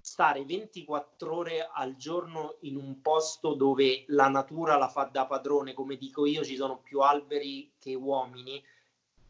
stare 0.00 0.44
24 0.44 1.34
ore 1.34 1.68
al 1.72 1.96
giorno 1.96 2.56
in 2.60 2.76
un 2.76 3.00
posto 3.00 3.54
dove 3.54 4.04
la 4.08 4.28
natura 4.28 4.76
la 4.76 4.88
fa 4.88 5.04
da 5.04 5.26
padrone, 5.26 5.74
come 5.74 5.96
dico 5.96 6.26
io, 6.26 6.44
ci 6.44 6.56
sono 6.56 6.78
più 6.78 7.00
alberi 7.00 7.72
che 7.78 7.94
uomini, 7.94 8.62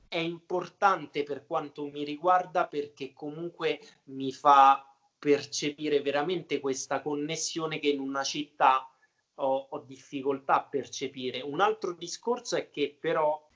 è 0.08 0.18
importante 0.18 1.22
per 1.22 1.46
quanto 1.46 1.84
mi 1.86 2.04
riguarda 2.04 2.66
perché 2.66 3.12
comunque 3.12 3.80
mi 4.04 4.32
fa 4.32 4.84
percepire 5.18 6.00
veramente 6.00 6.60
questa 6.60 7.00
connessione 7.02 7.78
che 7.78 7.88
in 7.88 8.00
una 8.00 8.22
città 8.22 8.88
ho, 9.36 9.66
ho 9.68 9.78
difficoltà 9.80 10.54
a 10.54 10.62
percepire. 10.62 11.40
Un 11.40 11.60
altro 11.60 11.92
discorso 11.92 12.56
è 12.56 12.70
che 12.70 12.96
però 12.98 13.46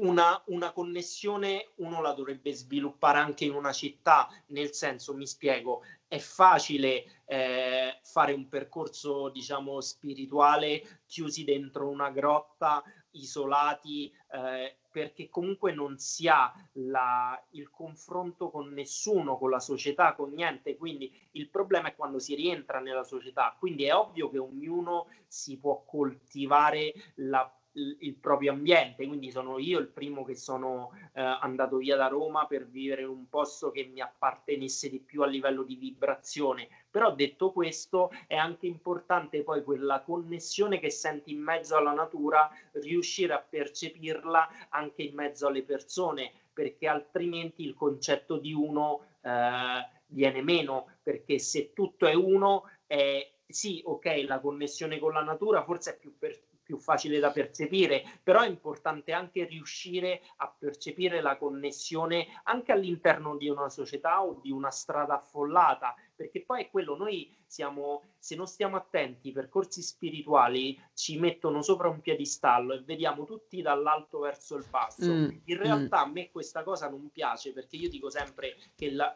una, 0.00 0.40
una, 0.46 0.72
connessione 0.72 1.70
uno 1.76 2.00
la 2.00 2.12
dovrebbe 2.12 2.52
sviluppare 2.52 3.18
anche 3.18 3.44
in 3.44 3.52
una 3.52 3.72
città, 3.72 4.28
nel 4.46 4.72
senso, 4.72 5.14
mi 5.14 5.26
spiego, 5.26 5.82
è 6.08 6.18
facile 6.18 7.22
eh, 7.26 7.98
fare 8.02 8.32
un 8.32 8.48
percorso, 8.48 9.28
diciamo, 9.28 9.80
spirituale 9.80 11.02
chiusi 11.06 11.44
dentro 11.44 11.88
una 11.88 12.10
grotta, 12.10 12.82
isolati, 13.12 14.12
eh, 14.32 14.76
perché 14.90 15.28
comunque 15.28 15.72
non 15.72 15.98
si 15.98 16.28
ha 16.28 16.52
la, 16.72 17.40
il 17.50 17.70
confronto 17.70 18.50
con 18.50 18.72
nessuno, 18.72 19.38
con 19.38 19.50
la 19.50 19.60
società, 19.60 20.14
con 20.14 20.32
niente. 20.32 20.76
Quindi 20.76 21.12
il 21.32 21.48
problema 21.48 21.88
è 21.88 21.94
quando 21.94 22.18
si 22.18 22.34
rientra 22.34 22.80
nella 22.80 23.04
società. 23.04 23.56
Quindi 23.58 23.84
è 23.84 23.94
ovvio 23.94 24.30
che 24.30 24.38
ognuno 24.38 25.06
si 25.26 25.58
può 25.58 25.84
coltivare 25.84 26.92
la 27.16 27.52
il 27.72 28.14
proprio 28.16 28.52
ambiente, 28.52 29.06
quindi 29.06 29.30
sono 29.30 29.58
io 29.58 29.78
il 29.78 29.88
primo 29.88 30.24
che 30.24 30.34
sono 30.34 30.90
eh, 31.12 31.20
andato 31.20 31.76
via 31.76 31.96
da 31.96 32.08
Roma 32.08 32.46
per 32.46 32.66
vivere 32.66 33.02
in 33.02 33.08
un 33.08 33.28
posto 33.28 33.70
che 33.70 33.84
mi 33.84 34.00
appartenesse 34.00 34.90
di 34.90 34.98
più 34.98 35.22
a 35.22 35.26
livello 35.26 35.62
di 35.62 35.76
vibrazione. 35.76 36.68
Però 36.90 37.14
detto 37.14 37.52
questo, 37.52 38.10
è 38.26 38.34
anche 38.34 38.66
importante 38.66 39.42
poi 39.42 39.62
quella 39.62 40.02
connessione 40.02 40.80
che 40.80 40.90
senti 40.90 41.30
in 41.30 41.40
mezzo 41.40 41.76
alla 41.76 41.92
natura, 41.92 42.50
riuscire 42.72 43.32
a 43.34 43.40
percepirla 43.40 44.68
anche 44.70 45.02
in 45.02 45.14
mezzo 45.14 45.46
alle 45.46 45.62
persone, 45.62 46.32
perché 46.52 46.88
altrimenti 46.88 47.62
il 47.62 47.74
concetto 47.74 48.38
di 48.38 48.52
uno 48.52 49.06
eh, 49.20 49.88
viene 50.06 50.42
meno, 50.42 50.96
perché 51.02 51.38
se 51.38 51.72
tutto 51.72 52.06
è 52.06 52.14
uno, 52.14 52.64
è, 52.86 53.30
sì, 53.46 53.80
ok, 53.84 54.24
la 54.26 54.40
connessione 54.40 54.98
con 54.98 55.12
la 55.12 55.22
natura 55.22 55.62
forse 55.62 55.92
è 55.92 55.98
più 55.98 56.18
per 56.18 56.36
più 56.70 56.78
facile 56.78 57.18
da 57.18 57.32
percepire, 57.32 58.04
però 58.22 58.42
è 58.42 58.48
importante 58.48 59.12
anche 59.12 59.44
riuscire 59.44 60.22
a 60.36 60.54
percepire 60.56 61.20
la 61.20 61.36
connessione 61.36 62.28
anche 62.44 62.70
all'interno 62.70 63.36
di 63.36 63.48
una 63.48 63.68
società 63.68 64.22
o 64.22 64.38
di 64.40 64.52
una 64.52 64.70
strada 64.70 65.14
affollata, 65.14 65.96
perché 66.14 66.44
poi 66.44 66.62
è 66.62 66.70
quello, 66.70 66.96
noi 66.96 67.36
siamo, 67.50 68.02
se 68.16 68.36
non 68.36 68.46
stiamo 68.46 68.76
attenti, 68.76 69.28
i 69.28 69.32
percorsi 69.32 69.82
spirituali 69.82 70.80
ci 70.94 71.18
mettono 71.18 71.62
sopra 71.62 71.88
un 71.88 72.00
piedistallo 72.00 72.74
e 72.74 72.82
vediamo 72.82 73.24
tutti 73.24 73.60
dall'alto 73.60 74.20
verso 74.20 74.54
il 74.54 74.64
basso. 74.70 75.12
Mm, 75.12 75.30
In 75.46 75.56
realtà 75.56 76.06
mm. 76.06 76.08
a 76.08 76.12
me 76.12 76.30
questa 76.30 76.62
cosa 76.62 76.88
non 76.88 77.10
piace 77.10 77.52
perché 77.52 77.74
io 77.74 77.88
dico 77.88 78.08
sempre 78.08 78.56
che 78.76 78.92
la, 78.92 79.12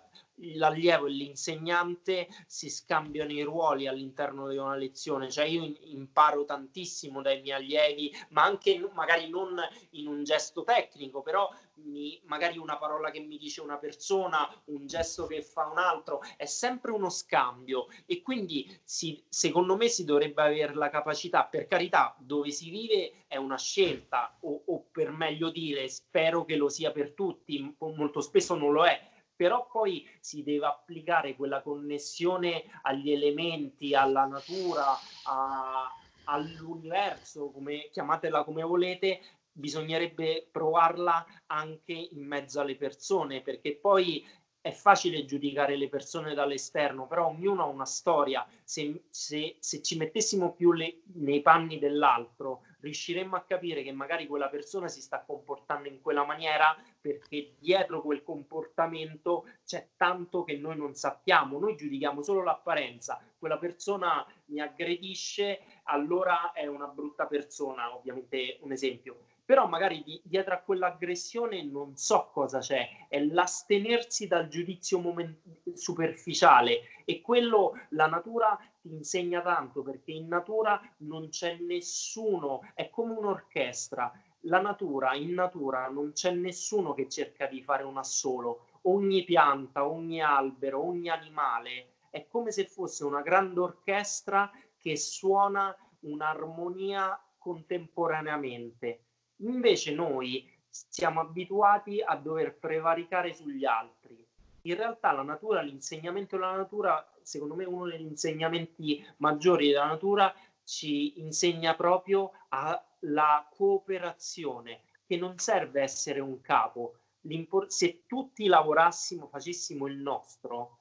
l'allievo 0.56 1.06
e 1.06 1.10
l'insegnante 1.10 2.26
si 2.48 2.68
scambiano 2.68 3.30
i 3.30 3.42
ruoli 3.42 3.86
all'interno 3.86 4.48
di 4.48 4.56
una 4.56 4.74
lezione, 4.74 5.30
cioè 5.30 5.44
io 5.44 5.72
imparo 5.84 6.44
tantissimo 6.44 7.22
dai 7.22 7.40
miei 7.40 7.56
allievi, 7.56 8.12
ma 8.30 8.42
anche 8.42 8.78
magari 8.92 9.28
non 9.28 9.56
in 9.90 10.08
un 10.08 10.24
gesto 10.24 10.64
tecnico, 10.64 11.22
però 11.22 11.48
mi, 11.76 12.20
magari 12.24 12.58
una 12.58 12.78
parola 12.78 13.10
che 13.10 13.20
mi 13.20 13.38
dice 13.38 13.60
una 13.60 13.78
persona, 13.78 14.48
un 14.66 14.86
gesto 14.86 15.26
che 15.26 15.42
fa 15.42 15.66
un 15.66 15.78
altro, 15.78 16.20
è 16.36 16.46
sempre 16.46 16.90
uno 16.90 17.10
scambio 17.10 17.86
e 18.06 18.22
quindi 18.24 18.74
si, 18.82 19.22
secondo 19.28 19.76
me 19.76 19.88
si 19.88 20.04
dovrebbe 20.04 20.42
avere 20.42 20.74
la 20.74 20.88
capacità, 20.88 21.44
per 21.44 21.68
carità, 21.68 22.16
dove 22.18 22.50
si 22.50 22.70
vive 22.70 23.26
è 23.28 23.36
una 23.36 23.58
scelta 23.58 24.38
o, 24.40 24.62
o 24.64 24.86
per 24.90 25.10
meglio 25.10 25.50
dire, 25.50 25.86
spero 25.88 26.44
che 26.44 26.56
lo 26.56 26.70
sia 26.70 26.90
per 26.90 27.12
tutti, 27.12 27.76
molto 27.78 28.22
spesso 28.22 28.56
non 28.56 28.72
lo 28.72 28.86
è, 28.86 28.98
però 29.36 29.68
poi 29.70 30.08
si 30.20 30.42
deve 30.42 30.66
applicare 30.66 31.36
quella 31.36 31.60
connessione 31.60 32.64
agli 32.82 33.10
elementi, 33.10 33.94
alla 33.94 34.24
natura, 34.24 34.98
a, 35.24 35.92
all'universo, 36.24 37.50
come, 37.50 37.90
chiamatela 37.92 38.42
come 38.42 38.62
volete, 38.62 39.20
bisognerebbe 39.52 40.48
provarla 40.50 41.26
anche 41.46 41.92
in 41.92 42.26
mezzo 42.26 42.60
alle 42.60 42.76
persone, 42.76 43.42
perché 43.42 43.76
poi 43.76 44.26
è 44.64 44.72
facile 44.72 45.26
giudicare 45.26 45.76
le 45.76 45.90
persone 45.90 46.32
dall'esterno, 46.32 47.06
però 47.06 47.26
ognuno 47.26 47.64
ha 47.64 47.66
una 47.66 47.84
storia. 47.84 48.46
Se, 48.62 49.02
se, 49.10 49.56
se 49.58 49.82
ci 49.82 49.98
mettessimo 49.98 50.54
più 50.54 50.72
le, 50.72 51.02
nei 51.16 51.42
panni 51.42 51.78
dell'altro, 51.78 52.62
riusciremmo 52.80 53.36
a 53.36 53.42
capire 53.42 53.82
che 53.82 53.92
magari 53.92 54.26
quella 54.26 54.48
persona 54.48 54.88
si 54.88 55.02
sta 55.02 55.22
comportando 55.22 55.88
in 55.88 56.00
quella 56.00 56.24
maniera 56.24 56.74
perché 56.98 57.56
dietro 57.58 58.00
quel 58.00 58.22
comportamento 58.22 59.44
c'è 59.66 59.88
tanto 59.98 60.44
che 60.44 60.56
noi 60.56 60.78
non 60.78 60.94
sappiamo, 60.94 61.58
noi 61.58 61.76
giudichiamo 61.76 62.22
solo 62.22 62.42
l'apparenza, 62.42 63.20
quella 63.38 63.58
persona 63.58 64.26
mi 64.46 64.60
aggredisce, 64.60 65.60
allora 65.82 66.52
è 66.52 66.64
una 66.64 66.86
brutta 66.86 67.26
persona, 67.26 67.94
ovviamente 67.94 68.56
un 68.62 68.72
esempio 68.72 69.18
però 69.44 69.66
magari 69.66 70.02
di, 70.02 70.20
dietro 70.24 70.54
a 70.54 70.58
quell'aggressione 70.58 71.62
non 71.62 71.96
so 71.96 72.30
cosa 72.32 72.60
c'è, 72.60 73.06
è 73.08 73.20
l'astenersi 73.20 74.26
dal 74.26 74.48
giudizio 74.48 74.98
moment- 74.98 75.74
superficiale 75.74 77.02
e 77.04 77.20
quello 77.20 77.74
la 77.90 78.06
natura 78.06 78.58
ti 78.80 78.88
insegna 78.88 79.42
tanto 79.42 79.82
perché 79.82 80.12
in 80.12 80.28
natura 80.28 80.80
non 80.98 81.28
c'è 81.28 81.58
nessuno, 81.58 82.60
è 82.74 82.88
come 82.88 83.12
un'orchestra, 83.14 84.12
la 84.46 84.60
natura, 84.60 85.14
in 85.14 85.34
natura 85.34 85.88
non 85.88 86.12
c'è 86.12 86.30
nessuno 86.30 86.94
che 86.94 87.08
cerca 87.08 87.46
di 87.46 87.62
fare 87.62 87.82
un 87.82 87.98
assolo, 87.98 88.66
ogni 88.82 89.24
pianta, 89.24 89.86
ogni 89.86 90.22
albero, 90.22 90.86
ogni 90.86 91.08
animale 91.08 91.92
è 92.10 92.26
come 92.28 92.52
se 92.52 92.66
fosse 92.66 93.04
una 93.04 93.22
grande 93.22 93.60
orchestra 93.60 94.50
che 94.78 94.96
suona 94.96 95.74
un'armonia 96.00 97.18
contemporaneamente 97.38 99.03
Invece 99.38 99.92
noi 99.92 100.50
siamo 100.68 101.20
abituati 101.20 102.00
a 102.00 102.16
dover 102.16 102.56
prevaricare 102.56 103.34
sugli 103.34 103.64
altri. 103.64 104.24
In 104.62 104.76
realtà 104.76 105.12
la 105.12 105.22
natura, 105.22 105.60
l'insegnamento 105.60 106.36
della 106.36 106.56
natura, 106.56 107.06
secondo 107.22 107.54
me 107.54 107.64
uno 107.64 107.86
degli 107.86 108.06
insegnamenti 108.06 109.04
maggiori 109.18 109.68
della 109.68 109.86
natura 109.86 110.34
ci 110.64 111.20
insegna 111.20 111.74
proprio 111.74 112.32
alla 112.48 113.46
cooperazione, 113.54 114.80
che 115.06 115.16
non 115.16 115.38
serve 115.38 115.82
essere 115.82 116.20
un 116.20 116.40
capo. 116.40 116.96
L'impor- 117.22 117.70
se 117.70 118.04
tutti 118.06 118.46
lavorassimo, 118.46 119.28
facessimo 119.28 119.86
il 119.86 119.96
nostro, 119.96 120.78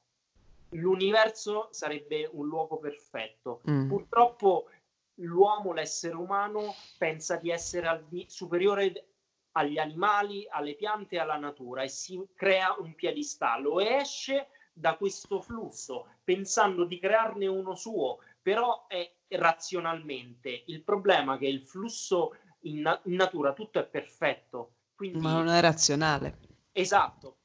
l'universo 0.69 1.67
sarebbe 1.71 2.29
un 2.31 2.47
luogo 2.47 2.77
perfetto. 2.77 3.61
Mm. 3.69 3.87
Purtroppo 3.87 4.69
l'uomo, 5.15 5.73
l'essere 5.73 6.15
umano, 6.15 6.73
pensa 6.97 7.37
di 7.37 7.49
essere 7.49 7.87
al 7.87 8.05
di- 8.05 8.25
superiore 8.29 9.07
agli 9.53 9.77
animali, 9.77 10.47
alle 10.49 10.75
piante 10.75 11.15
e 11.15 11.19
alla 11.19 11.37
natura 11.37 11.83
e 11.83 11.87
si 11.87 12.21
crea 12.35 12.75
un 12.79 12.95
piedistallo 12.95 13.79
e 13.79 13.97
esce 13.97 14.47
da 14.73 14.95
questo 14.95 15.41
flusso 15.41 16.07
pensando 16.23 16.85
di 16.85 16.97
crearne 16.99 17.45
uno 17.45 17.75
suo, 17.75 18.19
però 18.41 18.87
è 18.87 19.11
razionalmente. 19.29 20.63
Il 20.67 20.81
problema 20.81 21.35
è 21.35 21.37
che 21.37 21.47
il 21.47 21.61
flusso 21.61 22.35
in, 22.61 22.81
na- 22.81 22.99
in 23.03 23.15
natura 23.15 23.53
tutto 23.53 23.79
è 23.79 23.85
perfetto. 23.85 24.71
Quindi... 24.95 25.19
Ma 25.19 25.33
non 25.33 25.49
è 25.49 25.61
razionale. 25.61 26.39
Esatto, 26.71 27.37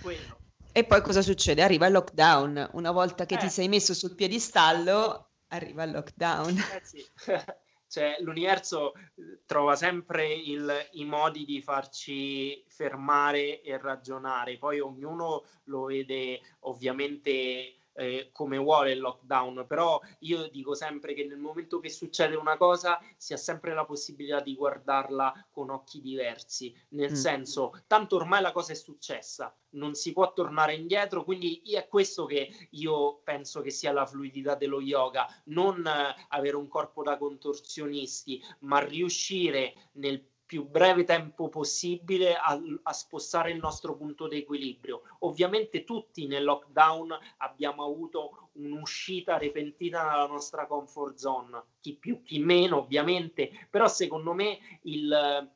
quello. 0.00 0.38
E 0.72 0.84
poi 0.84 1.02
cosa 1.02 1.20
succede? 1.20 1.62
Arriva 1.62 1.86
il 1.86 1.92
lockdown. 1.92 2.70
Una 2.72 2.92
volta 2.92 3.26
che 3.26 3.34
eh. 3.34 3.38
ti 3.38 3.48
sei 3.48 3.68
messo 3.68 3.92
sul 3.92 4.14
piedistallo, 4.14 5.29
arriva 5.50 5.84
il 5.84 5.92
lockdown. 5.92 6.56
Eh 6.58 6.80
sì. 6.82 7.04
cioè, 7.86 8.16
l'universo 8.20 8.94
eh, 8.94 9.40
trova 9.46 9.76
sempre 9.76 10.32
il, 10.32 10.72
i 10.92 11.04
modi 11.04 11.44
di 11.44 11.60
farci 11.60 12.64
fermare 12.68 13.60
e 13.62 13.78
ragionare, 13.78 14.58
poi 14.58 14.80
ognuno 14.80 15.44
lo 15.64 15.84
vede 15.84 16.40
ovviamente 16.60 17.79
eh, 18.00 18.30
come 18.32 18.56
vuole 18.56 18.92
il 18.92 19.00
lockdown, 19.00 19.66
però 19.68 20.00
io 20.20 20.48
dico 20.48 20.74
sempre 20.74 21.12
che 21.12 21.26
nel 21.26 21.36
momento 21.36 21.80
che 21.80 21.90
succede 21.90 22.34
una 22.34 22.56
cosa 22.56 22.98
si 23.16 23.34
ha 23.34 23.36
sempre 23.36 23.74
la 23.74 23.84
possibilità 23.84 24.40
di 24.40 24.54
guardarla 24.54 25.48
con 25.50 25.68
occhi 25.68 26.00
diversi, 26.00 26.74
nel 26.90 27.12
mm. 27.12 27.14
senso, 27.14 27.82
tanto 27.86 28.16
ormai 28.16 28.40
la 28.40 28.52
cosa 28.52 28.72
è 28.72 28.74
successa, 28.74 29.54
non 29.70 29.94
si 29.94 30.12
può 30.14 30.32
tornare 30.32 30.74
indietro, 30.74 31.24
quindi 31.24 31.60
è 31.74 31.86
questo 31.88 32.24
che 32.24 32.50
io 32.70 33.20
penso 33.22 33.60
che 33.60 33.70
sia 33.70 33.92
la 33.92 34.06
fluidità 34.06 34.54
dello 34.54 34.80
yoga, 34.80 35.26
non 35.46 35.86
eh, 35.86 36.26
avere 36.28 36.56
un 36.56 36.68
corpo 36.68 37.02
da 37.02 37.18
contorsionisti, 37.18 38.42
ma 38.60 38.78
riuscire 38.80 39.74
nel 39.92 40.24
più 40.50 40.66
breve 40.66 41.04
tempo 41.04 41.48
possibile 41.48 42.34
a, 42.34 42.60
a, 42.82 42.92
spostare 42.92 43.52
il 43.52 43.58
nostro 43.58 43.96
punto 43.96 44.26
di 44.26 44.38
equilibrio. 44.38 45.02
Ovviamente 45.20 45.84
tutti 45.84 46.26
nel 46.26 46.42
lockdown 46.42 47.16
abbiamo 47.36 47.84
avuto 47.84 48.48
un'uscita 48.54 49.38
repentina 49.38 50.02
dalla 50.02 50.26
nostra 50.26 50.66
comfort 50.66 51.14
zone, 51.14 51.62
chi 51.78 51.94
più 51.94 52.24
chi 52.24 52.40
meno 52.40 52.78
ovviamente, 52.78 53.68
però 53.70 53.86
secondo 53.86 54.32
me 54.32 54.58
il, 54.82 55.48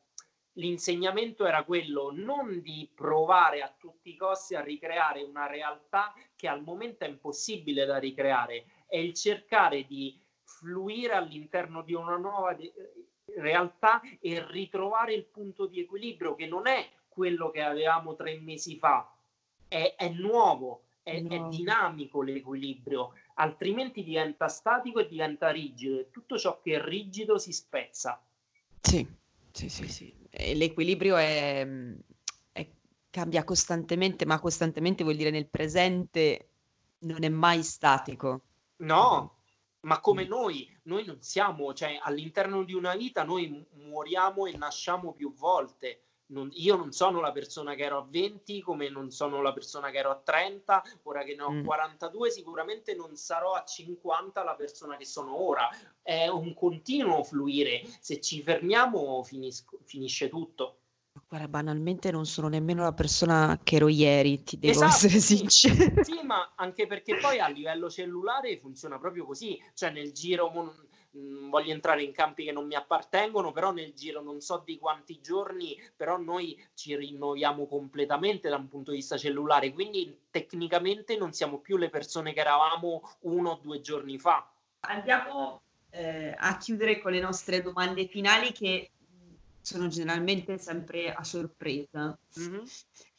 l'insegnamento 0.53 1.45
era 1.45 1.65
quello 1.65 2.13
non 2.13 2.61
di 2.61 2.89
provare 2.95 3.63
a 3.63 3.75
tutti 3.77 4.11
i 4.11 4.17
costi 4.17 4.55
a 4.55 4.63
ricreare 4.63 5.25
una 5.25 5.49
realtà 5.49 6.15
che 6.37 6.47
al 6.47 6.63
momento 6.63 7.03
è 7.05 7.09
impossibile 7.09 7.85
da 7.85 7.99
ricreare, 7.99 8.85
è 8.87 8.99
il 8.99 9.13
cercare 9.15 9.87
di 9.87 10.17
fluire 10.45 11.15
all'interno 11.15 11.83
di 11.83 11.95
una 11.95 12.17
nuova 12.17 12.55
realtà 13.39 14.01
e 14.21 14.45
ritrovare 14.51 15.15
il 15.15 15.25
punto 15.25 15.67
di 15.67 15.81
equilibrio 15.81 16.35
che 16.35 16.47
non 16.47 16.67
è 16.67 16.89
quello 17.09 17.51
che 17.51 17.63
avevamo 17.63 18.17
tre 18.17 18.39
mesi 18.39 18.77
fa, 18.77 19.11
è, 19.69 19.95
è 19.97 20.09
nuovo, 20.09 20.83
è, 21.03 21.21
no. 21.21 21.47
è, 21.47 21.49
dinamico 21.49 22.23
l'equilibrio, 22.23 23.13
altrimenti 23.35 24.03
diventa 24.03 24.49
statico 24.49 25.01
e 25.01 25.09
diventa 25.09 25.51
rigido 25.51 26.01
e 26.01 26.11
tutto 26.11 26.37
ciò 26.37 26.61
che 26.61 26.75
è 26.75 26.85
rigido 26.85 27.39
si 27.39 27.53
spezza. 27.53 28.21
Sì, 28.81 29.07
sì, 29.53 29.69
sì, 29.69 29.89
sì. 29.89 30.15
E 30.31 30.55
l'equilibrio 30.55 31.17
è, 31.17 31.67
è, 32.53 32.69
cambia 33.11 33.45
costantemente, 33.45 34.27
ma 34.27 34.41
costantemente 34.41 35.05
vuol 35.05 35.17
dire 35.17 35.31
nel 35.31 35.47
presente 35.47 36.49
non 37.01 37.23
è 37.23 37.29
mai 37.29 37.63
statico. 37.63 38.43
No, 38.77 39.34
ma 39.85 40.01
come 40.01 40.25
mm. 40.25 40.29
noi, 40.29 40.81
noi 40.85 41.05
non 41.05 41.23
siamo, 41.23 41.73
cioè 41.73 41.99
all'interno 42.01 42.65
di 42.65 42.75
una 42.75 42.95
vita 42.95 43.23
noi 43.23 43.65
muoriamo 43.73 44.47
e 44.47 44.57
nasciamo 44.57 45.13
più 45.13 45.33
volte. 45.33 46.01
Non, 46.27 46.49
io 46.53 46.75
non 46.77 46.91
sono 46.91 47.21
la 47.21 47.33
persona 47.33 47.75
che 47.75 47.83
ero 47.83 47.99
a 47.99 48.07
20 48.09 48.63
come 48.63 48.89
non 48.89 49.11
sono 49.11 49.43
la 49.43 49.53
persona 49.53 49.91
che 49.91 49.99
ero 49.99 50.11
a 50.11 50.17
30, 50.17 50.83
ora 51.03 51.23
che 51.23 51.35
ne 51.35 51.43
ho 51.43 51.51
mm. 51.51 51.65
42 51.65 52.31
sicuramente 52.31 52.95
non 52.95 53.15
sarò 53.15 53.53
a 53.53 53.63
50 53.63 54.43
la 54.43 54.55
persona 54.55 54.97
che 54.97 55.05
sono 55.05 55.39
ora. 55.41 55.69
È 56.01 56.27
un 56.29 56.55
continuo 56.55 57.23
fluire, 57.23 57.83
se 58.01 58.21
ci 58.21 58.43
fermiamo 58.43 59.23
finis- 59.23 59.67
finisce 59.85 60.29
tutto. 60.29 60.79
Guarda, 61.29 61.49
banalmente 61.49 62.11
non 62.11 62.27
sono 62.27 62.49
nemmeno 62.49 62.83
la 62.83 62.93
persona 62.93 63.59
che 63.63 63.77
ero 63.77 63.89
ieri, 63.89 64.43
ti 64.43 64.59
devo 64.59 64.73
esatto, 64.73 65.07
essere 65.07 65.19
sincera. 65.19 66.03
Sì, 66.03 66.21
ma 66.23 66.53
anche 66.57 66.87
perché 66.87 67.17
poi 67.17 67.41
a 67.41 67.49
livello 67.49 67.91
cellulare 67.91 68.57
funziona 68.59 68.99
proprio 68.99 69.25
così, 69.25 69.61
cioè 69.75 69.91
nel 69.91 70.13
giro, 70.13 70.51
non 71.15 71.49
voglio 71.49 71.73
entrare 71.73 72.03
in 72.03 72.13
campi 72.13 72.45
che 72.45 72.53
non 72.53 72.67
mi 72.67 72.75
appartengono, 72.75 73.53
però 73.53 73.73
nel 73.73 73.95
giro 73.95 74.21
non 74.21 74.41
so 74.41 74.63
di 74.65 74.79
quanti 74.79 75.21
giorni, 75.21 75.81
però 75.97 76.19
noi 76.19 76.61
ci 76.75 76.97
rinnoviamo 76.97 77.67
completamente 77.67 78.49
da 78.49 78.57
un 78.57 78.69
punto 78.69 78.91
di 78.91 78.99
vista 78.99 79.17
cellulare, 79.17 79.73
quindi 79.73 80.27
tecnicamente 80.31 81.17
non 81.17 81.33
siamo 81.33 81.59
più 81.59 81.77
le 81.77 81.91
persone 81.91 82.33
che 82.33 82.41
eravamo 82.41 83.03
uno 83.21 83.51
o 83.51 83.59
due 83.63 83.81
giorni 83.81 84.19
fa. 84.19 84.49
Andiamo 84.81 85.63
eh, 85.91 86.35
a 86.37 86.57
chiudere 86.59 87.01
con 87.01 87.13
le 87.13 87.21
nostre 87.21 87.63
domande 87.63 88.07
finali 88.07 88.53
che 88.53 88.91
sono 89.65 89.89
generalmente 89.89 90.59
sempre 90.59 91.13
a 91.13 91.25
sorpresa. 91.25 92.17
Mm-hmm. 92.39 92.65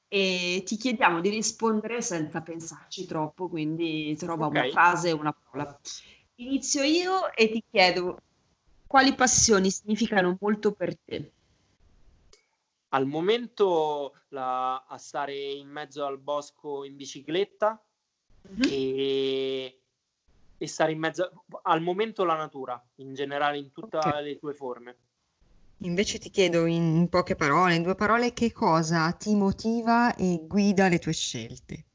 E 0.07 0.63
ti 0.63 0.77
chiediamo 0.77 1.19
di 1.19 1.29
rispondere 1.29 2.01
senza 2.03 2.41
pensarci 2.41 3.05
troppo, 3.07 3.49
quindi 3.49 4.15
trova 4.15 4.45
okay. 4.45 4.61
una 4.61 4.71
frase 4.71 5.11
o 5.11 5.17
una 5.17 5.33
parola. 5.33 5.79
Inizio 6.35 6.83
io 6.83 7.33
e 7.33 7.49
ti 7.49 7.63
chiedo 7.67 8.21
quali 8.85 9.15
passioni 9.15 9.71
significano 9.71 10.37
molto 10.39 10.71
per 10.73 10.95
te. 10.97 11.31
Al 12.89 13.07
momento 13.07 14.13
la, 14.29 14.85
a 14.85 14.97
stare 14.99 15.35
in 15.35 15.67
mezzo 15.67 16.05
al 16.05 16.19
bosco 16.19 16.83
in 16.83 16.95
bicicletta 16.95 17.83
mm-hmm. 18.47 18.69
e, 18.69 19.79
e, 20.57 20.67
stare 20.67 20.91
in 20.91 20.99
mezzo 20.99 21.43
al 21.63 21.81
momento 21.81 22.23
la 22.23 22.35
natura 22.35 22.81
in 22.97 23.15
generale 23.15 23.57
in 23.57 23.71
tutte 23.71 23.97
okay. 23.97 24.23
le 24.23 24.37
sue 24.37 24.53
forme. 24.53 24.97
Invece 25.80 26.19
ti 26.19 26.30
chiedo 26.30 26.65
in 26.65 27.07
poche 27.09 27.36
parole, 27.36 27.76
in 27.76 27.84
due 27.84 27.95
parole, 27.95 28.34
che 28.34 28.51
cosa 28.51 29.11
ti 29.11 29.36
motiva 29.36 30.15
e 30.15 30.41
guida 30.47 30.88
le 30.88 30.99
tue 30.99 31.13
scelte? 31.13 31.86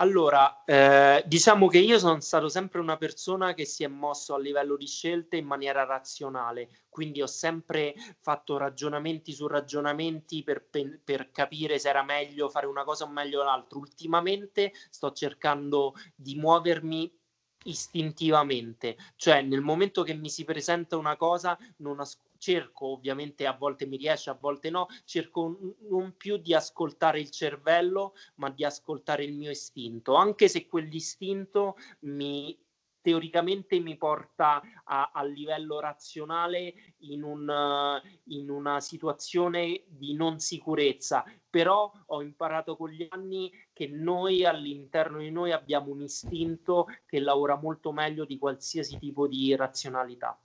Allora, 0.00 0.62
eh, 0.64 1.24
diciamo 1.26 1.66
che 1.66 1.78
io 1.78 1.98
sono 1.98 2.20
stato 2.20 2.48
sempre 2.48 2.78
una 2.80 2.96
persona 2.96 3.52
che 3.52 3.64
si 3.64 3.82
è 3.82 3.88
mosso 3.88 4.32
a 4.34 4.38
livello 4.38 4.76
di 4.76 4.86
scelte 4.86 5.36
in 5.36 5.44
maniera 5.44 5.84
razionale, 5.84 6.84
quindi 6.88 7.20
ho 7.20 7.26
sempre 7.26 7.94
fatto 8.20 8.56
ragionamenti 8.58 9.32
su 9.32 9.48
ragionamenti 9.48 10.44
per, 10.44 10.68
per 11.02 11.32
capire 11.32 11.80
se 11.80 11.88
era 11.88 12.04
meglio 12.04 12.48
fare 12.48 12.66
una 12.66 12.84
cosa 12.84 13.06
o 13.06 13.08
meglio 13.08 13.42
l'altra. 13.42 13.76
Ultimamente 13.76 14.72
sto 14.88 15.10
cercando 15.10 15.94
di 16.14 16.36
muovermi 16.36 17.17
istintivamente, 17.64 18.96
cioè 19.16 19.42
nel 19.42 19.60
momento 19.60 20.02
che 20.02 20.14
mi 20.14 20.30
si 20.30 20.44
presenta 20.44 20.96
una 20.96 21.16
cosa 21.16 21.58
non 21.78 22.00
as- 22.00 22.18
cerco, 22.38 22.86
ovviamente 22.86 23.46
a 23.46 23.52
volte 23.52 23.84
mi 23.86 23.96
riesce, 23.96 24.30
a 24.30 24.38
volte 24.40 24.70
no, 24.70 24.86
cerco 25.04 25.58
non 25.88 26.16
più 26.16 26.36
di 26.36 26.54
ascoltare 26.54 27.20
il 27.20 27.30
cervello, 27.30 28.14
ma 28.36 28.48
di 28.50 28.64
ascoltare 28.64 29.24
il 29.24 29.34
mio 29.34 29.50
istinto, 29.50 30.14
anche 30.14 30.48
se 30.48 30.66
quell'istinto 30.66 31.76
mi 32.00 32.56
teoricamente 33.00 33.78
mi 33.78 33.96
porta 33.96 34.60
a, 34.84 35.10
a 35.14 35.24
livello 35.24 35.80
razionale 35.80 36.94
in, 36.98 37.22
un, 37.22 38.00
in 38.24 38.50
una 38.50 38.80
situazione 38.80 39.84
di 39.86 40.14
non 40.14 40.40
sicurezza, 40.40 41.24
però 41.48 41.90
ho 42.06 42.22
imparato 42.22 42.76
con 42.76 42.90
gli 42.90 43.06
anni 43.08 43.50
che 43.78 43.86
noi 43.86 44.44
all'interno 44.44 45.18
di 45.18 45.30
noi 45.30 45.52
abbiamo 45.52 45.92
un 45.92 46.02
istinto 46.02 46.88
che 47.06 47.20
lavora 47.20 47.54
molto 47.54 47.92
meglio 47.92 48.24
di 48.24 48.36
qualsiasi 48.36 48.98
tipo 48.98 49.28
di 49.28 49.54
razionalità. 49.54 50.36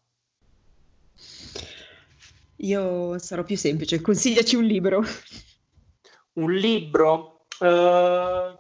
Io 2.58 3.18
sarò 3.18 3.42
più 3.44 3.58
semplice, 3.58 4.02
consigliaci 4.02 4.56
un 4.56 4.66
libro. 4.66 5.02
Un 6.34 6.54
libro? 6.54 7.48
Uh, 7.60 8.56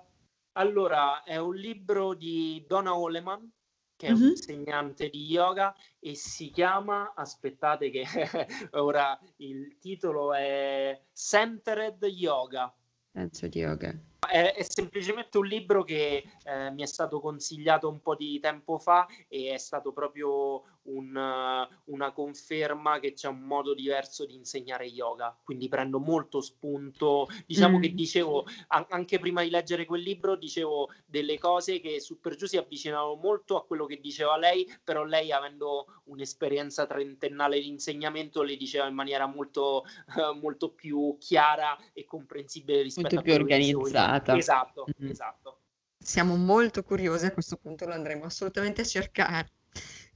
allora, 0.54 1.22
è 1.22 1.38
un 1.38 1.54
libro 1.54 2.16
di 2.16 2.66
Donna 2.68 2.98
Oleman 2.98 3.48
che 3.96 4.08
è 4.08 4.12
un 4.12 4.24
insegnante 4.24 5.08
di 5.10 5.24
yoga 5.26 5.76
e 6.00 6.16
si 6.16 6.50
chiama, 6.50 7.14
aspettate 7.16 7.92
che 7.92 8.06
ora 8.74 9.20
il 9.36 9.78
titolo 9.78 10.34
è 10.34 11.00
Centered 11.14 12.04
Yoga. 12.06 12.74
Centered 13.12 13.54
Yoga. 13.54 14.13
È, 14.26 14.54
è, 14.54 14.64
semplicemente 14.64 15.38
un 15.38 15.46
libro 15.46 15.84
che 15.84 16.24
eh, 16.44 16.72
mi 16.72 16.82
è 16.84 16.86
stato 16.86 17.20
consigliato 17.20 17.90
un 17.90 18.02
po' 18.02 18.16
di 18.16 18.40
tempo 18.40 18.78
fa 18.78 19.08
e 19.28 19.54
è 19.54 19.58
stato 19.58 19.92
proprio 19.92 20.64
un, 20.84 21.68
una 21.86 22.12
conferma 22.12 23.00
che 23.00 23.14
c'è 23.14 23.28
un 23.28 23.42
modo 23.42 23.74
diverso 23.74 24.26
di 24.26 24.36
insegnare 24.36 24.86
yoga. 24.86 25.38
Quindi 25.44 25.68
prendo 25.68 26.00
molto 26.00 26.42
spunto. 26.42 27.28
Diciamo 27.46 27.78
mm. 27.78 27.82
che 27.82 27.94
dicevo, 27.94 28.46
a, 28.68 28.86
anche 28.90 29.20
prima 29.20 29.44
di 29.44 29.50
leggere 29.50 29.86
quel 29.86 30.02
libro, 30.02 30.36
dicevo 30.36 30.90
delle 31.06 31.38
cose 31.38 31.80
che 31.80 32.00
su 32.00 32.20
per 32.20 32.36
giù 32.36 32.46
si 32.46 32.58
avvicinavano 32.58 33.16
molto 33.16 33.58
a 33.58 33.66
quello 33.66 33.86
che 33.86 34.00
diceva 34.00 34.38
lei, 34.38 34.72
però 34.84 35.04
lei 35.04 35.32
avendo 35.32 36.02
un'esperienza 36.06 36.86
trentennale 36.86 37.60
di 37.60 37.68
insegnamento 37.68 38.44
le 38.44 38.58
diceva 38.58 38.88
in 38.88 38.96
maniera 38.96 39.26
molto, 39.26 39.86
uh, 40.16 40.38
molto 40.38 40.70
più 40.70 41.18
chiara 41.20 41.78
e 41.94 42.06
comprensibile 42.06 42.82
rispetto 42.82 43.16
molto 43.16 43.20
a 43.20 43.34
più 43.34 43.42
organizzata. 43.42 44.38
Esatto, 44.38 44.86
mm-hmm. 45.00 45.12
esatto. 45.12 45.58
Siamo 45.98 46.36
molto 46.36 46.84
curiosi, 46.84 47.28
a 47.28 47.32
questo 47.32 47.56
punto 47.56 47.86
lo 47.86 47.94
andremo 47.94 48.26
assolutamente 48.26 48.82
a 48.82 48.86
cercare 48.86 49.50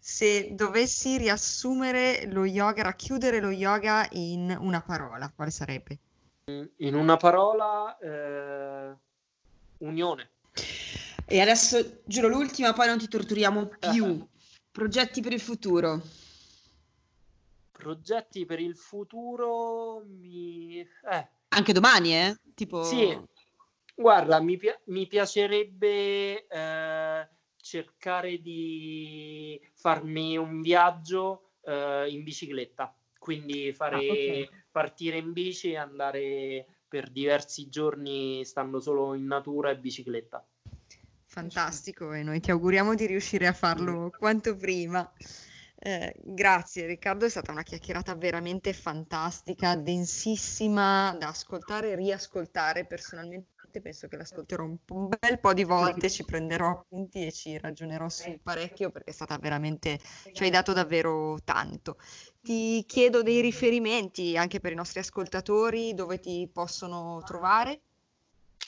se 0.08 0.56
dovessi 0.56 1.18
riassumere 1.18 2.32
lo 2.32 2.46
yoga, 2.46 2.82
racchiudere 2.82 3.42
lo 3.42 3.50
yoga 3.50 4.08
in 4.12 4.56
una 4.58 4.82
parola, 4.82 5.30
quale 5.36 5.52
sarebbe? 5.52 6.00
In 6.78 6.96
una 6.96 7.18
parola, 7.18 7.98
eh, 7.98 8.96
unione. 9.80 10.30
E 11.26 11.42
adesso 11.42 12.00
giuro 12.06 12.30
l'ultima, 12.30 12.72
poi 12.72 12.88
non 12.88 12.98
ti 12.98 13.10
torturiamo 13.10 13.66
più. 13.66 14.26
Progetti 14.72 15.20
per 15.20 15.34
il 15.34 15.42
futuro. 15.42 16.02
Progetti 17.74 18.46
per 18.46 18.62
il 18.62 18.78
futuro 18.78 20.06
mi... 20.06 20.80
Eh. 20.80 21.28
Anche 21.50 21.74
domani, 21.74 22.16
eh? 22.16 22.40
Tipo... 22.56 22.82
Sì, 22.84 23.14
Guarda, 24.00 24.40
mi, 24.40 24.58
pi- 24.58 24.80
mi 24.86 25.08
piacerebbe 25.08 26.46
eh, 26.48 27.30
cercare 27.62 28.42
di 28.42 29.60
farmi 29.74 30.38
un 30.38 30.62
viaggio 30.62 31.52
eh, 31.64 32.08
in 32.10 32.24
bicicletta, 32.24 32.96
quindi 33.20 33.74
fare, 33.74 33.96
ah, 33.96 34.00
okay. 34.00 34.50
partire 34.72 35.18
in 35.18 35.34
bici 35.34 35.72
e 35.72 35.78
andare 35.78 36.66
per 36.88 37.10
diversi 37.10 37.68
giorni 37.70 38.46
stando 38.46 38.80
solo 38.80 39.14
in 39.14 39.26
natura 39.26 39.72
e 39.72 39.78
bicicletta. 39.78 40.46
Fantastico 41.26 42.14
e 42.14 42.24
noi 42.24 42.40
ti 42.40 42.52
auguriamo 42.52 42.96
di 42.96 43.06
riuscire 43.06 43.48
a 43.48 43.54
farlo 43.54 44.10
quanto 44.18 44.56
prima. 44.56 45.12
Eh, 45.80 46.16
grazie 46.24 46.88
Riccardo, 46.88 47.26
è 47.26 47.30
stata 47.30 47.52
una 47.52 47.62
chiacchierata 47.62 48.16
veramente 48.16 48.74
fantastica, 48.74 49.76
densissima 49.76 51.16
da 51.20 51.28
ascoltare 51.28 51.92
e 51.92 51.96
riascoltare 51.96 52.86
personalmente 52.86 53.50
penso 53.82 54.08
che 54.08 54.18
l'ascolterò 54.18 54.64
un, 54.64 54.78
un, 54.90 55.08
bel 55.08 55.40
po' 55.40 55.54
di 55.54 55.64
volte, 55.64 56.10
ci 56.10 56.24
prenderò 56.24 56.70
appunti 56.70 57.26
e 57.26 57.32
ci 57.32 57.58
ragionerò 57.58 58.10
su 58.10 58.40
parecchio 58.42 58.92
perché 58.92 59.12
è 59.12 59.14
stata 59.14 59.38
veramente, 59.38 60.00
ci 60.32 60.44
hai 60.44 60.50
dato 60.50 60.74
davvero 60.74 61.38
tanto. 61.44 61.98
Ti 62.42 62.84
chiedo 62.88 63.22
dei 63.22 63.42
riferimenti 63.42 64.38
anche 64.38 64.60
per 64.60 64.72
i 64.72 64.76
nostri 64.76 65.00
ascoltatori, 65.00 65.94
dove 65.94 66.20
ti 66.20 66.50
possono 66.52 67.22
trovare? 67.26 67.82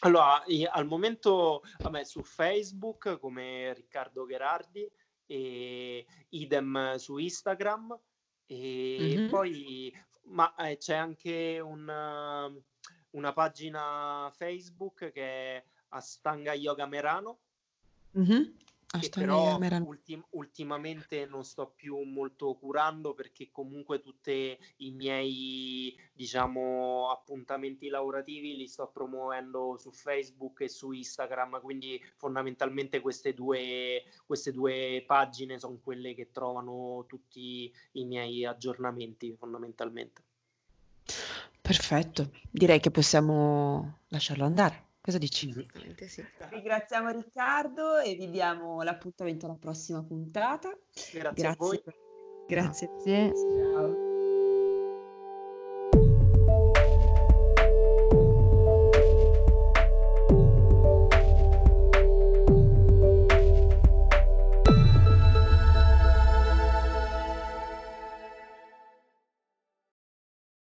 Allora, 0.02 0.44
al 0.72 0.86
momento 0.86 1.64
vabbè, 1.80 2.04
su 2.04 2.24
Facebook 2.24 3.20
come 3.20 3.74
Riccardo 3.74 4.26
Gherardi 4.26 4.90
e 5.26 6.06
idem 6.30 6.96
su 6.96 7.18
Instagram 7.18 7.98
e 8.46 8.98
mm-hmm. 9.00 9.30
poi 9.30 9.94
ma 10.30 10.54
eh, 10.56 10.78
c'è 10.78 10.96
anche 10.96 11.60
un 11.60 12.62
una 13.12 13.34
pagina 13.34 14.32
Facebook 14.36 15.12
che 15.12 15.24
è 15.58 15.64
Astanga 15.90 16.54
Yoga 16.54 16.86
Merano. 16.86 17.40
Mm-hmm. 18.18 18.44
Che 19.00 19.10
però 19.10 19.60
ultim- 19.86 20.26
ultimamente 20.32 21.28
non 21.28 21.44
sto 21.44 21.72
più 21.76 22.00
molto 22.00 22.56
curando 22.56 23.14
perché 23.14 23.52
comunque 23.52 24.02
tutti 24.02 24.58
i 24.78 24.92
miei 24.94 25.96
diciamo 26.12 27.12
appuntamenti 27.12 27.88
lavorativi 27.88 28.56
li 28.56 28.68
sto 28.68 28.88
promuovendo 28.88 29.78
su 29.78 29.92
Facebook 29.92 30.62
e 30.62 30.70
su 30.70 30.92
Instagram 30.92 31.62
quindi 31.62 32.04
fondamentalmente 32.16 33.00
queste 33.00 33.36
due, 33.36 34.06
queste 34.26 34.52
due 34.52 35.04
pagine 35.06 35.60
sono 35.60 35.80
quelle 35.84 36.16
che 36.16 36.32
trovano 36.32 37.06
tutti 37.08 37.72
i 37.92 38.06
miei 38.06 38.44
aggiornamenti 38.44 39.36
fondamentalmente 39.36 40.24
Perfetto, 41.70 42.32
direi 42.50 42.80
che 42.80 42.90
possiamo 42.90 44.00
lasciarlo 44.08 44.44
andare. 44.44 44.88
Cosa 45.02 45.20
dici? 45.20 45.54
Sì. 46.08 46.26
Ringraziamo 46.50 47.12
Riccardo 47.12 48.00
e 48.00 48.16
vi 48.16 48.32
diamo 48.32 48.82
l'appuntamento 48.82 49.46
alla 49.46 49.56
prossima 49.56 50.04
puntata. 50.04 50.70
Grazie, 50.70 51.20
Grazie. 51.20 51.48
a 51.48 51.56
voi. 51.58 51.82
Grazie. 52.48 52.90
Ciao. 53.06 54.09